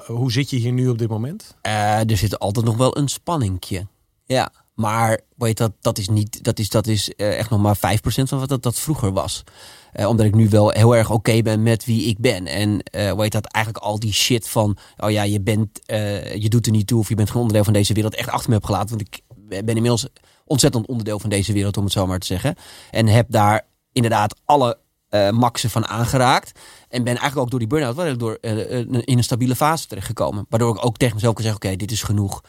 Hoe 0.07 0.33
zit 0.33 0.50
je 0.50 0.57
hier 0.57 0.72
nu 0.72 0.88
op 0.88 0.98
dit 0.98 1.09
moment? 1.09 1.57
Eh, 1.61 2.11
er 2.11 2.16
zit 2.16 2.38
altijd 2.38 2.66
nog 2.66 2.77
wel 2.77 2.96
een 2.96 3.09
spanningje. 3.09 3.87
Ja, 4.24 4.53
maar 4.74 5.20
weet 5.37 5.57
dat, 5.57 5.72
dat 5.81 5.98
is, 5.98 6.09
niet, 6.09 6.44
dat 6.44 6.59
is, 6.59 6.68
dat 6.68 6.87
is 6.87 7.14
eh, 7.14 7.38
echt 7.38 7.50
nog 7.50 7.61
maar 7.61 7.77
5% 7.77 7.81
van 8.03 8.38
wat 8.38 8.48
dat, 8.48 8.62
dat 8.62 8.79
vroeger 8.79 9.12
was. 9.12 9.44
Eh, 9.92 10.09
omdat 10.09 10.27
ik 10.27 10.35
nu 10.35 10.48
wel 10.48 10.70
heel 10.70 10.96
erg 10.96 11.11
oké 11.11 11.42
ben 11.42 11.62
met 11.62 11.85
wie 11.85 12.05
ik 12.05 12.18
ben. 12.18 12.46
En 12.46 12.83
eh 12.83 13.12
weet 13.12 13.33
dat 13.33 13.44
eigenlijk 13.44 13.85
al 13.85 13.98
die 13.98 14.12
shit 14.12 14.48
van, 14.48 14.77
oh 14.96 15.11
ja, 15.11 15.22
je, 15.22 15.40
bent, 15.40 15.81
je 16.38 16.46
doet 16.48 16.66
er 16.66 16.72
niet 16.72 16.87
toe 16.87 16.98
of 16.98 17.09
je 17.09 17.14
bent 17.14 17.31
geen 17.31 17.40
onderdeel 17.40 17.64
van 17.64 17.72
deze 17.72 17.94
wereld 17.94 18.14
echt 18.14 18.29
achter 18.29 18.48
me 18.48 18.55
heb 18.55 18.64
gelaten. 18.64 18.88
Want 18.88 19.00
ik 19.00 19.22
ben 19.64 19.77
inmiddels 19.77 20.07
ontzettend 20.44 20.87
onderdeel 20.87 21.18
van 21.18 21.31
deze 21.31 21.53
wereld, 21.53 21.77
om 21.77 21.85
het 21.85 21.92
zo 21.92 22.07
maar 22.07 22.18
te 22.18 22.27
zeggen. 22.27 22.55
En 22.90 23.07
heb 23.07 23.27
daar 23.31 23.66
inderdaad 23.92 24.40
alle 24.44 24.79
eh 25.14 25.31
maxen 25.31 25.70
van 25.70 25.87
aangeraakt. 25.87 26.61
En 26.88 26.98
ben 27.05 27.12
eigenlijk 27.16 27.37
ook 27.37 27.50
door 27.50 27.59
die 27.59 27.68
burn-out 27.68 27.96
wel 27.96 28.16
door, 28.16 28.38
eh, 28.40 28.79
eh, 28.81 28.87
in 28.88 29.18
een 29.18 29.24
stabiele 29.24 29.57
fase 29.57 29.87
terechtgekomen. 29.87 30.46
Waardoor 30.48 30.77
ik 30.77 30.85
ook 30.85 30.96
tegen 30.96 31.14
mezelf 31.14 31.35
kan 31.35 31.42
zeggen, 31.44 31.62
oké, 31.64 31.77
dit 31.77 31.90
is 31.90 32.03
genoeg. 32.03 32.40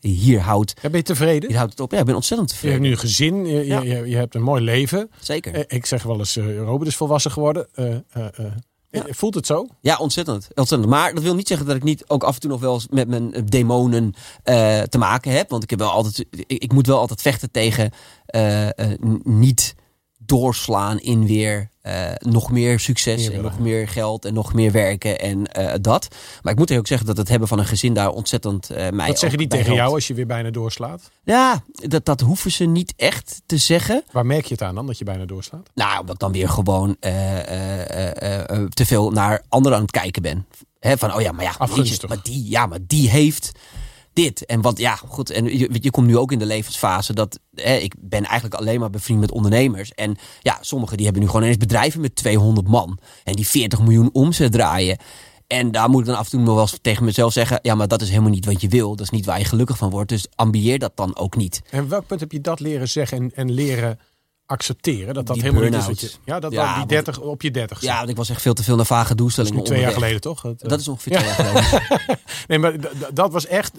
Hier, 0.00 0.40
houdt, 0.40 0.72
Ja, 0.82 0.88
ben 0.88 0.98
je 0.98 1.04
tevreden? 1.04 1.48
hier 1.48 1.56
houdt 1.58 1.72
het 1.72 1.80
op. 1.80 1.92
Ja, 1.92 1.98
ik 1.98 2.04
ben 2.04 2.14
ontzettend 2.14 2.50
Je 2.50 2.56
tevreden. 2.56 2.82
hebt 2.82 2.90
nu 2.90 2.94
een 3.02 3.08
gezin, 3.08 3.46
je, 3.46 3.58
je- 3.58 3.64
Ja. 3.64 3.80
je, 3.80 4.08
je 4.08 4.16
hebt 4.16 4.34
een 4.34 4.42
mooi 4.42 4.62
leven. 4.62 5.10
Zeker. 5.20 5.64
Ik 5.72 5.86
zeg 5.86 6.02
wel 6.02 6.18
eens, 6.18 6.36
Robert 6.36 6.88
is 6.90 6.96
volwassen 6.96 7.30
geworden. 7.30 7.66
Ja. 8.90 9.04
Voelt 9.10 9.34
het 9.34 9.46
zo? 9.46 9.66
Ja, 9.80 9.96
ontzettend, 9.96 10.48
ontzettend. 10.54 10.90
Maar 10.90 11.14
dat 11.14 11.22
wil 11.22 11.34
niet 11.34 11.48
zeggen 11.48 11.66
dat 11.66 11.76
ik 11.76 11.82
niet 11.82 12.04
ook 12.06 12.22
af 12.24 12.34
en 12.34 12.40
toe 12.40 12.50
nog 12.50 12.60
wel 12.60 12.74
eens 12.74 12.86
met 12.90 13.08
mijn 13.08 13.30
demonen 13.44 14.14
te 14.88 14.98
maken 14.98 15.32
heb. 15.32 15.50
Want 15.50 15.62
ik, 15.62 15.70
heb 15.70 15.78
wel 15.78 15.90
altijd, 15.90 16.24
ik, 16.30 16.44
ik 16.62 16.72
moet 16.72 16.86
wel 16.86 16.98
altijd 16.98 17.22
vechten 17.22 17.50
tegen 17.50 17.90
niet 19.22 19.74
doorslaan 20.26 21.00
in 21.00 21.26
weer 21.26 21.70
eh, 21.84 22.10
nog 22.18 22.50
meer 22.50 22.80
succes 22.80 23.28
Meer 23.28 23.36
en 23.36 23.42
nog 23.42 23.58
meer 23.58 23.88
geld 23.88 24.24
en 24.24 24.34
nog 24.34 24.54
meer 24.54 24.72
werken 24.72 25.18
en 25.18 25.46
eh, 25.46 25.74
dat. 25.80 26.08
Maar 26.42 26.52
ik 26.52 26.58
moet 26.58 26.72
ook 26.72 26.86
zeggen 26.86 27.06
dat 27.06 27.16
het 27.16 27.28
hebben 27.28 27.48
van 27.48 27.58
een 27.58 27.66
gezin 27.66 27.94
daar 27.94 28.10
ontzettend 28.10 28.70
eh 28.70 28.90
mij 28.90 29.08
Wat 29.08 29.18
zeggen 29.18 29.38
die 29.38 29.48
tegen 29.48 29.66
helpt. 29.66 29.80
jou 29.80 29.94
als 29.94 30.06
je 30.06 30.14
weer 30.14 30.26
bijna 30.26 30.50
doorslaat? 30.50 31.10
Ja, 31.24 31.62
dat, 31.72 32.04
dat 32.04 32.20
hoeven 32.20 32.50
ze 32.50 32.64
niet 32.64 32.94
echt 32.96 33.42
te 33.46 33.56
zeggen. 33.56 34.04
Waar 34.10 34.26
merk 34.26 34.44
je 34.44 34.52
het 34.52 34.62
aan 34.62 34.74
dan, 34.74 34.86
dat 34.86 34.98
je 34.98 35.04
bijna 35.04 35.24
doorslaat? 35.24 35.70
Nou, 35.74 36.00
omdat 36.00 36.14
ik 36.14 36.20
dan 36.20 36.32
weer 36.32 36.48
gewoon 36.48 36.96
te 38.68 38.86
veel 38.86 39.10
naar 39.10 39.42
anderen 39.48 39.78
aan 39.78 39.84
het 39.84 39.92
kijken 39.92 40.22
ben. 40.22 40.46
Hè, 40.80 40.98
van, 40.98 41.14
oh 41.14 41.20
ja, 41.20 41.32
maar 41.32 41.44
ja, 41.44 41.68
je, 41.74 42.04
maar 42.08 42.22
die, 42.22 42.50
ja, 42.50 42.66
maar 42.66 42.78
die 42.86 43.10
heeft 43.10 43.52
dit. 44.14 44.46
En 44.46 44.60
wat, 44.60 44.78
ja, 44.78 44.96
goed. 44.96 45.30
En 45.30 45.58
je, 45.58 45.68
je 45.72 45.90
komt 45.90 46.06
nu 46.06 46.16
ook 46.16 46.32
in 46.32 46.38
de 46.38 46.46
levensfase 46.46 47.12
dat 47.12 47.38
hè, 47.54 47.74
ik 47.76 47.94
ben 47.98 48.24
eigenlijk 48.24 48.60
alleen 48.60 48.80
maar 48.80 48.90
bevriend 48.90 49.20
met 49.20 49.32
ondernemers. 49.32 49.92
En 49.92 50.16
ja, 50.40 50.58
sommigen 50.60 50.96
die 50.96 51.04
hebben 51.04 51.22
nu 51.22 51.28
gewoon 51.28 51.42
ineens 51.42 51.58
bedrijven 51.58 52.00
met 52.00 52.16
200 52.16 52.68
man. 52.68 52.98
En 53.24 53.32
die 53.32 53.46
40 53.46 53.80
miljoen 53.80 54.10
omzet 54.12 54.52
draaien. 54.52 54.98
En 55.46 55.70
daar 55.70 55.88
moet 55.88 56.00
ik 56.00 56.06
dan 56.06 56.16
af 56.16 56.24
en 56.24 56.30
toe 56.30 56.40
nog 56.40 56.54
wel 56.54 56.62
eens 56.62 56.78
tegen 56.82 57.04
mezelf 57.04 57.32
zeggen: 57.32 57.58
ja, 57.62 57.74
maar 57.74 57.88
dat 57.88 58.02
is 58.02 58.08
helemaal 58.08 58.30
niet 58.30 58.46
wat 58.46 58.60
je 58.60 58.68
wil. 58.68 58.96
Dat 58.96 59.00
is 59.00 59.10
niet 59.10 59.26
waar 59.26 59.38
je 59.38 59.44
gelukkig 59.44 59.76
van 59.76 59.90
wordt. 59.90 60.08
Dus 60.08 60.26
ambieer 60.34 60.78
dat 60.78 60.92
dan 60.94 61.16
ook 61.16 61.36
niet. 61.36 61.62
En 61.70 61.82
op 61.82 61.88
welk 61.88 62.06
punt 62.06 62.20
heb 62.20 62.32
je 62.32 62.40
dat 62.40 62.60
leren 62.60 62.88
zeggen 62.88 63.18
en, 63.18 63.32
en 63.34 63.50
leren 63.50 63.98
accepteren? 64.54 65.14
Dat 65.14 65.26
dat 65.26 65.34
Die 65.34 65.44
helemaal 65.44 65.70
niet 65.70 65.88
is 65.88 66.00
je... 66.00 66.10
Ja, 66.24 66.40
dat 66.40 66.52
Ja, 66.52 66.66
die 66.68 66.76
want- 66.76 66.88
30 66.88 67.20
op 67.20 67.42
je 67.42 67.50
30 67.50 67.80
Ja, 67.80 67.96
want 67.96 68.08
ik 68.08 68.16
was 68.16 68.28
echt 68.30 68.42
veel 68.42 68.54
te 68.54 68.62
veel 68.62 68.76
naar 68.76 68.84
vage 68.86 69.02
dat 69.02 69.10
is 69.12 69.16
doelstellingen. 69.16 69.58
nu 69.58 69.64
twee 69.64 69.80
jaar 69.80 69.92
geleden 69.92 70.20
toch? 70.20 70.40
Dat 70.56 70.80
is 70.80 70.88
ongeveer 70.88 71.12
twee 71.16 71.26
jaar 71.26 71.34
geleden. 71.34 72.18
Nee, 72.46 72.58
maar 72.58 72.74
dat 73.14 73.32
was 73.32 73.46
echt, 73.46 73.72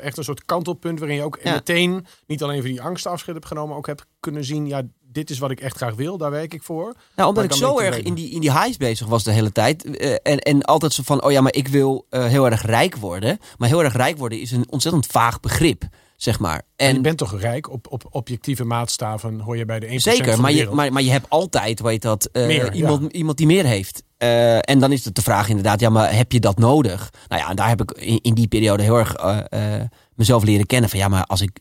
echt 0.00 0.18
een 0.18 0.24
soort 0.24 0.44
kantelpunt 0.44 0.98
waarin 0.98 1.16
je 1.16 1.22
ook 1.22 1.38
Ja. 1.42 1.52
meteen 1.52 2.06
niet 2.26 2.42
alleen 2.42 2.60
van 2.60 2.70
die 2.70 2.82
angst 2.82 3.06
afscheid 3.06 3.36
hebt 3.36 3.46
genomen, 3.48 3.68
maar 3.68 3.78
ook 3.78 3.86
hebt 3.86 4.06
kunnen 4.20 4.44
zien, 4.44 4.66
ja, 4.66 4.82
dit 5.12 5.30
is 5.30 5.38
wat 5.38 5.50
ik 5.50 5.60
echt 5.60 5.76
graag 5.76 5.94
wil, 5.94 6.18
daar 6.18 6.30
werk 6.30 6.54
ik 6.54 6.62
voor. 6.62 6.94
Nou, 7.16 7.28
omdat 7.28 7.44
ik 7.44 7.52
zo 7.52 7.78
erg 7.78 7.98
in 7.98 8.14
die, 8.14 8.30
in 8.30 8.40
die 8.40 8.52
highs 8.52 8.76
bezig 8.76 9.06
was 9.06 9.24
de 9.24 9.30
hele 9.32 9.52
tijd. 9.52 9.96
eh, 9.96 10.12
en, 10.22 10.38
en 10.38 10.62
altijd 10.62 10.92
zo 10.92 11.02
van, 11.02 11.22
oh 11.24 11.30
ja, 11.32 11.40
maar 11.40 11.54
ik 11.54 11.68
wil 11.68 12.06
eh, 12.10 12.24
heel 12.24 12.50
erg 12.50 12.62
rijk 12.62 12.96
worden. 12.96 13.38
Maar 13.58 13.68
heel 13.68 13.82
erg 13.84 13.92
rijk 13.96 14.18
worden 14.18 14.40
is 14.40 14.50
een 14.50 14.66
ontzettend 14.70 15.06
vaag 15.06 15.40
begrip, 15.40 15.82
zeg 16.16 16.38
maar. 16.38 16.62
En 16.76 16.94
je 16.94 17.00
bent 17.00 17.18
toch 17.18 17.40
rijk 17.40 17.70
op, 17.70 17.86
op 17.90 18.06
objectieve 18.10 18.64
maatstaven, 18.64 19.40
hoor 19.40 19.56
je 19.56 19.64
bij 19.64 19.80
de 19.80 19.86
1% 19.88 19.94
zeker, 19.94 20.40
maar 20.40 20.52
je, 20.52 20.70
maar, 20.70 20.92
maar 20.92 21.02
je 21.02 21.10
hebt 21.10 21.30
altijd, 21.30 21.80
weet 21.80 22.02
dat, 22.02 22.24
eh, 22.32 22.46
Meer, 22.46 22.72
iemand, 22.72 23.12
iemand 23.12 23.36
die 23.36 23.46
meer 23.46 23.64
heeft. 23.64 24.02
Eh, 24.16 24.70
en 24.70 24.78
dan 24.78 24.92
is 24.92 25.04
het 25.04 25.14
de 25.14 25.22
vraag 25.22 25.48
inderdaad, 25.48 25.80
ja, 25.80 25.88
maar 25.90 26.14
heb 26.16 26.32
je 26.32 26.40
dat 26.40 26.58
nodig? 26.58 27.12
Nou 27.28 27.40
ja, 27.42 27.48
en 27.50 27.56
daar 27.56 27.68
heb 27.68 27.82
ik 27.82 27.90
in, 27.90 28.18
in 28.22 28.34
die 28.34 28.48
periode 28.48 28.82
heel 28.82 28.98
erg 28.98 29.14
eh, 29.14 29.80
mezelf 30.14 30.44
leren 30.44 30.66
kennen. 30.66 30.90
Van 30.90 30.98
ja, 30.98 31.08
maar 31.08 31.24
als 31.24 31.40
ik 31.40 31.58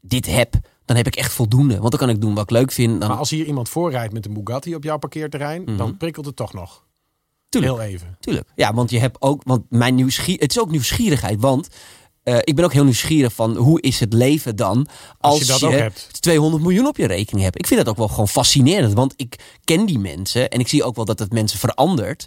dit 0.00 0.26
heb, 0.26 0.54
dan 0.84 0.96
heb 0.96 1.06
ik 1.06 1.16
echt 1.16 1.32
voldoende. 1.32 1.78
Want 1.78 1.90
dan 1.90 2.00
kan 2.00 2.08
ik 2.08 2.20
doen 2.20 2.34
wat 2.34 2.42
ik 2.42 2.50
leuk 2.50 2.72
vind. 2.72 3.00
Dan, 3.00 3.08
Maar 3.08 3.18
als 3.18 3.30
hier 3.30 3.46
iemand 3.46 3.68
voorrijdt 3.68 4.12
met 4.12 4.26
een 4.26 4.32
Bugatti 4.32 4.74
op 4.74 4.84
jouw 4.84 4.98
parkeerterrein, 4.98 5.62
Mhm. 5.62 5.76
dan 5.76 5.96
prikkelt 5.96 6.26
het 6.26 6.36
toch 6.36 6.52
nog. 6.52 6.82
Tuurlijk. 7.48 7.74
Heel 7.74 7.82
even. 7.82 8.16
Tuurlijk. 8.20 8.48
Ja, 8.54 8.74
want 8.74 8.90
je 8.90 8.98
hebt 8.98 9.22
ook, 9.22 9.42
want 9.44 9.62
mijn 9.68 9.94
nieuwsgier, 9.94 10.38
het 10.38 10.50
is 10.50 10.60
ook 10.60 10.70
nieuwsgierigheid, 10.70 11.40
want 11.40 11.68
eh, 12.24 12.36
ik 12.40 12.54
ben 12.56 12.64
ook 12.64 12.72
heel 12.72 12.84
nieuwsgierig 12.84 13.32
van 13.32 13.56
hoe 13.56 13.80
is 13.80 14.00
het 14.00 14.12
leven 14.12 14.56
dan 14.56 14.86
als, 15.18 15.38
je 15.38 15.44
dat 15.44 15.62
ook 15.62 15.72
hebt. 15.72 16.08
200 16.22 16.62
miljoen 16.62 16.86
op 16.86 16.96
je 16.96 17.06
rekening 17.06 17.44
hebt. 17.44 17.58
Ik 17.58 17.66
vind 17.66 17.80
dat 17.80 17.88
ook 17.88 17.96
wel 17.96 18.08
gewoon 18.08 18.28
fascinerend, 18.28 18.92
want 18.94 19.14
ik 19.16 19.36
ken 19.64 19.86
die 19.86 19.98
mensen 19.98 20.48
en 20.48 20.60
ik 20.60 20.68
zie 20.68 20.84
ook 20.84 20.96
wel 20.96 21.04
dat 21.04 21.18
het 21.18 21.32
mensen 21.32 21.58
verandert. 21.58 22.26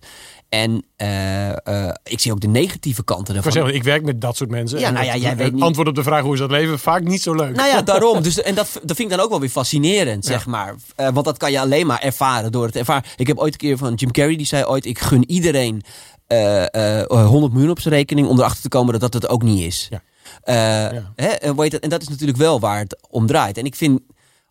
En 0.49 0.83
eh, 0.95 1.49
eh, 1.67 1.93
ik 2.03 2.19
zie 2.19 2.31
ook 2.31 2.39
de 2.39 2.47
negatieve 2.47 3.03
kanten 3.03 3.29
Ik, 3.33 3.37
ervan. 3.37 3.51
zeggen, 3.51 3.73
ik 3.75 3.83
werk 3.83 4.03
met 4.03 4.21
dat 4.21 4.37
soort 4.37 4.49
mensen. 4.49 4.79
Ja, 4.79 4.89
nou 4.89 5.05
ja, 5.05 5.11
het- 5.11 5.21
jij 5.21 5.35
weet 5.35 5.53
niet- 5.53 5.61
antwoord 5.63 5.87
op 5.87 5.95
de 5.95 6.03
vraag 6.03 6.21
hoe 6.21 6.33
is 6.33 6.39
dat 6.39 6.51
leven, 6.51 6.79
vaak 6.79 7.03
niet 7.03 7.21
zo 7.21 7.33
leuk. 7.35 7.55
Nou 7.55 7.69
ja, 7.69 7.81
daarom. 7.91 8.21
Dus, 8.21 8.41
en 8.41 8.55
dat, 8.55 8.71
dat 8.83 8.95
vind 8.95 9.11
ik 9.11 9.15
dan 9.15 9.19
ook 9.19 9.29
wel 9.29 9.39
weer 9.39 9.49
fascinerend, 9.49 10.25
zeg 10.25 10.45
maar. 10.45 10.75
Want 10.95 11.23
dat 11.25 11.37
kan 11.37 11.51
je 11.51 11.59
alleen 11.59 11.87
maar 11.87 11.99
ervaren 12.01 12.51
door 12.51 12.65
het 12.65 12.75
ervaren. 12.75 13.03
Ik 13.15 13.27
heb 13.27 13.37
ooit 13.37 13.53
een 13.53 13.59
keer 13.59 13.77
van 13.77 13.93
Jim 13.93 14.11
Carrey, 14.11 14.35
die 14.35 14.45
zei 14.45 14.63
ooit... 14.65 14.85
ik 14.85 14.99
gun 14.99 15.29
iedereen 15.31 15.81
100 16.27 17.53
miljoen 17.53 17.69
op 17.69 17.79
zijn 17.79 17.93
rekening... 17.93 18.27
om 18.27 18.37
erachter 18.37 18.61
te 18.61 18.69
komen 18.69 18.91
dat 18.91 19.01
dat 19.01 19.13
het 19.13 19.29
ook 19.29 19.43
niet 19.43 19.63
is. 19.63 19.87
Ja. 19.89 20.01
Eh, 20.41 20.93
Ja. 20.93 21.13
Hè, 21.15 21.27
en, 21.27 21.55
weet 21.55 21.71
je, 21.71 21.79
en 21.79 21.89
dat 21.89 22.01
is 22.01 22.07
natuurlijk 22.07 22.37
wel 22.37 22.59
waar 22.59 22.79
het 22.79 22.97
om 23.09 23.25
draait. 23.27 23.57
En 23.57 23.65
ik 23.65 23.75
vind 23.75 23.99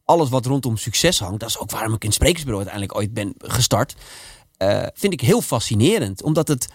alles 0.05 0.29
wat 0.29 0.47
rondom 0.47 0.77
succes 0.77 1.19
hangt... 1.19 1.41
dat 1.41 1.49
is 1.49 1.59
ook 1.59 1.71
waarom 1.71 1.95
ik 1.95 2.01
in 2.03 2.07
het 2.07 2.17
sprekersbureau 2.17 2.65
uiteindelijk 2.67 2.99
ooit 2.99 3.15
ben 3.15 3.35
gestart... 3.39 3.95
eh, 4.57 4.87
vind 4.95 5.13
ik 5.13 5.21
heel 5.21 5.41
fascinerend. 5.41 6.23
Omdat 6.23 6.49
het 6.49 6.69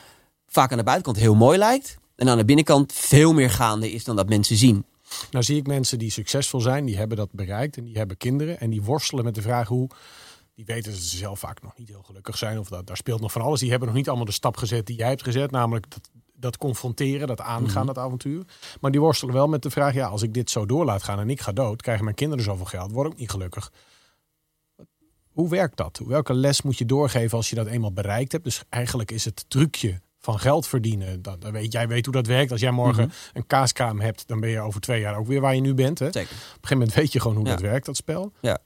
vaak 0.47 0.71
aan 0.71 0.77
de 0.77 0.83
buitenkant 0.83 1.17
heel 1.17 1.35
mooi 1.35 1.57
lijkt... 1.57 1.97
en 2.15 2.29
aan 2.29 2.37
de 2.37 2.45
binnenkant 2.45 2.93
veel 2.93 3.33
meer 3.33 3.49
gaande 3.49 3.91
is 3.91 4.03
dan 4.03 4.15
dat 4.15 4.29
mensen 4.29 4.55
zien. 4.55 4.85
Nou 5.31 5.43
zie 5.43 5.57
ik 5.57 5.67
mensen 5.67 5.99
die 5.99 6.11
succesvol 6.11 6.61
zijn, 6.61 6.85
die 6.85 6.97
hebben 6.97 7.17
dat 7.17 7.31
bereikt 7.31 7.77
en 7.77 7.83
die 7.83 7.97
hebben 7.97 8.17
kinderen 8.17 8.59
en 8.59 8.69
die 8.69 8.81
worstelen 8.81 9.23
met 9.23 9.35
de 9.35 9.41
vraag 9.41 9.67
hoe. 9.67 9.89
Die 10.65 10.75
weten 10.75 10.91
dat 10.91 11.01
ze 11.01 11.17
zelf 11.17 11.39
vaak 11.39 11.61
nog 11.61 11.77
niet 11.77 11.87
heel 11.87 12.03
gelukkig 12.03 12.37
zijn 12.37 12.59
of 12.59 12.67
dat, 12.67 12.87
daar 12.87 12.97
speelt 12.97 13.21
nog 13.21 13.31
van 13.31 13.41
alles. 13.41 13.59
Die 13.59 13.69
hebben 13.69 13.87
nog 13.87 13.97
niet 13.97 14.07
allemaal 14.07 14.25
de 14.25 14.31
stap 14.31 14.57
gezet 14.57 14.85
die 14.85 14.97
jij 14.97 15.07
hebt 15.09 15.23
gezet, 15.23 15.51
namelijk 15.51 15.89
dat, 15.89 16.09
dat 16.33 16.57
confronteren, 16.57 17.27
dat 17.27 17.41
aangaan, 17.41 17.85
dat 17.85 17.97
avontuur. 17.97 18.43
Maar 18.81 18.91
die 18.91 18.99
worstelen 18.99 19.33
wel 19.33 19.47
met 19.47 19.61
de 19.61 19.69
vraag, 19.69 19.93
ja, 19.93 20.07
als 20.07 20.21
ik 20.21 20.33
dit 20.33 20.49
zo 20.49 20.65
door 20.65 20.85
laat 20.85 21.03
gaan 21.03 21.19
en 21.19 21.29
ik 21.29 21.41
ga 21.41 21.51
dood, 21.51 21.81
krijgen 21.81 22.03
mijn 22.03 22.15
kinderen 22.15 22.43
zoveel 22.43 22.65
geld, 22.65 22.91
word 22.91 23.11
ik 23.11 23.19
niet 23.19 23.29
gelukkig. 23.29 23.71
Hoe 25.31 25.49
werkt 25.49 25.77
dat? 25.77 26.01
Welke 26.05 26.33
les 26.33 26.61
moet 26.61 26.77
je 26.77 26.85
doorgeven 26.85 27.37
als 27.37 27.49
je 27.49 27.55
dat 27.55 27.67
eenmaal 27.67 27.93
bereikt 27.93 28.31
hebt? 28.31 28.43
Dus 28.43 28.63
eigenlijk 28.69 29.11
is 29.11 29.25
het 29.25 29.45
trucje 29.47 30.01
van 30.19 30.39
geld 30.39 30.67
verdienen. 30.67 31.21
Dat 31.21 31.49
weet, 31.51 31.71
jij 31.71 31.87
weet 31.87 32.05
hoe 32.05 32.13
dat 32.13 32.27
werkt. 32.27 32.51
Als 32.51 32.61
jij 32.61 32.71
morgen 32.71 33.11
een 33.33 33.47
kaaskraam 33.47 33.99
hebt, 33.99 34.27
dan 34.27 34.39
ben 34.39 34.49
je 34.49 34.59
over 34.59 34.81
twee 34.81 34.99
jaar 35.01 35.17
ook 35.17 35.27
weer 35.27 35.41
waar 35.41 35.55
je 35.55 35.61
nu 35.61 35.73
bent. 35.73 35.99
Hè? 35.99 36.07
Op 36.07 36.15
een 36.15 36.21
gegeven 36.27 36.77
moment 36.77 36.93
weet 36.93 37.11
je 37.11 37.19
gewoon 37.19 37.35
hoe 37.37 37.45
Ja. 37.45 37.51
dat 37.51 37.61
werkt, 37.61 37.85
dat 37.85 37.95
spel. 37.95 38.31
Ja. 38.41 38.59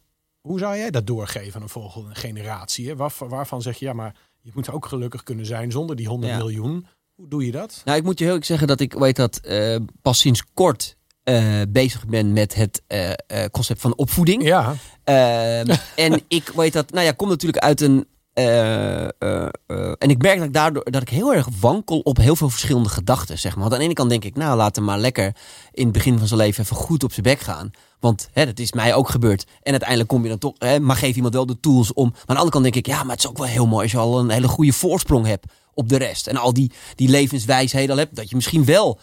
Hoe 0.45 0.59
zou 0.59 0.77
jij 0.77 0.91
dat 0.91 1.07
doorgeven 1.07 1.55
aan 1.55 1.61
een 1.61 1.69
volgende 1.69 2.15
generatie? 2.15 2.87
Hè? 2.87 2.95
Waar- 2.95 3.13
waarvan 3.17 3.61
zeg 3.61 3.77
je, 3.77 3.85
ja, 3.85 3.93
maar 3.93 4.15
je 4.41 4.51
moet 4.53 4.69
ook 4.71 4.85
gelukkig 4.85 5.23
kunnen 5.23 5.45
zijn 5.45 5.71
zonder 5.71 5.95
die 5.95 6.07
100 6.07 6.31
Ja. 6.31 6.37
miljoen. 6.37 6.85
Hoe 7.15 7.27
doe 7.27 7.45
je 7.45 7.51
dat? 7.51 7.81
Nou, 7.85 7.97
ik 7.97 8.03
moet 8.03 8.19
je 8.19 8.25
heel 8.25 8.43
zeggen 8.43 8.67
dat 8.67 8.79
ik 8.79 8.93
weet 8.93 9.15
dat 9.15 9.37
eh, 9.37 9.75
pas 10.01 10.19
sinds 10.19 10.43
kort 10.53 10.95
eh, 11.23 11.61
bezig 11.69 12.05
ben 12.07 12.33
met 12.33 12.55
het 12.55 12.81
eh, 12.87 13.11
concept 13.51 13.81
van 13.81 13.95
opvoeding. 13.95 14.43
Ja, 14.43 14.73
Ehm, 15.03 15.75
en 15.95 16.21
ik 16.27 16.51
weet 16.55 16.73
dat, 16.73 16.91
nou 16.91 17.05
ja, 17.05 17.11
kom 17.11 17.29
natuurlijk 17.29 17.63
uit 17.63 17.81
een. 17.81 18.07
Eh, 18.35 19.03
eh, 19.03 19.47
eh, 19.67 19.91
en 19.97 20.09
ik 20.09 20.21
merk 20.21 20.37
dat 20.37 20.47
ik 20.47 20.53
daardoor 20.53 20.91
dat 20.91 21.01
ik 21.01 21.09
heel 21.09 21.33
erg 21.33 21.47
wankel 21.59 21.99
op 21.99 22.17
heel 22.17 22.35
veel 22.35 22.49
verschillende 22.49 22.89
gedachten. 22.89 23.39
Zeg 23.39 23.51
maar. 23.51 23.61
Want 23.61 23.73
aan 23.73 23.79
de 23.79 23.85
ene 23.85 23.93
kant 23.93 24.09
denk 24.09 24.23
ik, 24.23 24.35
nou 24.35 24.57
laat 24.57 24.75
hem 24.75 24.85
maar 24.85 24.99
lekker 24.99 25.35
in 25.71 25.83
het 25.83 25.93
begin 25.93 26.17
van 26.17 26.27
zijn 26.27 26.39
leven 26.39 26.63
even 26.63 26.75
goed 26.75 27.03
op 27.03 27.11
zijn 27.11 27.25
bek 27.25 27.39
gaan. 27.39 27.71
Want 27.99 28.29
hè, 28.31 28.45
dat 28.45 28.59
is 28.59 28.71
mij 28.71 28.93
ook 28.93 29.09
gebeurd. 29.09 29.45
En 29.61 29.71
uiteindelijk 29.71 30.09
kom 30.09 30.23
je 30.23 30.29
dan 30.29 30.37
toch, 30.37 30.53
hè, 30.57 30.79
maar 30.79 30.95
geef 30.95 31.15
iemand 31.15 31.33
wel 31.33 31.45
de 31.45 31.59
tools 31.59 31.93
om. 31.93 32.09
Maar 32.09 32.19
aan 32.19 32.25
de 32.25 32.33
andere 32.33 32.51
kant 32.51 32.63
denk 32.63 32.75
ik, 32.75 32.87
ja, 32.87 33.03
maar 33.03 33.15
het 33.15 33.23
is 33.23 33.29
ook 33.29 33.37
wel 33.37 33.47
heel 33.47 33.67
mooi 33.67 33.83
als 33.83 33.91
je 33.91 33.97
al 33.97 34.19
een 34.19 34.29
hele 34.29 34.47
goede 34.47 34.73
voorsprong 34.73 35.25
hebt 35.25 35.45
op 35.73 35.89
de 35.89 35.97
rest. 35.97 36.27
En 36.27 36.37
al 36.37 36.53
die, 36.53 36.71
die 36.95 37.09
levenswijsheden 37.09 37.91
al 37.91 37.97
hebt, 37.97 38.15
dat 38.15 38.29
je 38.29 38.35
misschien 38.35 38.65
wel. 38.65 38.99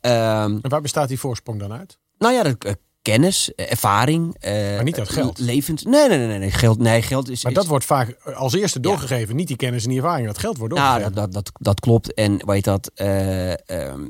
ehm, 0.00 0.58
en 0.62 0.70
waar 0.70 0.80
bestaat 0.80 1.08
die 1.08 1.18
voorsprong 1.18 1.60
dan 1.60 1.72
uit? 1.72 1.98
nou 2.18 2.34
ja, 2.34 2.42
dat, 2.42 2.76
kennis, 3.02 3.54
eh, 3.54 3.70
ervaring. 3.70 4.36
eh, 4.40 4.52
Maar 4.74 4.82
niet 4.84 4.98
uit 4.98 5.08
geld. 5.08 5.38
Levens. 5.38 5.82
Nee, 5.82 6.08
nee, 6.08 6.18
nee, 6.26 6.38
nee. 6.38 6.50
Geld, 6.50 6.78
nee, 6.78 7.02
geld 7.02 7.28
is. 7.30 7.42
Maar 7.42 7.52
is- 7.52 7.58
dat 7.58 7.66
wordt 7.66 7.84
vaak 7.84 8.16
als 8.34 8.54
eerste 8.54 8.80
doorgegeven. 8.80 9.36
Niet 9.36 9.48
die 9.48 9.56
kennis 9.56 9.82
en 9.82 9.88
die 9.88 9.98
ervaring. 9.98 10.26
Dat 10.26 10.38
geld 10.38 10.58
wordt 10.58 10.74
Nou, 10.74 10.86
doorgegeven. 10.86 11.14
dat, 11.14 11.32
dat, 11.32 11.44
dat, 11.44 11.52
dat 11.62 11.80
klopt. 11.80 12.14
En 12.14 12.46
weet 12.46 12.64
dat. 12.64 12.90
eh, 12.94 13.68
ehm, 13.68 14.00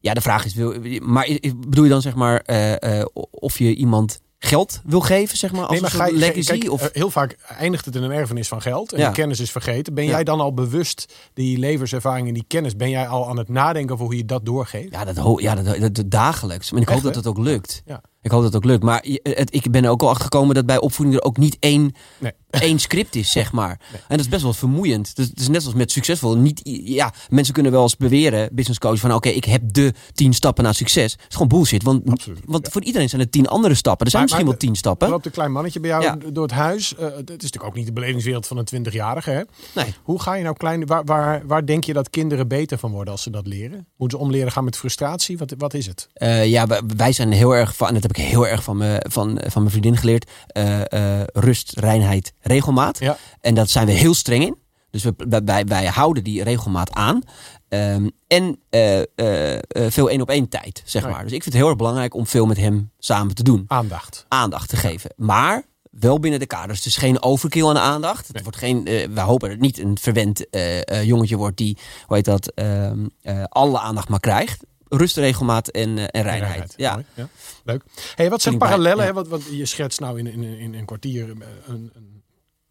ja, 0.00 0.14
de 0.14 0.20
vraag 0.20 0.44
is: 0.44 0.54
wil, 0.54 0.74
maar 1.02 1.38
bedoel 1.56 1.84
je 1.84 1.90
dan 1.90 2.02
zeg 2.02 2.14
maar 2.14 2.40
eh, 2.40 3.00
eh, 3.00 3.06
of 3.30 3.58
je 3.58 3.74
iemand 3.74 4.20
geld 4.44 4.80
wil 4.84 5.00
geven, 5.00 5.36
zeg 5.38 5.52
maar, 5.52 5.60
als 5.62 5.70
Nee, 5.70 5.80
maar 5.80 5.90
een 5.92 5.96
ga 6.14 6.18
legacy? 6.18 6.58
kijk, 6.58 6.70
of, 6.72 6.82
eh, 6.82 6.88
heel 6.92 7.10
vaak 7.10 7.36
eindigt 7.58 7.84
het 7.84 7.96
in 7.96 8.02
een 8.02 8.10
erfenis 8.10 8.48
van 8.48 8.62
geld 8.62 8.92
en 8.92 8.98
Ja. 9.00 9.08
de 9.08 9.14
kennis 9.14 9.40
is 9.40 9.50
vergeten. 9.50 9.94
Ben 9.94 10.04
Ja. 10.04 10.10
jij 10.10 10.24
dan 10.24 10.40
al 10.40 10.54
bewust 10.54 11.14
die 11.34 11.58
levenservaring 11.58 12.28
en 12.28 12.34
die 12.34 12.44
kennis, 12.46 12.76
ben 12.76 12.90
jij 12.90 13.06
al 13.08 13.28
aan 13.28 13.36
het 13.38 13.48
nadenken 13.48 13.92
over 13.94 14.04
hoe 14.06 14.16
je 14.16 14.24
dat 14.24 14.44
doorgeeft? 14.44 14.92
ja, 14.92 15.04
dat, 15.04 15.40
ja 15.40 15.54
dat, 15.54 15.80
dat, 15.80 15.94
dat 15.94 16.10
dagelijks. 16.10 16.70
Maar 16.70 16.80
ik 16.80 16.86
Echt, 16.88 16.96
hoop 16.96 17.06
dat 17.06 17.24
het 17.24 17.26
ook 17.26 17.38
lukt. 17.44 17.82
Ja. 17.86 18.00
Ik 18.22 18.30
hoop 18.30 18.42
dat 18.42 18.52
het 18.52 18.62
ook 18.62 18.70
lukt. 18.70 18.82
Maar 18.82 19.04
het, 19.22 19.54
ik 19.54 19.70
ben 19.70 19.84
er 19.84 19.90
ook 19.90 20.02
al 20.02 20.08
achter 20.08 20.22
gekomen 20.24 20.54
dat 20.54 20.66
bij 20.66 20.78
opvoeding 20.80 21.16
er 21.18 21.24
ook 21.24 21.36
niet 21.36 21.56
één, 21.60 21.92
Nee. 22.18 22.32
één 22.50 22.78
script 22.78 23.14
is, 23.14 23.30
zeg 23.30 23.52
maar. 23.52 23.80
En 23.92 23.98
dat 24.16 24.20
is 24.20 24.28
best 24.28 24.42
wel 24.42 24.52
vermoeiend. 24.52 25.16
Dus 25.16 25.26
het 25.28 25.40
is 25.40 25.48
net 25.48 25.64
als 25.64 25.74
met 25.74 25.90
succesvol. 25.92 26.36
Niet, 26.36 26.60
ja, 26.84 27.12
mensen 27.28 27.54
kunnen 27.54 27.72
wel 27.72 27.82
eens 27.82 27.96
beweren, 27.96 28.48
business 28.52 28.78
coach, 28.78 28.98
van 28.98 29.14
oké, 29.14 29.28
ik 29.28 29.44
heb 29.44 29.62
de 29.66 29.92
tien 30.12 30.32
stappen 30.34 30.64
naar 30.64 30.74
succes. 30.74 31.12
Het 31.12 31.20
is 31.28 31.32
gewoon 31.32 31.48
bullshit. 31.48 31.82
Want, 31.82 32.10
Absoluut, 32.10 32.38
want 32.46 32.66
ja. 32.66 32.72
voor 32.72 32.82
iedereen 32.82 33.08
zijn 33.08 33.20
er 33.20 33.30
tien 33.30 33.48
andere 33.48 33.74
stappen. 33.74 34.04
Er 34.06 34.10
zijn 34.12 34.22
Maar- 34.24 34.32
misschien 34.32 34.50
maar 34.58 34.58
wel 34.60 34.68
tien 34.68 34.78
stappen. 34.80 35.06
Er 35.06 35.12
loopt 35.12 35.26
een 35.26 35.32
klein 35.32 35.52
mannetje 35.52 35.80
bij 35.80 35.90
jou 35.90 36.02
Ja. 36.02 36.16
door 36.32 36.42
het 36.42 36.52
huis. 36.52 36.94
Eh, 36.94 37.04
het 37.04 37.16
is 37.16 37.24
natuurlijk 37.28 37.64
ook 37.64 37.74
niet 37.74 37.86
de 37.86 37.92
belevingswereld 37.92 38.46
van 38.46 38.56
een 38.56 38.64
20-jarige. 38.64 39.30
Hè? 39.30 39.42
Nee. 39.74 39.94
Hoe 40.02 40.20
ga 40.20 40.34
je 40.34 40.42
nou 40.42 40.56
klein, 40.56 40.86
waar, 40.86 41.04
waar, 41.04 41.42
waar 41.46 41.66
denk 41.66 41.84
je 41.84 41.92
dat 41.92 42.10
kinderen 42.10 42.48
beter 42.48 42.78
van 42.78 42.90
worden 42.90 43.12
als 43.12 43.22
ze 43.22 43.30
dat 43.30 43.46
leren? 43.46 43.86
Moeten 43.96 44.18
ze 44.18 44.24
om 44.24 44.30
leren 44.30 44.52
gaan 44.52 44.64
met 44.64 44.76
frustratie? 44.76 45.38
Wat, 45.38 45.54
wat 45.58 45.74
is 45.74 45.86
het? 45.86 46.08
Eh, 46.12 46.46
ja, 46.46 46.66
wij, 46.66 46.80
wij 46.96 47.12
zijn 47.12 47.32
heel 47.32 47.54
erg 47.56 47.76
van, 47.76 47.88
en 47.88 48.00
dat 48.00 48.11
heb 48.16 48.24
ik 48.24 48.30
heel 48.30 48.46
erg 48.46 48.62
van, 48.62 48.76
me, 48.76 49.04
van, 49.08 49.40
van 49.46 49.60
mijn 49.62 49.70
vriendin 49.70 49.96
geleerd, 49.96 50.30
eh, 50.46 50.80
eh, 51.20 51.26
rust, 51.32 51.78
reinheid, 51.78 52.32
regelmaat. 52.40 52.98
Ja. 52.98 53.16
En 53.40 53.54
dat 53.54 53.70
zijn 53.70 53.86
we 53.86 53.92
heel 53.92 54.14
streng 54.14 54.44
in. 54.44 54.56
Dus 54.90 55.02
we, 55.02 55.14
wij- 55.44 55.64
wij, 55.64 55.86
houden 55.86 56.24
die 56.24 56.42
regelmaat 56.42 56.92
aan. 56.92 57.22
Ehm, 57.68 58.08
en 58.26 58.58
eh, 58.70 59.00
veel 59.90 60.10
één 60.10 60.20
op 60.20 60.28
één 60.30 60.48
tijd, 60.48 60.82
zeg 60.84 61.02
Ja. 61.02 61.08
maar. 61.08 61.22
Dus 61.22 61.32
ik 61.32 61.42
vind 61.42 61.44
het 61.44 61.54
heel 61.54 61.68
erg 61.68 61.76
belangrijk 61.76 62.14
om 62.14 62.26
veel 62.26 62.46
met 62.46 62.56
hem 62.56 62.90
samen 62.98 63.34
te 63.34 63.42
doen. 63.42 63.64
Aandacht. 63.66 64.24
Aandacht 64.28 64.68
te 64.68 64.76
geven. 64.76 65.10
Maar 65.16 65.62
wel 65.90 66.18
binnen 66.20 66.40
de 66.40 66.46
kaders. 66.46 66.82
Dus 66.82 66.96
geen 66.96 67.22
overkill 67.22 67.66
aan 67.68 67.78
aandacht. 67.78 68.28
Het 68.28 68.42
wordt 68.42 68.58
geen, 68.58 68.84
we 68.84 69.20
hopen 69.20 69.48
dat 69.48 69.50
het 69.58 69.60
niet 69.66 69.78
een 69.78 69.98
verwend 70.00 70.44
jongetje 71.02 71.36
wordt 71.36 71.56
die, 71.56 71.78
hoe 72.06 72.16
heet 72.16 72.24
dat, 72.24 72.48
ehm, 72.54 73.06
eh, 73.22 73.42
alle 73.48 73.78
aandacht 73.80 74.08
maar 74.08 74.20
krijgt. 74.20 74.64
Rust, 74.96 75.16
regelmaat 75.16 75.68
en, 75.68 75.98
eh, 75.98 76.04
en 76.10 76.22
reinheid. 76.22 76.74
Reinheid. 76.76 77.04
Ja. 77.14 77.28
Leuk. 77.64 77.82
Hey, 78.14 78.30
wat 78.30 78.42
zijn 78.42 78.58
parallellen? 78.58 79.04
ja. 79.04 79.08
Hè? 79.08 79.12
Wat, 79.12 79.28
wat, 79.28 79.42
je 79.50 79.66
schetst 79.66 80.00
nou 80.00 80.18
in, 80.18 80.26
in, 80.26 80.42
in 80.42 80.74
een 80.74 80.84
kwartier 80.84 81.30
een, 81.30 81.42
een, 81.66 81.92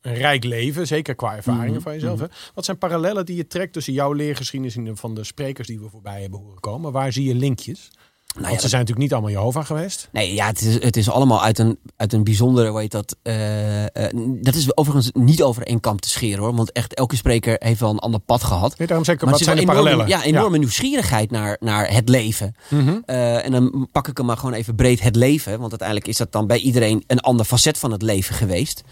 een 0.02 0.14
rijk 0.14 0.44
leven, 0.44 0.88
zeker 0.88 1.16
qua 1.16 1.36
ervaringen 1.36 1.74
Mhm, 1.74 1.82
van 1.82 1.94
jezelf. 1.94 2.20
Hè? 2.20 2.26
Wat 2.54 2.66
zijn 2.66 2.78
parallellen 2.78 3.26
die 3.26 3.36
je 3.36 3.48
trekt 3.48 3.74
tussen 3.74 3.94
jouw 3.94 4.14
leergeschiedenis 4.14 4.76
en 4.76 4.98
van 4.98 5.16
de 5.16 5.24
sprekers 5.24 5.68
die 5.68 5.80
we 5.80 5.90
voorbij 5.90 6.22
hebben 6.22 6.40
horen 6.40 6.60
komen? 6.60 6.92
Waar 6.92 7.12
zie 7.12 7.26
je 7.26 7.36
linkjes? 7.36 7.92
Nou 8.34 8.44
Want 8.44 8.56
ja, 8.56 8.62
ze 8.62 8.68
zijn 8.68 8.82
natuurlijk 8.82 9.00
niet 9.00 9.14
allemaal 9.14 9.32
Jehovah 9.32 9.66
geweest. 9.66 10.10
Nee, 10.12 10.34
ja, 10.34 10.48
het 10.48 10.62
is, 10.62 10.84
het 10.84 10.98
is 10.98 11.10
allemaal 11.10 11.44
uit 11.44 11.60
een, 11.60 11.80
uit 11.98 12.14
een 12.14 12.24
bijzondere, 12.24 12.70
hoe 12.70 12.80
heet 12.80 12.92
dat? 12.92 13.16
eh, 13.22 13.84
eh, 13.84 14.12
dat 14.42 14.56
is 14.56 14.78
overigens 14.78 15.10
niet 15.14 15.44
over 15.44 15.64
één 15.64 15.80
kam 15.80 16.00
te 16.00 16.10
scheren 16.10 16.40
hoor. 16.40 16.56
Want 16.56 16.72
echt 16.72 16.94
elke 16.94 17.16
spreker 17.16 17.56
heeft 17.60 17.80
wel 17.80 17.90
een 17.90 18.00
ander 18.00 18.20
pad 18.20 18.44
gehad. 18.44 18.78
Nee, 18.78 18.88
daarom 18.88 19.10
ik, 19.10 19.22
Maar 19.22 19.30
wat 19.30 19.40
er 19.40 19.46
zijn 19.46 19.56
de 19.56 19.62
enorme, 19.62 19.82
parallellen? 19.82 20.10
Ja, 20.10 20.24
enorme 20.24 20.58
nieuwsgierigheid 20.58 21.32
naar, 21.32 21.58
naar 21.60 21.92
het 21.94 22.10
leven. 22.10 22.56
Mhm. 22.70 22.98
Eh, 23.06 23.46
en 23.46 23.52
dan 23.52 23.88
pak 23.92 24.08
ik 24.08 24.18
hem 24.18 24.26
maar 24.26 24.38
gewoon 24.38 24.54
even 24.54 24.76
breed 24.76 25.02
het 25.02 25.16
leven. 25.16 25.52
Want 25.60 25.70
uiteindelijk 25.70 26.08
is 26.08 26.18
dat 26.18 26.32
dan 26.32 26.48
bij 26.48 26.58
iedereen 26.58 27.04
een 27.08 27.20
ander 27.20 27.46
facet 27.46 27.78
van 27.78 27.92
het 27.92 28.02
leven 28.02 28.36
geweest. 28.36 28.84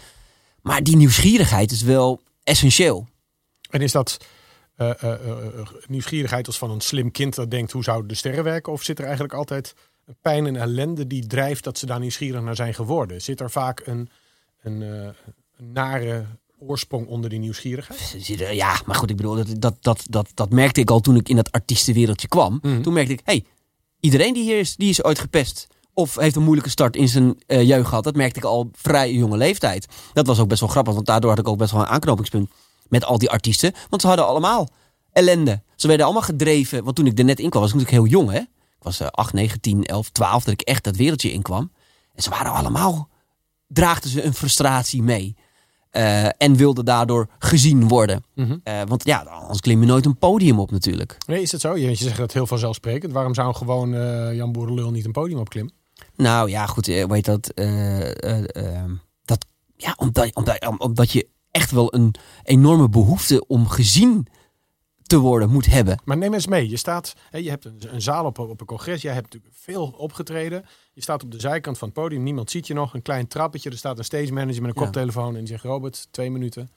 Maar 0.62 0.82
die 0.82 0.96
nieuwsgierigheid 0.96 1.70
is 1.70 1.82
wel 1.82 2.20
essentieel. 2.44 3.06
En 3.70 3.80
is 3.80 3.92
dat 3.92 4.16
eh, 4.80 5.66
nieuwsgierigheid 5.86 6.46
als 6.46 6.58
van 6.58 6.70
een 6.70 6.80
slim 6.80 7.10
kind 7.10 7.34
dat 7.34 7.50
denkt 7.50 7.72
hoe 7.72 7.82
zouden 7.82 8.08
de 8.08 8.14
sterren 8.14 8.44
werken? 8.44 8.72
Of 8.72 8.82
zit 8.82 8.98
er 8.98 9.04
eigenlijk 9.04 9.34
altijd 9.34 9.74
een 10.06 10.16
pijn 10.22 10.46
en 10.46 10.56
ellende 10.56 11.06
die 11.06 11.26
drijft 11.26 11.64
dat 11.64 11.78
ze 11.78 11.86
daar 11.86 12.00
nieuwsgierig 12.00 12.42
naar 12.42 12.56
zijn 12.56 12.74
geworden? 12.74 13.22
Zit 13.22 13.40
er 13.40 13.50
vaak 13.50 13.82
een, 13.84 14.08
een, 14.62 14.80
een 14.80 15.72
nare 15.72 16.24
oorsprong 16.58 17.06
onder 17.06 17.30
die 17.30 17.38
nieuwsgierigheid? 17.38 18.26
Ja, 18.52 18.80
maar 18.86 18.96
goed, 18.96 19.10
ik 19.10 19.16
bedoel, 19.16 19.34
dat, 19.34 19.60
dat, 19.60 19.76
dat, 19.80 20.04
dat, 20.08 20.30
dat 20.34 20.50
merkte 20.50 20.80
ik 20.80 20.90
al 20.90 21.00
toen 21.00 21.16
ik 21.16 21.28
in 21.28 21.36
dat 21.36 21.52
artiestenwereldje 21.52 22.28
kwam. 22.28 22.58
Mhm. 22.62 22.82
Toen 22.82 22.92
merkte 22.92 23.12
ik, 23.12 23.20
hey, 23.24 23.44
iedereen 24.00 24.34
die 24.34 24.42
hier 24.42 24.58
is, 24.58 24.76
die 24.76 24.90
is 24.90 25.04
ooit 25.04 25.18
gepest. 25.18 25.66
Of 25.92 26.14
heeft 26.14 26.36
een 26.36 26.42
moeilijke 26.42 26.70
start 26.70 26.96
in 26.96 27.08
zijn 27.08 27.38
jeugd 27.46 27.88
gehad. 27.88 28.04
Dat 28.04 28.16
merkte 28.16 28.38
ik 28.38 28.44
al 28.44 28.70
vrij 28.72 29.12
jonge 29.12 29.36
leeftijd. 29.36 29.86
Dat 30.12 30.26
was 30.26 30.38
ook 30.38 30.48
best 30.48 30.60
wel 30.60 30.68
grappig, 30.68 30.94
want 30.94 31.06
daardoor 31.06 31.30
had 31.30 31.38
ik 31.38 31.48
ook 31.48 31.58
best 31.58 31.72
wel 31.72 31.80
een 31.80 31.86
aanknopingspunt 31.86 32.50
met 32.90 33.04
al 33.04 33.18
die 33.18 33.30
artiesten. 33.30 33.72
Want 33.88 34.02
ze 34.02 34.08
hadden 34.08 34.26
allemaal 34.26 34.68
ellende. 35.12 35.62
Ze 35.76 35.86
werden 35.86 36.06
allemaal 36.06 36.24
gedreven. 36.24 36.84
Want 36.84 36.96
toen 36.96 37.06
ik 37.06 37.18
er 37.18 37.24
net 37.24 37.40
in 37.40 37.50
kwam, 37.50 37.62
was 37.62 37.70
ik 37.72 37.76
natuurlijk 37.76 38.04
heel 38.04 38.12
jong, 38.20 38.30
hè. 38.30 38.38
Ik 38.38 38.86
was 38.86 39.00
eh 39.00 39.06
8, 39.10 39.32
9, 39.32 39.60
10, 39.60 39.84
11, 39.84 40.10
12, 40.10 40.44
dat 40.44 40.52
ik 40.52 40.60
echt 40.60 40.84
dat 40.84 40.96
wereldje 40.96 41.32
inkwam. 41.32 41.72
En 42.14 42.22
ze 42.22 42.30
waren 42.30 42.52
allemaal, 42.52 43.08
draagden 43.68 44.10
ze 44.10 44.22
een 44.24 44.34
frustratie 44.34 45.02
mee. 45.02 45.36
Eh, 45.90 46.24
en 46.24 46.56
wilden 46.56 46.84
daardoor 46.84 47.28
gezien 47.38 47.88
worden. 47.88 48.24
Mhm. 48.34 48.56
Eh, 48.62 48.80
want 48.86 49.04
ja, 49.04 49.18
anders 49.22 49.60
klim 49.60 49.80
je 49.80 49.86
nooit 49.86 50.06
een 50.06 50.18
podium 50.18 50.58
op 50.60 50.70
natuurlijk. 50.70 51.16
Nee, 51.26 51.42
is 51.42 51.52
het 51.52 51.60
zo? 51.60 51.76
Je, 51.76 51.94
zegt 51.94 52.16
dat 52.16 52.32
heel 52.32 52.46
vanzelfsprekend. 52.46 53.12
Waarom 53.12 53.34
zou 53.34 53.54
gewoon 53.54 53.94
eh, 53.94 54.34
Jan 54.34 54.52
Boerenlul 54.52 54.90
niet 54.90 55.04
een 55.04 55.12
podium 55.12 55.38
opklimmen? 55.38 55.72
Nou 56.16 56.50
ja, 56.50 56.66
goed, 56.66 56.86
heet 56.86 57.24
dat? 57.24 57.48
eh, 57.48 58.22
eh, 58.24 58.44
eh, 58.74 58.84
dat 59.24 59.46
ja, 59.76 59.94
omdat, 59.96 60.34
omdat, 60.34 60.66
om- 60.66 60.78
omdat 60.80 61.10
je 61.12 61.28
echt 61.50 61.70
wel 61.70 61.94
een 61.94 62.14
enorme 62.42 62.88
behoefte 62.88 63.46
om 63.46 63.68
gezien 63.68 64.26
te 65.02 65.18
worden 65.18 65.50
moet 65.50 65.66
hebben. 65.66 66.00
Maar 66.04 66.16
neem 66.16 66.34
eens 66.34 66.46
mee. 66.46 66.68
Je 66.68 66.76
staat, 66.76 67.14
je 67.30 67.48
hebt 67.50 67.64
een, 67.64 68.02
zaal 68.02 68.24
op, 68.24 68.38
op 68.38 68.60
een 68.60 68.66
congres. 68.66 69.02
Jij 69.02 69.12
hebt 69.12 69.24
natuurlijk 69.32 69.54
veel 69.60 69.86
opgetreden. 69.96 70.64
Je 70.92 71.02
staat 71.02 71.22
op 71.22 71.30
de 71.30 71.40
zijkant 71.40 71.78
van 71.78 71.88
het 71.88 71.96
podium. 71.96 72.22
Niemand 72.22 72.50
ziet 72.50 72.66
je 72.66 72.74
nog. 72.74 72.94
Een 72.94 73.02
klein 73.02 73.26
trappetje. 73.28 73.70
Er 73.70 73.76
staat 73.78 73.98
een 73.98 74.04
stage 74.04 74.32
manager 74.32 74.62
met 74.62 74.70
een 74.70 74.80
Ja. 74.80 74.84
koptelefoon. 74.84 75.32
En 75.32 75.38
die 75.38 75.46
zegt, 75.48 75.64
Robert, 75.64 76.08
twee 76.10 76.30
minuten. 76.30 76.70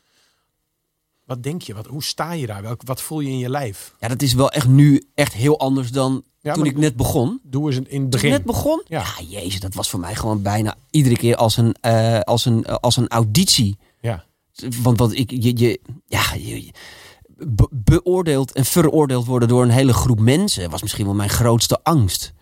Wat 1.26 1.44
denk 1.44 1.62
je? 1.62 1.74
Wat, 1.74 1.86
hoe 1.86 2.04
sta 2.04 2.32
je 2.32 2.46
daar? 2.48 2.62
Welk, 2.62 2.82
wat 2.86 3.02
voel 3.02 3.20
je 3.20 3.30
in 3.30 3.38
je 3.38 3.50
lijf? 3.50 3.96
Ja, 4.00 4.08
dat 4.08 4.22
is 4.22 4.34
wel 4.34 4.52
echt 4.52 4.68
nu 4.68 5.04
echt 5.16 5.34
heel 5.34 5.60
anders 5.60 5.92
dan 5.92 6.24
Ja, 6.40 6.54
toen 6.54 6.66
ik 6.66 6.78
net 6.78 6.96
begon. 6.96 7.40
Doe 7.44 7.66
eens 7.68 7.76
in 7.76 7.82
het 7.84 7.92
Toen 7.92 8.04
ik 8.04 8.10
begin. 8.10 8.30
net 8.30 8.44
begon? 8.44 8.82
Ja. 8.88 9.04
Ja. 9.20 9.26
jezus, 9.40 9.60
dat 9.60 9.74
was 9.74 9.90
voor 9.90 10.00
mij 10.00 10.16
gewoon 10.16 10.42
bijna 10.42 10.76
iedere 10.90 11.18
keer 11.18 11.36
als 11.36 11.58
een, 11.58 11.76
eh, 11.82 12.20
als 12.20 12.46
een, 12.46 12.64
eh, 12.64 12.76
als 12.76 12.98
een 12.98 13.08
auditie. 13.08 13.78
Ja. 14.02 14.26
Want 14.84 15.00
wat 15.00 15.14
ik, 15.14 15.32
je, 15.32 15.58
je, 15.58 15.80
ja, 16.06 16.22
je, 16.38 16.66
je- 16.66 16.72
be- 17.38 17.68
beoordeeld 17.72 18.52
en 18.52 18.66
veroordeeld 18.66 19.26
worden 19.26 19.48
door 19.48 19.64
een 19.64 19.70
hele 19.70 19.94
groep 19.94 20.20
mensen 20.20 20.70
was 20.70 20.82
misschien 20.82 21.06
wel 21.06 21.14
mijn 21.14 21.30
grootste 21.30 21.80
angst. 21.84 22.34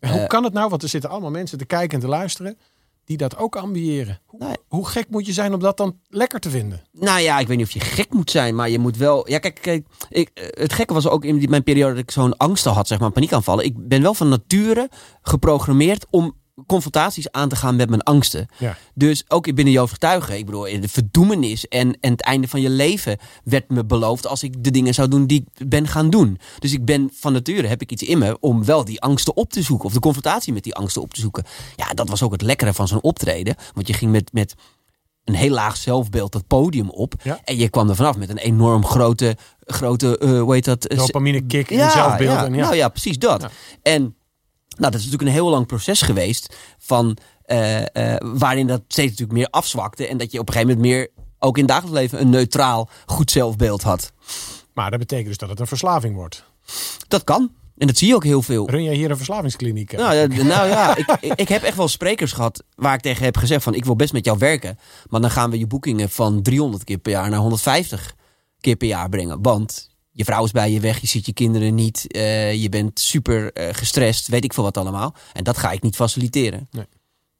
En 0.00 0.10
hoe 0.10 0.20
Eh, 0.20 0.26
kan 0.26 0.44
het 0.44 0.52
nou? 0.52 0.68
Want 0.68 0.82
er 0.82 0.88
zitten 0.88 1.10
allemaal 1.10 1.30
mensen 1.30 1.58
te 1.58 1.64
kijken 1.66 1.94
en 1.94 2.00
te 2.00 2.08
luisteren. 2.10 2.58
Die 3.04 3.16
dat 3.16 3.36
ook 3.36 3.56
ambiëren. 3.56 4.20
Hoe, 4.68 4.86
gek 4.88 5.06
moet 5.10 5.26
je 5.26 5.32
zijn 5.32 5.54
om 5.54 5.60
dat 5.60 5.76
dan 5.76 5.98
lekker 6.08 6.40
te 6.40 6.50
vinden? 6.50 6.82
Nou 6.92 7.20
ja, 7.20 7.38
ik 7.38 7.46
weet 7.46 7.56
niet 7.56 7.66
of 7.66 7.72
je 7.72 7.80
gek 7.80 8.12
moet 8.12 8.30
zijn, 8.30 8.54
maar 8.54 8.68
je 8.70 8.78
moet 8.78 8.96
wel. 8.96 9.28
Ja, 9.30 9.38
kijk, 9.38 9.58
kijk 9.62 9.86
ik, 10.10 10.30
eh, 10.34 10.44
het 10.62 10.72
gekke 10.72 10.94
was 10.94 11.08
ook 11.08 11.24
in 11.24 11.38
die, 11.38 11.48
mijn 11.48 11.62
periode 11.62 11.94
dat 11.94 12.02
ik 12.02 12.10
zo'n 12.10 12.36
angsten 12.36 12.72
had, 12.72 12.86
zeg 12.88 12.98
maar, 12.98 13.10
paniekaanvallen. 13.10 13.64
Ik 13.64 13.88
ben 13.88 14.02
wel 14.02 14.14
van 14.14 14.28
nature 14.28 14.88
geprogrammeerd 15.22 16.06
om 16.10 16.34
confrontaties 16.66 17.30
aan 17.30 17.48
te 17.48 17.56
gaan 17.56 17.76
met 17.76 17.88
mijn 17.88 18.02
angsten. 18.02 18.48
Ja. 18.58 18.76
Dus 18.94 19.24
ook 19.28 19.54
binnen 19.54 19.70
je 19.70 19.80
overtuigen. 19.80 20.36
Ik 20.36 20.46
bedoel, 20.46 20.80
de 20.80 20.88
verdoemenis 20.88 21.68
en, 21.68 21.96
en 22.00 22.10
het 22.10 22.22
einde 22.22 22.48
van 22.48 22.60
je 22.60 22.70
leven 22.70 23.18
werd 23.44 23.70
me 23.70 23.84
beloofd 23.84 24.26
als 24.26 24.42
ik 24.42 24.64
de 24.64 24.70
dingen 24.70 24.94
zou 24.94 25.08
doen 25.08 25.26
die 25.26 25.46
ik 25.54 25.68
ben 25.68 25.88
gaan 25.88 26.10
doen. 26.10 26.38
Dus 26.58 26.72
ik 26.72 26.84
ben 26.84 27.10
van 27.14 27.32
nature, 27.32 27.66
heb 27.66 27.82
ik 27.82 27.90
iets 27.90 28.02
in 28.02 28.18
me 28.18 28.36
om 28.40 28.64
wel 28.64 28.84
die 28.84 29.00
angsten 29.00 29.36
op 29.36 29.52
te 29.52 29.62
zoeken. 29.62 29.86
Of 29.86 29.92
de 29.92 30.00
confrontatie 30.00 30.52
met 30.52 30.64
die 30.64 30.74
angsten 30.74 31.02
op 31.02 31.14
te 31.14 31.20
zoeken. 31.20 31.44
Ja, 31.76 31.94
dat 31.94 32.08
was 32.08 32.22
ook 32.22 32.32
het 32.32 32.42
lekkere 32.42 32.74
van 32.74 32.88
zo'n 32.88 33.02
optreden. 33.02 33.54
Want 33.74 33.86
je 33.86 33.92
ging 33.92 34.10
met, 34.10 34.32
met 34.32 34.54
een 35.24 35.34
heel 35.34 35.50
laag 35.50 35.76
zelfbeeld 35.76 36.32
dat 36.32 36.46
podium 36.46 36.90
op. 36.90 37.14
Ja. 37.22 37.40
En 37.44 37.56
je 37.56 37.68
kwam 37.68 37.88
er 37.88 37.96
vanaf 37.96 38.16
met 38.16 38.28
een 38.28 38.38
enorm 38.38 38.84
grote, 38.84 39.36
grote 39.60 40.18
hoe 40.42 40.54
heet 40.54 40.64
dat? 40.64 40.82
Dopamine 40.82 41.46
kick 41.46 41.70
in 41.70 41.90
zelfbeeld. 41.90 42.32
ja, 42.32 42.44
en 42.44 42.54
ja. 42.54 42.62
Nou 42.62 42.74
ja, 42.74 42.88
precies 42.88 43.18
dat. 43.18 43.46
En 43.82 44.16
nou, 44.78 44.92
dat 44.92 45.00
is 45.00 45.04
natuurlijk 45.04 45.22
een 45.22 45.42
heel 45.44 45.50
lang 45.50 45.66
proces 45.66 46.02
geweest 46.02 46.56
van 46.78 47.16
eh, 47.42 48.14
eh, 48.14 48.20
waarin 48.34 48.66
dat 48.66 48.82
steeds 48.88 49.10
natuurlijk 49.10 49.38
meer 49.38 49.50
afzwakte 49.50 50.06
en 50.06 50.18
dat 50.18 50.32
je 50.32 50.38
op 50.38 50.48
een 50.48 50.54
gegeven 50.54 50.76
moment 50.76 50.94
meer 50.94 51.08
ook 51.38 51.56
in 51.56 51.62
het 51.62 51.72
dagelijks 51.72 52.00
leven 52.00 52.20
een 52.20 52.30
neutraal, 52.30 52.88
goed 53.06 53.30
zelfbeeld 53.30 53.82
had. 53.82 54.12
Maar 54.74 54.90
dat 54.90 54.98
betekent 54.98 55.28
dus 55.28 55.36
dat 55.36 55.48
het 55.48 55.60
een 55.60 55.66
verslaving 55.66 56.14
wordt. 56.14 56.44
Dat 57.08 57.24
kan. 57.24 57.50
En 57.78 57.86
dat 57.86 57.96
zie 57.96 58.08
je 58.08 58.14
ook 58.14 58.24
heel 58.24 58.42
veel. 58.42 58.70
Run 58.70 58.82
jij 58.82 58.94
hier 58.94 59.10
een 59.10 59.16
verslavingskliniek? 59.16 59.92
Nou, 59.92 60.28
nou 60.28 60.68
ja, 60.68 60.96
ik, 60.96 61.16
ik, 61.20 61.32
ik 61.32 61.48
heb 61.48 61.62
echt 61.62 61.76
wel 61.76 61.88
sprekers 61.88 62.32
gehad 62.32 62.62
waar 62.74 62.94
ik 62.94 63.00
tegen 63.00 63.24
heb 63.24 63.36
gezegd 63.36 63.62
van 63.62 63.74
ik 63.74 63.84
wil 63.84 63.96
best 63.96 64.12
met 64.12 64.24
jou 64.24 64.38
werken. 64.38 64.78
Maar 65.08 65.20
dan 65.20 65.30
gaan 65.30 65.50
we 65.50 65.58
je 65.58 65.66
boekingen 65.66 66.10
van 66.10 66.42
300 66.42 66.84
keer 66.84 66.98
per 66.98 67.12
jaar 67.12 67.30
naar 67.30 67.38
150 67.38 68.14
keer 68.60 68.76
per 68.76 68.88
jaar 68.88 69.08
brengen. 69.08 69.42
Want 69.42 69.90
je 70.18 70.24
vrouw 70.24 70.44
is 70.44 70.50
bij 70.50 70.70
je 70.70 70.80
weg, 70.80 70.98
je 70.98 71.06
ziet 71.06 71.26
je 71.26 71.32
kinderen 71.32 71.74
niet, 71.74 72.12
eh, 72.12 72.62
je 72.62 72.68
bent 72.68 73.00
super 73.00 73.52
eh, 73.52 73.74
gestrest, 73.74 74.28
weet 74.28 74.44
ik 74.44 74.52
veel 74.52 74.62
wat 74.62 74.76
allemaal. 74.76 75.14
En 75.32 75.44
dat 75.44 75.58
ga 75.58 75.70
ik 75.70 75.82
niet 75.82 75.96
faciliteren. 75.96 76.68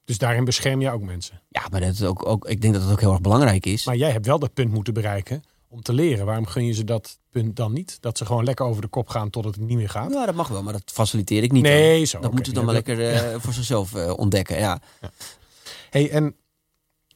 Dus 0.04 0.18
daarin 0.18 0.44
bescherm 0.44 0.80
je 0.80 0.90
ook 0.90 1.02
mensen. 1.02 1.40
Ja, 1.48 1.66
maar 1.70 1.80
dat 1.80 1.92
is 1.92 2.02
ook, 2.02 2.26
ook, 2.26 2.48
ik 2.48 2.60
denk 2.60 2.74
dat 2.74 2.82
het 2.82 2.92
ook 2.92 3.00
heel 3.00 3.10
erg 3.10 3.20
belangrijk 3.20 3.66
is. 3.66 3.84
Maar 3.84 3.96
jij 3.96 4.10
hebt 4.10 4.26
wel 4.26 4.38
dat 4.38 4.54
punt 4.54 4.72
moeten 4.72 4.94
bereiken 4.94 5.42
om 5.68 5.82
te 5.82 5.92
leren. 5.92 6.26
Waarom 6.26 6.46
gun 6.46 6.64
je 6.64 6.72
ze 6.72 6.84
dat 6.84 7.18
punt 7.30 7.56
dan 7.56 7.72
niet? 7.72 7.96
Dat 8.00 8.18
ze 8.18 8.26
gewoon 8.26 8.44
lekker 8.44 8.66
over 8.66 8.82
de 8.82 8.88
kop 8.88 9.08
gaan 9.08 9.30
tot 9.30 9.44
het 9.44 9.56
niet 9.56 9.76
meer 9.76 9.90
gaat? 9.90 10.12
Ja, 10.12 10.26
dat 10.26 10.34
mag 10.34 10.48
wel, 10.48 10.62
maar 10.62 10.72
dat 10.72 10.90
faciliteer 10.92 11.42
ik 11.42 11.52
niet. 11.52 11.62
Nee, 11.62 12.04
zo. 12.04 12.20
Dat 12.20 12.30
moeten 12.32 12.46
ze 12.46 12.52
dan 12.52 12.64
maar 12.64 12.74
lekker 12.74 13.08
eh, 13.08 13.40
voor 13.40 13.52
zichzelf 13.52 13.94
ontdekken. 13.94 14.58
Ja. 14.58 14.80
Hey, 15.90 16.10
en 16.10 16.36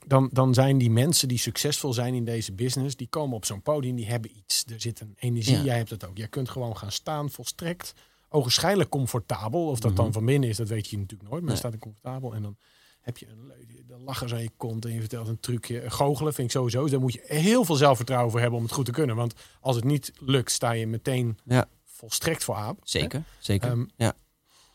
dan, 0.07 0.29
dan 0.33 0.55
zijn 0.55 0.79
die 0.79 0.91
mensen 0.91 1.29
die 1.29 1.39
succesvol 1.39 1.93
zijn 1.93 2.15
in 2.15 2.25
deze 2.25 2.53
business, 2.53 2.97
die 2.97 3.07
komen 3.09 3.37
op 3.37 3.45
zo'n 3.45 3.63
podium, 3.63 3.97
die 3.97 4.07
hebben 4.07 4.37
iets. 4.37 4.65
Er 4.69 4.81
zit 4.81 5.01
een 5.01 5.15
energie, 5.19 5.57
Ja. 5.57 5.63
jij 5.63 5.77
hebt 5.77 5.91
het 5.91 6.07
ook. 6.07 6.17
Jij 6.17 6.29
kunt 6.29 6.49
gewoon 6.51 6.77
gaan 6.77 6.93
staan, 6.93 7.31
volstrekt 7.31 7.93
ogenschijnlijk 8.29 8.91
comfortabel. 8.91 9.67
Of 9.69 9.81
dat 9.81 9.93
Mhm. 9.93 10.01
dan 10.03 10.13
van 10.13 10.25
binnen 10.25 10.49
is, 10.49 10.57
dat 10.57 10.69
weet 10.69 10.89
je 10.89 10.99
natuurlijk 10.99 11.31
nooit. 11.31 11.43
Maar 11.45 11.53
Nee. 11.53 11.61
je 11.63 11.69
staat 11.69 11.73
er 11.73 11.79
comfortabel 11.79 12.35
en 12.35 12.43
dan 12.43 12.57
heb 13.01 13.19
je 13.19 13.27
een 13.29 13.53
de 13.87 13.99
lachers 13.99 14.33
aan 14.33 14.43
je 14.43 14.51
kont 14.57 14.85
en 14.85 14.93
je 14.93 15.01
vertelt 15.01 15.29
een 15.29 15.41
trucje. 15.41 15.91
Goochelen 15.91 16.35
vind 16.35 16.47
ik 16.47 16.53
sowieso. 16.53 16.89
Daar 16.89 17.01
moet 17.01 17.13
je 17.13 17.23
heel 17.27 17.65
veel 17.65 17.75
zelfvertrouwen 17.75 18.31
voor 18.31 18.41
hebben 18.41 18.59
om 18.59 18.65
het 18.65 18.75
goed 18.75 18.85
te 18.85 18.91
kunnen. 18.93 19.17
Want 19.17 19.35
als 19.61 19.77
het 19.77 19.85
niet 19.85 20.13
lukt, 20.21 20.53
sta 20.53 20.71
je 20.73 20.87
meteen 20.87 21.39
Ja. 21.45 21.69
volstrekt 21.85 22.45
voor 22.45 22.55
aap. 22.55 22.79
Zeker, 22.83 23.23
zeker. 23.39 23.71
Ehm, 23.71 23.85
ja. 23.97 24.15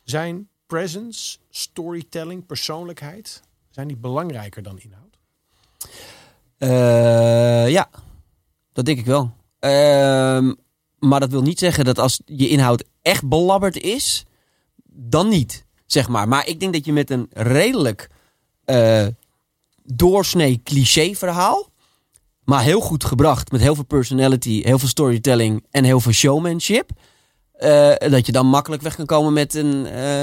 Zijn 0.04 0.50
presence, 0.68 1.38
storytelling, 1.50 2.46
persoonlijkheid, 2.46 3.42
zijn 3.70 3.88
die 3.88 3.98
belangrijker 3.98 4.64
dan 4.64 4.80
inhoud? 4.80 5.07
Eh, 6.58 7.70
ja, 7.70 7.90
dat 8.74 8.86
denk 8.86 8.98
ik 8.98 9.06
wel. 9.06 9.32
Ehm, 9.60 10.54
maar 11.00 11.20
dat 11.20 11.32
wil 11.32 11.42
niet 11.42 11.60
zeggen 11.60 11.86
dat 11.86 12.00
als 12.00 12.22
je 12.26 12.50
inhoud 12.50 12.84
echt 13.02 13.28
belabberd 13.28 13.78
is, 13.78 14.26
dan 14.86 15.28
niet, 15.30 15.66
zeg 15.86 16.08
maar. 16.08 16.28
Maar 16.28 16.48
ik 16.48 16.60
denk 16.60 16.74
dat 16.74 16.86
je 16.86 16.94
met 16.94 17.10
een 17.10 17.28
redelijk 17.30 18.10
eh, 18.66 19.08
doorsnee 19.84 20.62
cliché 20.64 21.14
verhaal, 21.14 21.70
maar 22.44 22.64
heel 22.64 22.80
goed 22.80 23.06
gebracht, 23.06 23.52
met 23.52 23.62
heel 23.62 23.76
veel 23.76 23.86
personality, 23.86 24.62
heel 24.64 24.80
veel 24.80 24.88
storytelling 24.88 25.66
en 25.72 25.84
heel 25.84 26.00
veel 26.00 26.12
showmanship, 26.12 26.90
eh, 27.52 27.96
dat 27.98 28.26
je 28.26 28.32
dan 28.32 28.48
makkelijk 28.48 28.82
weg 28.82 28.96
kan 28.96 29.06
komen 29.06 29.34
met 29.34 29.54
een, 29.54 29.82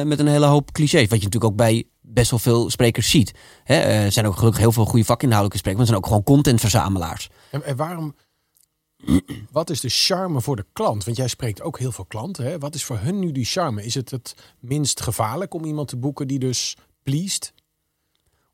met 0.08 0.18
een 0.18 0.26
hele 0.26 0.46
hoop 0.46 0.72
clichés. 0.72 1.08
Wat 1.08 1.18
je 1.18 1.24
natuurlijk 1.24 1.44
ook 1.44 1.56
bij 1.56 1.86
best 2.06 2.30
wel 2.30 2.38
veel 2.38 2.70
sprekers 2.70 3.10
ziet. 3.10 3.32
Hè, 3.64 3.74
eh, 3.74 4.04
er 4.04 4.12
zijn 4.12 4.26
ook 4.26 4.36
gelukkig 4.36 4.60
heel 4.60 4.72
veel 4.72 4.84
goede 4.84 5.04
vakinhoudelijke 5.04 5.58
sprekers, 5.58 5.88
maar 5.88 5.96
er 5.96 6.02
zijn 6.02 6.12
ook 6.12 6.24
gewoon 6.24 6.36
contentverzamelaars. 6.36 7.28
En, 7.50 7.64
en 7.64 7.76
waarom... 7.76 8.14
Wat 9.50 9.70
is 9.70 9.80
de 9.80 9.88
charme 9.88 10.40
voor 10.40 10.56
de 10.56 10.66
klant? 10.72 11.04
Want 11.04 11.16
jij 11.16 11.28
spreekt 11.28 11.62
ook 11.62 11.78
heel 11.78 11.92
veel 11.92 12.04
klanten. 12.04 12.44
Hè? 12.44 12.58
Wat 12.58 12.74
is 12.74 12.84
voor 12.84 12.98
hun 12.98 13.18
nu 13.18 13.32
die 13.32 13.44
charme? 13.44 13.84
Is 13.84 13.94
het 13.94 14.10
het 14.10 14.34
minst 14.60 15.00
gevaarlijk 15.00 15.54
om 15.54 15.64
iemand 15.64 15.88
te 15.88 15.96
boeken 15.96 16.28
die 16.28 16.38
dus 16.38 16.76
pleased? 17.02 17.52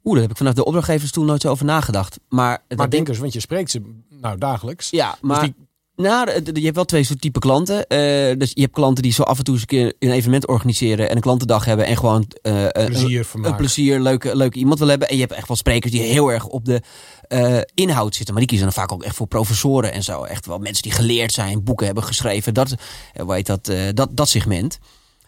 Oeh, 0.04 0.12
daar 0.14 0.22
heb 0.22 0.30
ik 0.30 0.36
vanaf 0.36 0.54
de 0.54 0.64
opdrachtgevers 0.64 1.10
toen 1.10 1.26
nooit 1.26 1.40
zo 1.40 1.48
over 1.50 1.64
nagedacht. 1.64 2.18
Maar, 2.28 2.46
Maar 2.48 2.62
dat 2.68 2.78
denk- 2.78 2.90
denkers, 2.90 3.18
want 3.18 3.32
je 3.32 3.40
spreekt 3.40 3.70
ze 3.70 4.00
nou 4.08 4.38
dagelijks. 4.38 4.90
Ja, 4.90 5.18
maar 5.20 5.40
die- 5.42 5.54
nou, 6.00 6.30
je 6.52 6.60
hebt 6.64 6.74
wel 6.74 6.84
twee 6.84 7.04
soort 7.04 7.20
type 7.20 7.38
klanten. 7.38 7.86
Eh, 7.86 7.98
dus 8.38 8.50
je 8.54 8.60
hebt 8.60 8.72
klanten 8.72 9.02
die 9.02 9.12
zo 9.12 9.22
af 9.22 9.38
en 9.38 9.44
toe 9.44 9.52
eens 9.54 9.62
een 9.62 9.68
keer 9.68 9.94
een 9.98 10.10
evenement 10.10 10.46
organiseren 10.48 11.08
en 11.10 11.16
een 11.16 11.22
klantendag 11.22 11.64
hebben 11.64 11.86
en 11.86 11.96
gewoon 11.96 12.24
een- 12.42 12.86
Plezier 12.86 13.18
een, 13.34 13.44
een 13.44 13.56
plezier, 13.56 14.00
leuke, 14.00 14.36
leuke 14.36 14.58
iemand 14.58 14.78
wil 14.78 14.88
hebben. 14.88 15.08
En 15.08 15.14
je 15.14 15.20
hebt 15.20 15.32
echt 15.34 15.48
wel 15.48 15.56
sprekers 15.56 15.92
die 15.92 16.02
heel 16.02 16.32
erg 16.32 16.46
op 16.46 16.64
de 16.64 16.80
eh, 17.28 17.58
inhoud 17.74 18.14
zitten. 18.14 18.34
Maar 18.34 18.42
die 18.46 18.50
kiezen 18.56 18.66
dan 18.72 18.82
vaak 18.82 18.92
ook 18.92 19.02
echt 19.02 19.16
voor 19.16 19.26
professoren 19.26 19.92
en 19.92 20.02
zo. 20.02 20.22
Echt 20.24 20.46
wel 20.46 20.58
mensen 20.58 20.82
die 20.82 20.92
geleerd 20.92 21.32
zijn, 21.32 21.64
boeken 21.64 21.86
hebben 21.86 22.04
geschreven. 22.04 22.54
Dat, 22.54 22.74
hoe 23.22 23.34
heet 23.34 23.46
dat, 23.46 23.72
dat, 23.94 24.08
dat 24.16 24.28
segment. 24.28 24.78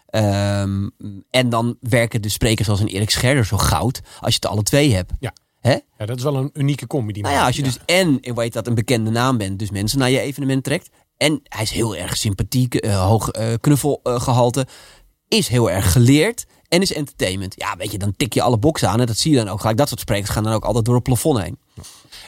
Ehm, 0.09 0.87
en 1.29 1.49
dan 1.49 1.77
werken 1.79 2.21
de 2.21 2.29
sprekers 2.29 2.69
als 2.69 2.79
een 2.79 2.87
Erik 2.87 3.09
Scherder 3.09 3.45
zo 3.45 3.57
goud 3.57 4.01
als 4.19 4.33
je 4.33 4.39
het 4.41 4.45
alle 4.51 4.63
twee 4.63 4.93
hebt. 4.93 5.11
Ja. 5.19 5.33
Hè? 5.63 5.77
Ja, 5.97 6.05
dat 6.05 6.17
is 6.17 6.23
wel 6.23 6.35
een 6.35 6.49
unieke 6.53 6.87
combi. 6.87 7.13
Die 7.13 7.23
Nou 7.23 7.35
ja, 7.35 7.45
als 7.45 7.55
je 7.55 7.63
dus 7.63 7.77
en 7.85 8.17
ik 8.21 8.33
weet 8.33 8.53
dat 8.53 8.67
een 8.67 8.75
bekende 8.75 9.09
naam 9.09 9.37
bent, 9.37 9.59
dus 9.59 9.71
mensen 9.71 9.99
naar 9.99 10.09
je 10.09 10.19
evenement 10.19 10.63
trekt. 10.63 10.89
En 11.17 11.39
hij 11.43 11.63
is 11.63 11.71
heel 11.71 11.95
erg 11.95 12.17
sympathiek, 12.17 12.75
eh, 12.75 13.07
hoog 13.07 13.29
eh, 13.29 13.53
knuffelgehalte. 13.61 14.67
is 15.27 15.47
heel 15.47 15.71
erg 15.71 15.91
geleerd 15.91 16.45
en 16.67 16.81
is 16.81 16.93
entertainment. 16.93 17.53
Ja, 17.57 17.77
weet 17.77 17.91
je, 17.91 17.97
dan 17.97 18.13
tik 18.17 18.33
je 18.33 18.41
alle 18.41 18.57
boxen 18.57 18.89
aan 18.89 18.99
en 18.99 19.05
dat 19.05 19.17
zie 19.17 19.31
je 19.31 19.37
dan 19.37 19.47
ook 19.47 19.59
gelijk. 19.59 19.77
Dat 19.77 19.87
soort 19.87 19.99
sprekers 19.99 20.29
gaan 20.29 20.43
dan 20.43 20.53
ook 20.53 20.65
altijd 20.65 20.85
door 20.85 20.95
het 20.95 21.03
plafond 21.03 21.41
heen. 21.41 21.57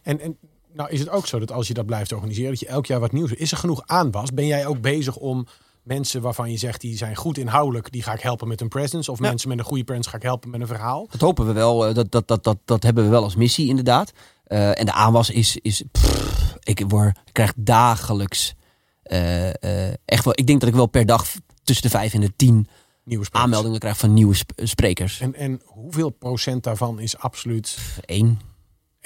En, 0.03 0.19
en 0.19 0.37
nou 0.73 0.89
is 0.89 0.99
het 0.99 1.09
ook 1.09 1.27
zo 1.27 1.39
dat 1.39 1.51
als 1.51 1.67
je 1.67 1.73
dat 1.73 1.85
blijft 1.85 2.13
organiseren, 2.13 2.51
dat 2.51 2.59
je 2.59 2.67
elk 2.67 2.85
jaar 2.85 2.99
wat 2.99 3.11
nieuws. 3.11 3.31
Is 3.31 3.51
er 3.51 3.57
genoeg 3.57 3.81
aanwas? 3.85 4.33
Ben 4.33 4.47
jij 4.47 4.65
ook 4.65 4.81
bezig 4.81 5.15
om 5.15 5.47
mensen 5.85 6.21
waarvan 6.21 6.51
je 6.51 6.57
zegt 6.57 6.81
die 6.81 6.97
zijn 6.97 7.15
goed 7.15 7.37
inhoudelijk, 7.37 7.91
die 7.91 8.03
ga 8.03 8.13
ik 8.13 8.21
helpen 8.21 8.47
met 8.47 8.61
een 8.61 8.67
presence? 8.67 9.11
Of 9.11 9.19
Ja. 9.19 9.27
mensen 9.27 9.49
met 9.49 9.57
een 9.57 9.63
goede 9.65 9.83
presence 9.83 10.09
ga 10.09 10.15
ik 10.17 10.23
helpen 10.23 10.49
met 10.49 10.61
een 10.61 10.67
verhaal? 10.67 11.07
Dat 11.11 11.21
hopen 11.21 11.45
we 11.45 11.51
wel. 11.53 11.87
eh, 11.87 11.93
Dat, 11.93 12.11
dat, 12.11 12.27
dat, 12.27 12.43
dat, 12.43 12.57
dat 12.65 12.83
hebben 12.83 13.03
we 13.03 13.09
wel 13.09 13.23
als 13.23 13.35
missie 13.35 13.67
inderdaad. 13.67 14.11
Eh, 14.45 14.79
en 14.79 14.85
de 14.85 14.91
aanwas 14.93 15.29
is... 15.29 15.57
is 15.61 15.83
pff, 15.91 16.55
ik, 16.63 16.83
word, 16.87 17.17
ik 17.25 17.33
krijg 17.33 17.53
dagelijks... 17.55 18.53
eh, 19.03 19.87
eh, 19.87 19.93
echt 20.05 20.25
wel, 20.25 20.33
ik 20.37 20.47
denk 20.47 20.59
dat 20.59 20.69
ik 20.69 20.75
wel 20.75 20.85
per 20.87 21.05
dag 21.05 21.25
tussen 21.63 21.83
de 21.85 21.97
vijf 21.97 22.13
en 22.13 22.21
de 22.21 22.35
tien 22.35 22.67
aanmeldingen 23.31 23.79
krijg 23.79 23.97
van 23.97 24.13
nieuwe 24.13 24.33
sp- 24.35 24.51
sprekers. 24.63 25.19
En, 25.19 25.35
en 25.35 25.61
hoeveel 25.65 26.09
procent 26.09 26.63
daarvan 26.63 26.99
is 26.99 27.17
absoluut 27.17 27.77
Eén. 28.05 28.39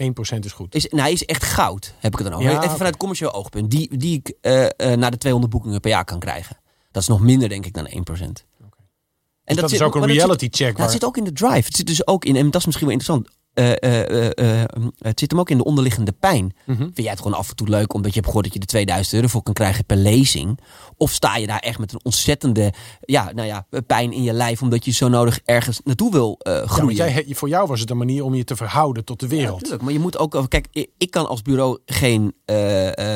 1% 0.03 0.39
is 0.39 0.51
goed? 0.51 0.75
Is, 0.75 0.87
nou, 0.87 1.01
hij 1.01 1.11
is 1.11 1.25
echt 1.25 1.43
goud, 1.43 1.93
heb 1.99 2.11
ik 2.11 2.19
het 2.19 2.27
dan 2.27 2.37
over. 2.39 2.51
Ja, 2.51 2.63
Even 2.63 2.77
vanuit 2.77 2.97
commercieel 2.97 3.33
oogpunt. 3.33 3.71
Die, 3.71 3.97
die 3.97 4.17
ik 4.17 4.33
eh, 4.41 4.65
eh, 4.65 4.97
naar 4.99 5.11
de 5.11 5.17
200 5.17 5.53
boekingen 5.53 5.79
per 5.79 5.89
jaar 5.91 6.05
kan 6.05 6.19
krijgen. 6.19 6.57
Dat 6.91 7.01
is 7.01 7.07
nog 7.07 7.21
minder, 7.21 7.49
denk 7.49 7.65
ik, 7.65 7.73
dan 7.73 7.87
1%. 7.87 7.91
En 7.93 9.55
Dus 9.55 9.55
dat, 9.55 9.71
is 9.71 9.77
zit- 9.77 9.81
ook 9.87 9.95
een 9.95 10.01
dat 10.01 10.09
zit- 10.09 10.17
reality 10.19 10.47
check. 10.51 10.73
Waar, 10.73 10.81
het 10.81 10.91
zit 10.91 11.03
ook 11.05 11.17
in 11.17 11.23
de 11.23 11.31
drive. 11.31 11.53
Het 11.65 11.75
zit 11.75 11.87
dus 11.87 12.07
ook 12.07 12.25
in, 12.25 12.35
en 12.35 12.45
dat 12.51 12.55
is 12.59 12.65
misschien 12.65 12.87
wel 12.87 12.95
interessant. 12.97 13.37
Eh, 13.53 13.71
eh, 13.83 14.31
eh, 14.37 14.61
eh, 14.61 14.65
het 14.97 15.19
zit 15.19 15.31
hem 15.31 15.39
ook 15.39 15.49
in 15.49 15.57
de 15.57 15.63
onderliggende 15.63 16.11
pijn. 16.11 16.53
Mhm. 16.65 16.77
Vind 16.77 16.97
jij 16.97 17.09
het 17.09 17.17
gewoon 17.21 17.37
af 17.37 17.49
en 17.49 17.55
toe 17.55 17.67
leuk 17.69 17.93
omdat 17.93 18.09
je 18.09 18.15
hebt 18.15 18.25
gehoord 18.25 18.45
dat 18.45 18.53
je 18.53 18.59
er 18.59 18.65
2000 18.65 19.15
euro 19.15 19.27
voor 19.27 19.43
kan 19.43 19.53
krijgen 19.53 19.85
per 19.85 19.97
lezing? 19.97 20.59
Of 20.97 21.11
sta 21.11 21.35
je 21.37 21.47
daar 21.47 21.59
echt 21.59 21.79
met 21.79 21.93
een 21.93 21.99
ontzettende 22.03 22.73
ja, 23.01 23.31
nou 23.33 23.47
ja, 23.47 23.67
pijn 23.87 24.11
in 24.13 24.23
je 24.23 24.33
lijf 24.33 24.61
omdat 24.61 24.85
je 24.85 24.91
zo 24.91 25.07
nodig 25.07 25.39
ergens 25.45 25.81
naartoe 25.83 26.11
wil 26.11 26.35
Ja, 26.39 26.65
groeien? 26.67 26.95
jij, 26.95 27.25
voor 27.29 27.49
jou 27.49 27.67
was 27.67 27.79
het 27.79 27.89
een 27.89 27.97
manier 27.97 28.23
om 28.23 28.35
je 28.35 28.43
te 28.43 28.55
verhouden 28.55 29.05
tot 29.05 29.19
de 29.19 29.25
Ja, 29.27 29.31
wereld. 29.35 29.59
tuurlijk, 29.59 29.81
maar 29.83 29.93
je 29.93 29.99
moet 29.99 30.17
ook. 30.17 30.45
Kijk, 30.47 30.67
ik- 30.71 31.11
kan 31.11 31.27
als 31.27 31.41
bureau 31.41 31.79
geen 31.85 32.33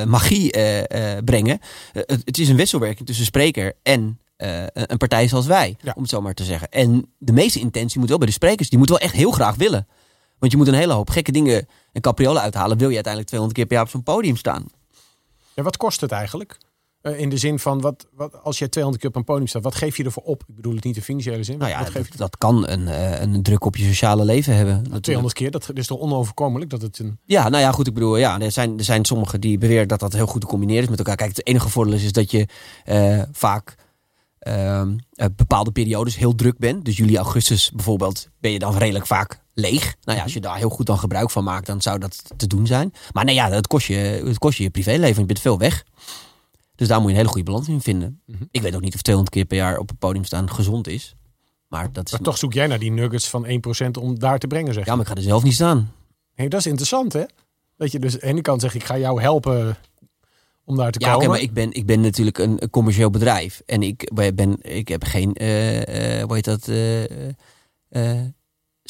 magie 0.08 0.52
brengen. 1.24 1.60
Het, 1.92 2.22
het 2.26 2.38
is 2.38 2.50
een 2.50 2.56
wisselwerking 2.56 3.08
tussen 3.08 3.26
spreker 3.26 3.74
en 3.84 4.20
een 4.74 4.98
partij 4.98 5.28
zoals 5.28 5.46
wij, 5.46 5.76
Ja. 5.82 5.94
om 5.96 6.02
het 6.02 6.12
zo 6.12 6.22
maar 6.22 6.34
te 6.34 6.44
zeggen. 6.44 6.70
En 6.70 7.14
de 7.18 7.32
meeste 7.34 7.60
intentie 7.60 8.00
moet 8.00 8.10
wel 8.10 8.18
bij 8.18 8.28
de 8.28 8.34
sprekers. 8.34 8.70
Die 8.70 8.78
moeten 8.78 8.96
wel 8.98 9.06
echt 9.06 9.16
heel 9.16 9.32
graag 9.32 9.56
willen. 9.56 9.88
Want 10.44 10.56
je 10.56 10.62
moet 10.62 10.68
een 10.72 10.80
hele 10.80 10.94
hoop 10.94 11.10
gekke 11.10 11.32
dingen 11.32 11.68
en 11.92 12.02
capriolen 12.02 12.42
uithalen. 12.42 12.78
Wil 12.78 12.90
je 12.90 12.94
uiteindelijk 12.94 13.28
200 13.28 13.54
keer 13.54 13.66
per 13.68 13.76
jaar 13.76 13.86
op 13.86 13.92
zo'n 13.92 14.14
podium 14.14 14.38
staan? 14.38 14.66
Ja, 15.54 15.64
wat 15.64 15.78
kost 15.78 16.02
het 16.02 16.12
eigenlijk? 16.12 16.58
Eh, 17.02 17.20
in 17.20 17.30
de 17.30 17.38
zin 17.38 17.60
van, 17.60 17.82
wat, 17.82 18.08
wat, 18.12 18.44
als 18.44 18.58
jij 18.58 18.68
200 18.68 19.04
keer 19.04 19.14
op 19.14 19.20
een 19.20 19.34
podium 19.34 19.48
staat, 19.48 19.64
wat 19.64 19.76
geef 19.76 19.98
je 19.98 20.04
ervoor 20.04 20.24
op? 20.24 20.44
Ik 20.48 20.56
bedoel 20.56 20.76
het 20.76 20.84
niet 20.84 20.96
in 20.96 21.02
financiële 21.02 21.44
zin, 21.44 21.58
maar 21.58 21.68
Nou 21.68 21.80
ja, 21.80 21.86
wat 21.86 21.94
geef 21.94 22.04
dat, 22.04 22.12
je 22.12 22.18
dat 22.18 22.38
kan 22.38 22.68
een, 22.68 22.88
eh, 22.88 23.22
een 23.22 23.44
druk 23.44 23.66
op 23.66 23.76
je 23.76 23.86
sociale 23.86 24.26
leven 24.26 24.56
hebben. 24.56 24.76
natuurlijk. 24.76 25.04
200 25.04 25.36
keer, 25.36 25.52
dat 25.52 25.70
is 25.74 25.88
toch 25.88 26.00
onoverkomelijk 26.00 26.70
dat 26.70 26.82
het 26.82 27.00
een... 27.00 27.20
Ja, 27.26 27.50
nou 27.50 27.64
ja, 27.64 27.72
goed. 27.72 27.88
Ik 27.88 27.94
bedoel, 27.94 28.18
ja, 28.18 28.40
er 28.40 28.52
zijn, 28.52 28.78
er 28.78 28.84
zijn 28.84 29.06
sommigen 29.06 29.42
die 29.42 29.58
beweren 29.58 29.88
dat 29.88 30.00
dat 30.00 30.14
heel 30.14 30.28
goed 30.28 30.42
te 30.42 30.48
combineren 30.48 30.84
is 30.84 30.90
met 30.90 30.98
elkaar. 30.98 31.16
Kijk, 31.16 31.30
het 31.30 31.48
enige 31.48 31.70
voordeel 31.70 31.94
is, 31.94 32.04
is 32.04 32.12
dat 32.12 32.32
je 32.32 32.48
eh, 32.86 33.22
vaak 33.32 33.76
bepaalde 35.36 35.72
periodes 35.72 36.16
heel 36.16 36.36
druk 36.36 36.58
bent. 36.58 36.86
Dus 36.86 36.98
juli, 36.98 37.18
augustus 37.18 37.72
bijvoorbeeld 37.72 38.30
ben 38.40 38.52
je 38.52 38.60
dan 38.60 38.78
redelijk 38.78 39.08
vaak 39.08 39.42
leeg. 39.54 39.96
Nou 40.04 40.18
ja, 40.18 40.24
als 40.24 40.34
je 40.34 40.42
daar 40.42 40.58
heel 40.58 40.70
goed 40.70 40.86
dan 40.86 41.00
gebruik 41.00 41.30
van 41.32 41.44
maakt, 41.44 41.66
dan 41.66 41.82
zou 41.82 42.00
dat 42.00 42.24
te 42.38 42.48
doen 42.48 42.68
zijn. 42.68 42.94
Maar 43.12 43.26
nee, 43.26 43.36
ja, 43.36 43.50
dat 43.50 43.68
kost 43.68 43.88
je 43.88 43.96
het 43.96 44.38
kost 44.38 44.58
je, 44.58 44.64
je 44.64 44.70
privéleven. 44.70 45.22
Je 45.22 45.28
bent 45.28 45.40
veel 45.40 45.58
weg. 45.58 45.84
Dus 46.76 46.88
daar 46.88 46.98
moet 46.98 47.08
je 47.08 47.12
een 47.12 47.20
hele 47.20 47.34
goede 47.34 47.52
balans 47.52 47.68
in 47.68 47.82
vinden. 47.82 48.22
Mhm. 48.26 48.44
Ik 48.52 48.62
weet 48.62 48.76
ook 48.76 48.82
niet 48.82 48.96
of 48.96 49.02
200 49.02 49.36
keer 49.36 49.46
per 49.46 49.58
jaar 49.58 49.78
op 49.78 49.90
het 49.90 50.00
podium 50.00 50.26
staan 50.26 50.50
gezond 50.50 50.88
is. 50.88 51.16
Maar 51.68 51.92
dat 51.92 52.06
is... 52.06 52.12
Maar 52.12 52.22
toch 52.22 52.38
zoek 52.38 52.54
jij 52.54 52.68
naar 52.68 52.80
die 52.80 52.92
nuggets 52.92 53.30
van 53.30 53.46
1% 53.46 53.50
om 54.00 54.20
daar 54.20 54.40
te 54.40 54.48
brengen, 54.48 54.74
zeg. 54.74 54.86
Ja, 54.86 54.92
maar 54.92 55.02
ik 55.02 55.08
ga 55.08 55.16
er 55.16 55.22
zelf 55.22 55.44
niet 55.44 55.54
staan. 55.54 55.92
Hey, 56.34 56.48
dat 56.48 56.60
is 56.60 56.66
interessant, 56.66 57.14
hè? 57.14 57.24
Dat 57.78 57.92
je 57.92 58.00
dus 58.00 58.14
aan 58.14 58.20
de 58.20 58.26
ene 58.26 58.42
kant 58.42 58.62
zegt, 58.62 58.76
ik 58.76 58.84
ga 58.84 58.98
jou 58.98 59.22
helpen 59.22 59.78
om 60.66 60.76
daar 60.76 60.92
te 60.92 61.00
Ja, 61.00 61.14
komen. 61.14 61.30
maar 61.30 61.40
ik 61.42 61.54
ben, 61.54 61.74
ik 61.74 61.86
ben 61.86 62.02
natuurlijk 62.02 62.38
een, 62.38 62.64
een 62.64 62.70
commercieel 62.70 63.10
bedrijf. 63.10 63.62
En 63.66 63.84
ik, 63.84 64.12
ben, 64.36 64.58
ik 64.62 64.88
heb 64.88 65.04
geen, 65.04 65.34
eh 65.34 66.20
eh 66.20 66.24
hoe 66.24 66.36
heet 66.36 66.46
dat? 66.46 66.70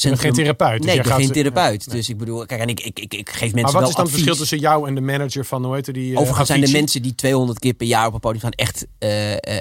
bent 0.10 0.20
geen 0.20 0.34
therapeut. 0.34 0.78
dus 0.78 0.86
nee, 0.86 0.96
ik 0.96 1.04
ben 1.04 1.14
geen 1.14 1.32
therapeut. 1.32 1.88
Nee. 1.88 1.96
Dus 1.96 2.10
ik 2.10 2.18
bedoel, 2.18 2.46
kijk, 2.46 2.62
en 2.62 2.68
ik, 2.68 2.80
ik, 2.80 3.00
ik, 3.00 3.14
ik 3.14 3.30
geef 3.30 3.40
mensen 3.40 3.62
Maar 3.62 3.72
wat 3.72 3.82
wel 3.82 3.90
is 3.90 3.96
dan 3.96 4.06
het 4.06 4.14
verschil 4.14 4.36
tussen 4.36 4.60
jou 4.60 4.88
en 4.88 4.96
de 4.96 5.02
manager 5.02 5.46
van, 5.46 5.66
hoe 5.66 5.76
heet 5.76 5.86
het, 5.86 5.96
die... 5.96 6.18
Overigens 6.18 6.48
zijn 6.48 6.62
de 6.62 6.72
mensen 6.72 7.02
die 7.02 7.16
200 7.16 7.60
keer 7.60 7.74
per 7.74 7.88
jaar 7.88 8.08
op 8.08 8.14
een 8.14 8.20
podium 8.20 8.40
staan 8.40 8.52
echt 8.52 8.88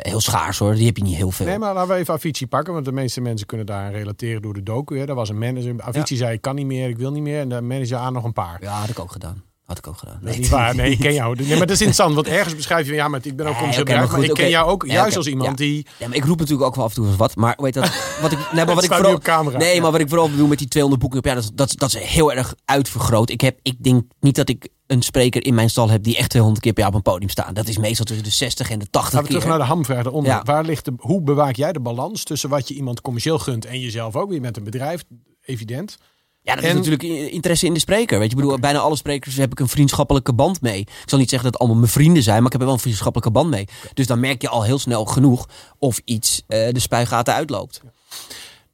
heel 0.09 0.21
schaars 0.21 0.59
hoor. 0.59 0.75
Die 0.75 0.87
heb 0.87 0.97
je 0.97 1.03
niet 1.03 1.17
heel 1.17 1.31
veel. 1.31 1.47
Nee, 1.47 1.59
maar 1.59 1.75
laten 1.75 1.95
we 1.95 2.01
even 2.01 2.15
Avicii 2.15 2.47
pakken, 2.47 2.73
want 2.73 2.85
de 2.85 2.93
meeste 2.93 3.21
mensen 3.21 3.47
kunnen 3.47 3.67
daar 3.67 3.93
relateren 3.93 4.43
door 4.43 4.55
de 4.55 4.63
docu. 4.63 4.99
Hè. 4.99 5.07
Dat 5.07 5.17
was 5.17 5.29
een 5.29 5.39
manager. 5.39 5.75
Avicii 5.79 6.17
zei, 6.17 6.35
ik 6.35 6.41
kan 6.41 6.55
niet 6.55 6.67
meer, 6.67 6.89
ik 6.89 6.99
wil 6.99 7.13
niet 7.13 7.23
meer. 7.23 7.41
En 7.41 7.49
de 7.49 7.61
manager 7.61 7.97
aan 7.97 8.13
nog 8.13 8.25
een 8.25 8.33
paar. 8.33 8.59
Ja, 8.61 8.81
had 8.81 8.89
ik 8.89 8.99
ook 8.99 9.13
gedaan. 9.13 9.52
Had 9.65 9.79
ik 9.79 9.87
ook 9.87 9.99
gedaan. 9.99 10.19
Dat 10.23 10.33
is 10.33 10.39
niet 10.39 10.49
waar. 10.49 10.75
Nee, 10.75 10.91
ik 10.91 10.99
ken 10.99 11.13
jou. 11.23 11.37
Nee, 11.37 11.49
maar 11.49 11.59
dat 11.59 11.71
is 11.71 11.81
interessant, 11.81 12.15
want 12.15 12.27
ergens 12.27 12.57
beschrijf 12.57 12.87
je, 12.87 12.95
ja, 12.95 13.09
maar 13.09 13.21
ik 13.23 13.37
ben 13.37 13.47
ook 13.47 13.53
Nee, 13.53 13.61
commercieel 13.61 13.87
oké, 13.87 14.17
maar 14.17 14.25
ik 14.25 14.35
ken 14.35 14.49
jou 14.49 14.71
ook 14.71 14.87
juist 14.87 15.17
als 15.17 15.27
iemand 15.27 15.49
ja. 15.49 15.55
die... 15.55 15.87
Ja, 15.99 16.09
maar 16.09 16.17
ik 16.17 16.25
roep 16.25 16.39
natuurlijk 16.39 16.69
ook 16.69 16.75
wel 16.75 16.85
af 16.85 16.91
en 16.91 16.97
toe 16.97 17.07
eens 17.07 17.17
wat. 17.17 17.37
Maar 17.37 17.59
weet 17.61 17.75
dat, 17.75 17.93
wat 18.21 18.33
ik, 18.33 18.39
nee, 18.53 18.65
maar 18.65 18.75
wat 18.75 18.85
ik 18.91 18.93
vooral, 18.93 19.15
op 19.15 19.23
camera. 19.23 19.59
Nee, 19.59 19.81
maar 19.81 19.91
wat 19.91 20.01
ik 20.01 20.09
vooral 20.09 20.31
bedoel 20.31 20.47
met 20.47 20.59
die 20.59 20.69
200 20.69 21.03
boeken 21.03 21.21
per 21.21 21.33
jaar, 21.33 21.43
dat, 21.43 21.53
dat, 21.55 21.79
dat 21.79 21.95
is 21.95 22.09
heel 22.09 22.33
erg 22.33 22.55
uitvergroot. 22.65 23.31
Ik, 23.31 23.41
heb, 23.41 23.59
ik 23.63 23.83
denk 23.83 24.05
niet 24.21 24.37
dat 24.37 24.49
ik 24.49 24.69
een 24.87 25.03
spreker 25.03 25.45
in 25.45 25.55
mijn 25.55 25.71
stal 25.71 25.91
heb 25.91 26.03
die 26.03 26.17
echt 26.17 26.31
200 26.31 26.65
keer 26.65 26.73
per 26.73 26.83
jaar 26.83 26.93
op 26.93 26.97
een 26.97 27.13
podium 27.13 27.29
staat. 27.29 27.55
Dat 27.55 27.69
is 27.69 27.79
meestal 27.79 28.05
tussen 28.05 28.25
de 28.25 28.31
60 28.31 28.71
en 28.71 28.79
de 28.79 28.91
80 28.91 29.13
Gaan 29.13 29.23
we 29.23 29.29
terug 29.29 29.47
naar 29.47 29.59
de 29.59 29.65
hamvraag 29.65 30.05
eronder. 30.05 30.33
Ja. 30.33 30.43
Waar 30.43 30.65
ligt 30.65 30.85
de, 30.85 30.93
hoe 30.97 31.23
bewaak 31.23 31.57
jij 31.57 31.73
de 31.73 31.81
balans 31.81 32.25
tussen 32.25 32.49
wat 32.49 32.69
je 32.69 32.75
iemand 32.75 33.01
commercieel 33.01 33.39
gunt 33.39 33.65
en 33.65 33.81
jezelf 33.81 34.17
ook? 34.17 34.33
Je 34.33 34.41
bent 34.41 34.57
een 34.57 34.65
bedrijf, 34.65 35.05
evident. 35.43 35.99
Ja, 36.45 36.55
dat 36.55 36.65
En- 36.65 36.71
is 36.71 36.75
natuurlijk 36.89 37.03
interesse 37.33 37.67
in 37.67 37.75
de 37.75 37.81
spreker. 37.81 38.19
Weet 38.19 38.31
je, 38.31 38.37
ik 38.37 38.43
bedoel, 38.43 38.59
bijna 38.59 38.79
alle 38.79 38.97
sprekers 38.97 39.37
heb 39.37 39.53
ik 39.53 39.61
een 39.61 39.69
vriendschappelijke 39.69 40.33
band 40.35 40.61
mee. 40.61 40.81
Ik 40.81 40.89
zal 41.05 41.19
niet 41.19 41.31
zeggen 41.31 41.43
dat 41.51 41.53
het 41.53 41.57
allemaal 41.61 41.79
mijn 41.81 41.93
vrienden 41.93 42.23
zijn, 42.23 42.37
maar 42.37 42.47
ik 42.47 42.53
heb 42.53 42.61
er 42.61 42.67
wel 42.67 42.75
een 42.77 42.83
vriendschappelijke 42.83 43.31
band 43.33 43.51
mee. 43.51 43.69
Dus 43.95 44.07
dan 44.07 44.21
merk 44.21 44.43
je 44.43 44.49
al 44.49 44.63
heel 44.63 44.79
snel 44.79 45.05
genoeg 45.05 45.49
of 45.79 46.01
iets 46.05 46.43
eh, 46.47 46.73
de 46.73 46.81
spuigaten 46.81 47.35
uitloopt. 47.35 47.81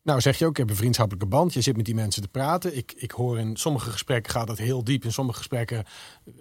Nou 0.02 0.20
zeg 0.20 0.38
je 0.38 0.44
ook, 0.44 0.50
ik 0.50 0.56
heb 0.56 0.70
een 0.70 0.76
vriendschappelijke 0.76 1.26
band. 1.28 1.52
Je 1.54 1.60
zit 1.60 1.76
met 1.76 1.84
die 1.84 1.94
mensen 1.94 2.22
te 2.22 2.28
praten. 2.28 2.76
Ik, 2.76 2.92
ik 2.96 3.10
hoor 3.10 3.38
in 3.38 3.56
sommige 3.56 3.90
gesprekken 3.90 4.32
gaat 4.32 4.46
dat 4.46 4.58
heel 4.58 4.84
diep. 4.84 5.04
In 5.04 5.12
sommige 5.12 5.38
gesprekken 5.38 5.84
eh, 6.26 6.32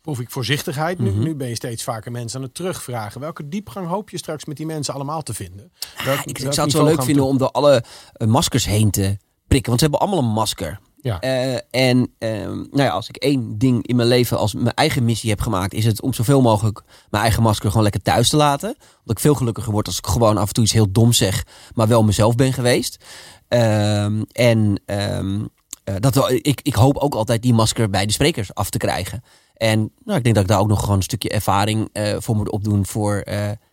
proef 0.00 0.20
ik 0.20 0.30
voorzichtigheid. 0.30 0.98
Nu, 0.98 1.10
Mhm. 1.10 1.22
nu 1.22 1.34
ben 1.34 1.48
je 1.48 1.54
steeds 1.54 1.82
vaker 1.84 2.12
mensen 2.12 2.38
aan 2.38 2.44
het 2.44 2.54
terugvragen. 2.54 3.20
Welke 3.20 3.48
diepgang 3.48 3.88
hoop 3.88 4.10
je 4.10 4.18
straks 4.18 4.44
met 4.44 4.56
die 4.56 4.66
mensen 4.66 4.94
allemaal 4.94 5.22
te 5.22 5.34
vinden? 5.34 5.72
Welk- 6.04 6.24
ik, 6.24 6.38
zou 6.38 6.60
het 6.66 6.72
wel 6.72 6.84
leuk 6.84 7.02
vinden 7.02 7.24
om 7.24 7.38
door 7.38 7.50
alle 7.50 7.84
eh, 8.12 8.26
maskers 8.28 8.64
heen 8.66 8.90
te 8.90 9.16
prikken. 9.48 9.68
Want 9.68 9.80
ze 9.80 9.88
hebben 9.88 10.00
allemaal 10.00 10.28
een 10.28 10.34
masker. 10.34 10.80
Ja. 11.00 11.20
Eh, 11.20 11.54
en 11.70 12.12
ehm, 12.18 12.56
nou 12.56 12.82
ja, 12.82 12.88
als 12.88 13.08
ik 13.08 13.16
één 13.16 13.58
ding 13.58 13.86
in 13.86 13.96
mijn 13.96 14.08
leven 14.08 14.38
als 14.38 14.54
mijn 14.54 14.74
eigen 14.74 15.04
missie 15.04 15.30
heb 15.30 15.40
gemaakt, 15.40 15.74
is 15.74 15.84
het 15.84 16.02
om 16.02 16.14
zoveel 16.14 16.40
mogelijk 16.40 16.82
mijn 17.10 17.22
eigen 17.22 17.42
masker 17.42 17.68
gewoon 17.68 17.82
lekker 17.82 18.02
thuis 18.02 18.28
te 18.28 18.36
laten. 18.36 18.68
Omdat 18.68 19.16
ik 19.16 19.18
veel 19.18 19.34
gelukkiger 19.34 19.72
word 19.72 19.86
als 19.86 19.98
ik 19.98 20.06
gewoon 20.06 20.36
af 20.36 20.48
en 20.48 20.54
toe 20.54 20.64
iets 20.64 20.72
heel 20.72 20.92
dom 20.92 21.12
zeg, 21.12 21.46
maar 21.74 21.88
wel 21.88 22.02
mezelf 22.02 22.34
ben 22.34 22.52
geweest. 22.52 23.04
Ehm, 23.48 24.22
en 24.32 24.80
ehm, 24.86 25.44
eh, 25.84 25.94
dat 26.00 26.30
ik, 26.30 26.60
ik 26.62 26.74
hoop 26.74 26.96
ook 26.96 27.14
altijd 27.14 27.42
die 27.42 27.54
masker 27.54 27.90
bij 27.90 28.06
de 28.06 28.12
sprekers 28.12 28.54
af 28.54 28.70
te 28.70 28.78
krijgen. 28.78 29.22
En 29.56 29.78
nou, 30.04 30.18
ik 30.18 30.24
denk 30.24 30.34
dat 30.34 30.44
ik 30.44 30.50
daar 30.50 30.60
ook 30.60 30.68
nog 30.68 30.80
gewoon 30.80 30.96
een 30.96 31.02
stukje 31.02 31.30
ervaring 31.30 31.88
eh, 31.92 32.16
voor 32.18 32.36
moet 32.36 32.50
opdoen 32.50 32.86
voor 32.86 33.24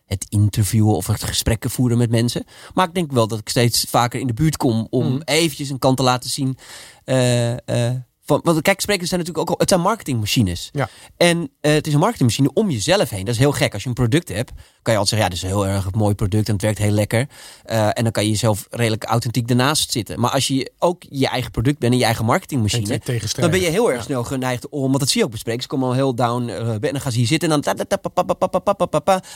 het 0.06 0.26
interviewen 0.28 0.94
of 0.96 1.06
het 1.06 1.24
gesprekken 1.24 1.70
voeren 1.70 1.98
met 1.98 2.10
mensen. 2.10 2.44
Maar 2.74 2.88
ik 2.88 2.94
denk 2.94 3.12
wel 3.12 3.28
dat 3.28 3.38
ik 3.38 3.48
steeds 3.48 3.84
vaker 3.88 4.20
in 4.20 4.26
de 4.26 4.32
buurt 4.34 4.56
kom 4.56 4.86
om 4.90 5.06
Mm. 5.06 5.22
eventjes 5.24 5.70
een 5.70 5.78
kant 5.78 5.96
te 5.96 6.02
laten 6.02 6.30
zien. 6.30 6.56
eh, 7.04 7.52
eh, 7.88 7.94
van, 8.26 8.60
kijk, 8.62 8.80
sprekers 8.80 9.08
zijn 9.08 9.20
natuurlijk 9.20 9.48
ook 9.48 9.54
al, 9.54 9.60
het 9.60 9.68
zijn 9.68 9.80
marketingmachines. 9.80 10.70
Ja. 10.72 10.88
En 11.16 11.50
eh, 11.60 11.72
het 11.72 11.86
is 11.86 11.92
een 11.92 11.98
marketingmachine 11.98 12.50
om 12.52 12.70
jezelf 12.70 13.10
heen. 13.10 13.24
Dat 13.24 13.34
is 13.34 13.40
heel 13.40 13.52
gek. 13.52 13.72
Als 13.72 13.82
je 13.82 13.88
een 13.88 13.94
product 13.94 14.28
hebt, 14.28 14.52
kan 14.82 14.92
je 14.92 14.98
altijd 14.98 15.08
zeggen, 15.08 15.18
ja, 15.18 15.28
dit 15.28 15.36
is 15.36 15.42
een 15.42 15.48
heel 15.48 15.66
erg 15.66 15.94
mooi 15.94 16.14
product 16.14 16.46
en 16.46 16.52
het 16.52 16.62
werkt 16.62 16.78
heel 16.78 16.90
lekker. 16.90 17.28
Eh, 17.64 17.86
en 17.86 18.02
dan 18.02 18.12
kan 18.12 18.24
je 18.24 18.30
jezelf 18.30 18.66
redelijk 18.70 19.04
authentiek 19.04 19.48
daarnaast 19.48 19.92
zitten. 19.92 20.20
Maar 20.20 20.30
als 20.30 20.46
je 20.46 20.72
ook 20.78 21.02
je 21.08 21.28
eigen 21.28 21.50
product 21.50 21.78
bent 21.78 21.92
en 21.92 21.98
je 21.98 22.04
eigen 22.04 22.24
marketingmachine, 22.24 23.00
dan 23.36 23.50
ben 23.50 23.60
je 23.60 23.68
heel 23.68 23.92
erg 23.92 24.02
snel 24.02 24.24
geneigd 24.24 24.68
om, 24.68 24.80
want 24.80 24.98
dat 24.98 25.08
zie 25.08 25.18
je 25.18 25.26
ook 25.26 25.32
bespreken. 25.32 25.62
ze 25.62 25.68
komen 25.68 25.88
al 25.88 25.94
heel 25.94 26.14
down, 26.14 26.48
uh, 26.48 26.68
en 26.68 26.80
dan 26.80 27.00
gaan 27.00 27.12
ze 27.12 27.18
hier 27.18 27.26
zitten 27.26 27.50
en 27.50 27.60
dan, 27.60 27.76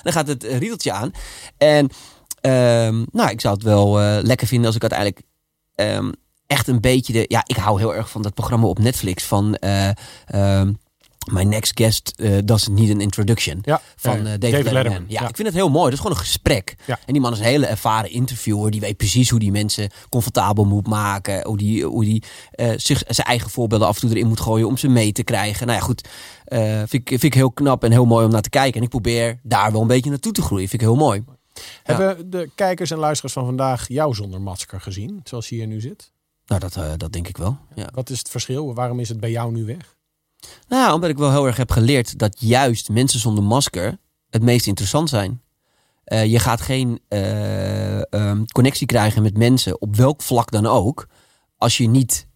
dan 0.02 0.12
gaat 0.12 0.26
het 0.26 0.42
riedeltje 0.42 0.92
aan. 0.92 1.10
En 1.58 1.88
ehm, 2.40 3.04
nou, 3.12 3.30
ik 3.30 3.40
zou 3.40 3.54
het 3.54 3.62
wel 3.62 3.98
lekker 4.22 4.46
vinden 4.46 4.66
als 4.66 4.76
ik 4.76 4.82
uiteindelijk 4.82 5.22
ehm, 5.74 6.10
echt 6.50 6.68
een 6.68 6.80
beetje 6.80 7.12
de, 7.12 7.24
ja, 7.28 7.42
ik 7.46 7.56
hou 7.56 7.78
heel 7.78 7.94
erg 7.94 8.10
van 8.10 8.22
dat 8.22 8.34
programma 8.34 8.66
op 8.66 8.78
Netflix 8.78 9.24
van 9.24 9.54
eh, 9.54 9.90
ehm, 10.26 10.72
My 11.32 11.42
Next 11.42 11.72
Guest 11.74 12.12
eh 12.16 12.38
Doesn't 12.44 12.78
Need 12.78 12.90
an 12.90 13.00
Introduction. 13.00 13.58
Ja, 13.62 13.80
Van 13.96 14.26
eh, 14.26 14.34
eh, 14.34 14.40
David, 14.40 14.72
Letterman. 14.72 15.04
Ja, 15.08 15.20
Ja. 15.22 15.28
ik 15.28 15.36
vind 15.36 15.48
het 15.48 15.56
heel 15.56 15.68
mooi. 15.70 15.84
Dat 15.84 15.92
is 15.92 15.98
gewoon 15.98 16.16
een 16.16 16.22
gesprek. 16.22 16.76
Ja. 16.86 16.98
En 17.06 17.12
die 17.12 17.22
man 17.22 17.32
is 17.32 17.38
een 17.38 17.44
hele 17.44 17.66
ervaren 17.66 18.10
interviewer. 18.10 18.70
Die 18.70 18.80
weet 18.80 18.96
precies 18.96 19.30
hoe 19.30 19.38
die 19.38 19.50
mensen 19.50 19.90
comfortabel 20.08 20.64
moet 20.64 20.86
maken. 20.86 21.46
Hoe 21.46 21.56
die, 21.56 21.84
hoe 21.84 22.04
die 22.04 22.22
zich, 22.76 23.02
zijn 23.08 23.26
eigen 23.26 23.50
voorbeelden 23.50 23.88
af 23.88 23.94
en 23.94 24.00
toe 24.00 24.10
erin 24.10 24.28
moet 24.28 24.40
gooien 24.40 24.66
om 24.66 24.76
ze 24.76 24.88
mee 24.88 25.12
te 25.12 25.22
krijgen. 25.22 25.66
Nou 25.66 25.78
ja, 25.78 25.84
goed. 25.84 26.08
vind, 26.88 26.92
ik, 26.92 27.08
vind 27.08 27.24
ik 27.24 27.34
heel 27.34 27.52
knap 27.52 27.84
en 27.84 27.92
heel 27.92 28.06
mooi 28.06 28.24
om 28.24 28.30
naar 28.30 28.42
te 28.42 28.50
kijken. 28.50 28.76
En 28.76 28.82
ik 28.82 28.88
probeer 28.88 29.38
daar 29.42 29.72
wel 29.72 29.80
een 29.80 29.86
beetje 29.86 30.10
naartoe 30.10 30.32
te 30.32 30.42
groeien. 30.42 30.68
Vind 30.68 30.82
ik 30.82 30.88
heel 30.88 30.96
mooi. 30.96 31.24
Hebben 31.82 32.30
de 32.30 32.50
kijkers 32.54 32.90
en 32.90 32.98
luisteraars 32.98 33.34
van 33.34 33.44
vandaag 33.44 33.88
jou 33.88 34.14
zonder 34.14 34.40
masker 34.40 34.80
gezien, 34.80 35.20
zoals 35.24 35.48
je 35.48 35.54
hier 35.54 35.66
nu 35.66 35.80
zit? 35.80 36.10
Nou, 36.50 36.62
dat, 36.62 36.76
eh, 36.76 36.92
dat 36.96 37.12
denk 37.12 37.28
ik 37.28 37.36
wel. 37.36 37.58
Ja. 37.74 37.88
Wat 37.94 38.10
is 38.10 38.18
het 38.18 38.28
verschil? 38.28 38.74
Waarom 38.74 39.00
is 39.00 39.08
het 39.08 39.20
bij 39.20 39.30
jou 39.30 39.52
nu 39.52 39.64
weg? 39.64 39.96
Nou, 40.68 40.94
omdat 40.94 41.10
ik 41.10 41.18
wel 41.18 41.30
heel 41.30 41.46
erg 41.46 41.56
heb 41.56 41.70
geleerd 41.70 42.18
dat 42.18 42.36
juist 42.38 42.88
mensen 42.88 43.20
zonder 43.20 43.44
masker 43.44 43.98
het 44.30 44.42
meest 44.42 44.66
interessant 44.66 45.08
zijn. 45.08 45.42
Eh, 46.04 46.24
je 46.24 46.38
gaat 46.38 46.60
geen 46.60 47.00
eh, 47.08 48.12
ehm, 48.12 48.44
connectie 48.52 48.86
krijgen 48.86 49.22
met 49.22 49.36
mensen 49.36 49.80
op 49.80 49.96
welk 49.96 50.22
vlak 50.22 50.50
dan 50.50 50.66
ook. 50.66 51.06
Als 51.56 51.76
je 51.76 51.88
niet 51.88 52.28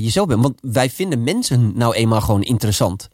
jezelf 0.00 0.26
bent. 0.26 0.42
Want 0.42 0.58
wij 0.60 0.90
vinden 0.90 1.22
mensen 1.22 1.72
nou 1.76 1.94
eenmaal 1.94 2.20
gewoon 2.20 2.42
interessant. 2.42 3.08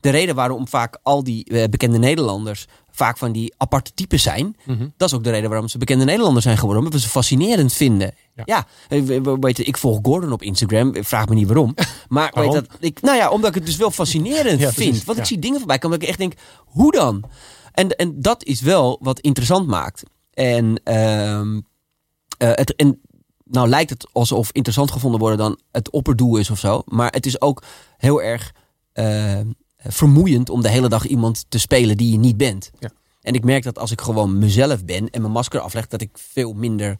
De 0.00 0.10
reden 0.10 0.34
waarom 0.34 0.68
vaak 0.68 0.98
al 1.02 1.24
die 1.24 1.68
bekende 1.68 1.98
Nederlanders 1.98 2.66
vaak 3.04 3.18
van 3.18 3.32
die 3.32 3.54
aparte 3.56 3.90
types 3.94 4.22
zijn. 4.22 4.56
Dat 4.96 5.08
is 5.08 5.14
ook 5.14 5.24
de 5.24 5.30
reden 5.30 5.48
waarom 5.50 5.68
ze 5.68 5.78
bekende 5.78 6.04
Nederlanders 6.04 6.44
zijn 6.44 6.58
geworden. 6.58 6.82
Omdat 6.84 7.00
we 7.00 7.06
ze 7.06 7.12
fascinerend 7.12 7.72
vinden. 7.72 8.14
Ja. 8.34 8.42
Ja, 8.44 8.66
we- 9.02 9.20
we- 9.20 9.36
weet 9.40 9.56
je, 9.56 9.64
ik 9.64 9.76
volg 9.76 9.98
Gordon 10.02 10.32
op 10.32 10.42
Instagram. 10.42 10.94
Vraag 11.04 11.28
me 11.28 11.34
niet 11.34 11.46
waarom. 11.46 11.74
Maar 12.08 12.32
weet 12.34 12.52
dat, 12.52 12.66
ik, 12.80 13.00
nou 13.00 13.16
ja, 13.16 13.28
omdat 13.30 13.48
ik 13.48 13.54
het 13.54 13.66
dus 13.66 13.76
wel 13.76 13.90
fascinerend 13.90 14.60
Ja, 14.66 14.72
vind. 14.72 15.04
Want 15.04 15.18
ik 15.18 15.24
zie 15.24 15.38
dingen 15.38 15.58
voorbij 15.58 15.78
komen 15.78 15.98
dat 15.98 16.08
ik 16.08 16.14
echt 16.14 16.20
denk, 16.22 16.40
hoe 16.64 16.92
dan? 16.92 17.24
En, 17.72 17.88
en 17.96 18.20
dat 18.20 18.44
is 18.44 18.60
wel 18.60 18.98
wat 19.02 19.20
interessant 19.20 19.66
maakt. 19.66 20.02
En, 20.32 20.80
ehm, 20.84 21.60
eh, 22.38 22.48
het, 22.52 22.74
en 22.74 23.00
nou 23.44 23.68
lijkt 23.68 23.90
het 23.90 24.08
alsof 24.12 24.48
interessant 24.52 24.90
gevonden 24.90 25.20
worden 25.20 25.38
dan 25.38 25.58
het 25.72 25.90
opperdoel 25.90 26.36
is 26.36 26.50
of 26.50 26.58
zo. 26.58 26.82
Maar 26.84 27.10
het 27.12 27.26
is 27.26 27.40
ook 27.40 27.62
heel 27.96 28.22
erg 28.22 28.54
eh, 28.92 29.40
vermoeiend 29.86 30.50
om 30.50 30.62
de 30.62 30.68
hele 30.68 30.88
dag 30.88 31.06
iemand 31.06 31.44
te 31.48 31.58
spelen 31.58 31.96
die 31.96 32.12
je 32.12 32.18
niet 32.18 32.36
bent. 32.36 32.70
Ja. 32.78 32.90
En 33.20 33.34
ik 33.34 33.44
merk 33.44 33.62
dat 33.62 33.78
als 33.78 33.90
ik 33.90 34.00
gewoon 34.00 34.38
mezelf 34.38 34.84
ben 34.84 35.10
en 35.10 35.20
mijn 35.20 35.32
masker 35.32 35.60
afleg, 35.60 35.86
dat 35.86 36.00
ik 36.00 36.10
veel 36.12 36.52
minder 36.52 36.96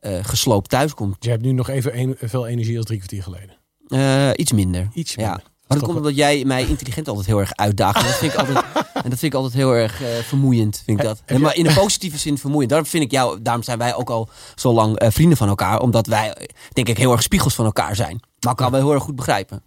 eh, 0.00 0.18
gesloopt 0.22 0.70
thuis 0.70 0.94
kom. 0.94 1.16
Je 1.18 1.30
hebt 1.30 1.42
nu 1.42 1.52
nog 1.52 1.68
even 1.68 1.98
een- 1.98 2.16
veel 2.20 2.46
energie 2.46 2.76
als 2.76 2.86
drie 2.86 2.98
kwartier 2.98 3.22
geleden. 3.22 3.56
Eh, 3.88 4.30
iets 4.36 4.52
minder. 4.52 4.88
Iets 4.94 5.14
Ja. 5.14 5.20
minder. 5.28 5.42
Maar 5.42 5.78
toch 5.78 5.78
dat 5.78 5.82
komt 5.86 5.96
omdat 5.96 6.16
jij 6.16 6.44
mij 6.44 6.66
intelligent 6.66 7.08
altijd 7.08 7.26
heel 7.26 7.38
erg 7.40 7.54
uitdaagt. 7.54 7.96
En 8.00 8.04
dat 8.06 8.14
vind 8.16 8.32
ik 8.32 8.38
altijd, 8.38 8.56
en 9.04 9.10
dat 9.10 9.18
vind 9.18 9.22
ik 9.22 9.34
altijd 9.34 9.52
heel 9.54 9.72
erg 9.74 10.02
eh, 10.02 10.08
vermoeiend. 10.08 10.82
Vind 10.84 10.98
ik 11.00 11.04
dat. 11.04 11.38
maar 11.40 11.54
in 11.56 11.66
een 11.66 11.74
positieve 11.74 12.18
zin 12.18 12.38
vermoeiend. 12.38 12.70
Daarom, 12.70 12.88
vind 12.88 13.04
ik 13.04 13.10
jou, 13.10 13.42
daarom 13.42 13.62
zijn 13.62 13.78
wij 13.78 13.94
ook 13.94 14.10
al 14.10 14.28
zo 14.54 14.72
lang 14.72 14.98
eh, 14.98 15.10
vrienden 15.10 15.36
van 15.36 15.48
elkaar. 15.48 15.80
Omdat 15.80 16.06
wij, 16.06 16.32
eh, 16.34 16.46
denk 16.72 16.88
ik, 16.88 16.98
heel 16.98 17.12
erg 17.12 17.22
spiegels 17.22 17.54
van 17.54 17.64
elkaar 17.64 17.96
zijn. 17.96 18.20
Maar 18.40 18.52
elkaar 18.54 18.70
wel 18.70 18.80
heel 18.80 18.92
erg 18.92 19.02
goed 19.02 19.16
begrijpen. 19.16 19.62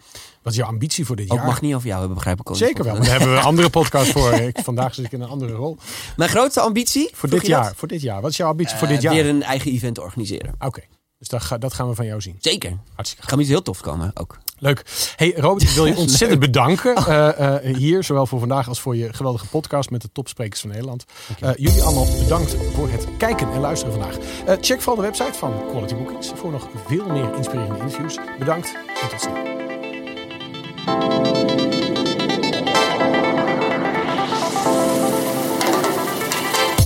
Wat 0.47 0.55
is 0.55 0.61
jouw 0.61 0.71
ambitie 0.71 1.05
voor 1.05 1.15
dit 1.15 1.29
Ook 1.31 1.37
jaar? 1.37 1.45
mag 1.45 1.61
niet 1.61 1.73
over 1.75 1.87
jou 1.87 1.97
hebben, 1.99 2.15
begrijp 2.17 2.39
ik 2.39 2.49
ook. 2.49 2.55
Zeker 2.55 2.83
wel. 2.83 2.95
Daar 2.95 3.05
hebben 3.09 3.31
we 3.31 3.37
een 3.37 3.43
andere 3.43 3.69
podcast 3.69 4.11
voor. 4.11 4.33
Ik, 4.33 4.57
vandaag 4.63 4.93
zit 4.95 5.05
ik 5.05 5.11
in 5.11 5.21
een 5.21 5.29
andere 5.29 5.53
rol. 5.53 5.77
Mijn 6.15 6.29
grootste 6.29 6.59
ambitie 6.61 7.09
Voor 7.13 7.29
dit 7.29 7.39
dat? 7.39 7.47
jaar. 7.47 7.73
Voor 7.75 7.87
dit 7.87 8.01
jaar. 8.01 8.21
Wat 8.21 8.31
is 8.31 8.37
jouw 8.37 8.49
ambitie 8.49 8.77
voor 8.77 8.87
Eh, 8.87 8.93
dit 8.93 9.01
jaar? 9.01 9.13
Weer 9.13 9.25
een 9.27 9.43
eigen 9.43 9.71
event 9.71 9.99
organiseren. 9.99 10.53
Oké. 10.59 10.81
Dus 11.19 11.27
dat, 11.27 11.41
ga- 11.41 11.57
dat 11.57 11.73
gaan 11.73 11.87
we 11.89 11.95
van 11.95 12.05
jou 12.05 12.21
zien. 12.21 12.35
Zeker. 12.39 12.77
Hartstikke 12.95 13.25
Gaat 13.27 13.35
me 13.35 13.41
iets 13.41 13.49
heel 13.51 13.61
tof 13.61 13.81
komen 13.81 14.11
ook. 14.13 14.37
Leuk. 14.59 14.85
Hey 15.15 15.33
Robert, 15.35 15.63
ik 15.63 15.69
wil 15.75 15.85
je 15.85 15.95
ontzettend 16.05 16.39
bedanken 16.39 16.95
eh, 16.95 17.55
eh, 17.69 17.75
hier, 17.75 18.03
zowel 18.03 18.25
voor 18.25 18.39
vandaag 18.39 18.67
als 18.67 18.79
voor 18.81 18.95
je 18.95 19.13
geweldige 19.13 19.47
podcast 19.47 19.89
met 19.89 20.01
de 20.01 20.09
topsprekers 20.11 20.61
van 20.61 20.69
Nederland. 20.69 21.03
Eh, 21.39 21.49
jullie 21.55 21.81
allemaal 21.81 22.07
bedankt 22.19 22.55
voor 22.73 22.89
het 22.89 23.07
kijken 23.17 23.51
en 23.51 23.59
luisteren 23.59 23.93
vandaag. 23.93 24.17
Eh, 24.45 24.55
check 24.61 24.81
vooral 24.81 24.95
de 24.95 25.01
website 25.11 25.37
van 25.37 25.53
Quality 25.69 25.95
Bookings 25.95 26.31
voor 26.35 26.51
nog 26.51 26.67
veel 26.87 27.05
meer 27.09 27.35
inspirerende 27.35 27.79
interviews. 27.79 28.17
Bedankt 28.39 28.73
en 29.01 29.09
tot 29.09 29.21
snel. 29.21 29.56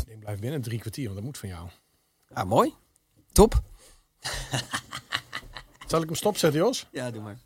Ik 0.07 0.19
blijf 0.19 0.39
binnen 0.39 0.61
drie 0.61 0.79
kwartier, 0.79 1.03
want 1.03 1.15
dat 1.15 1.25
moet 1.25 1.37
van 1.37 1.49
jou. 1.49 1.69
Ah, 2.33 2.49
mooi. 2.49 2.73
Top. 3.31 3.61
Zal 5.87 6.01
ik 6.01 6.05
hem 6.05 6.15
stopzetten, 6.15 6.59
Jos? 6.59 6.87
Ja, 6.91 7.11
doe 7.11 7.21
maar. 7.21 7.37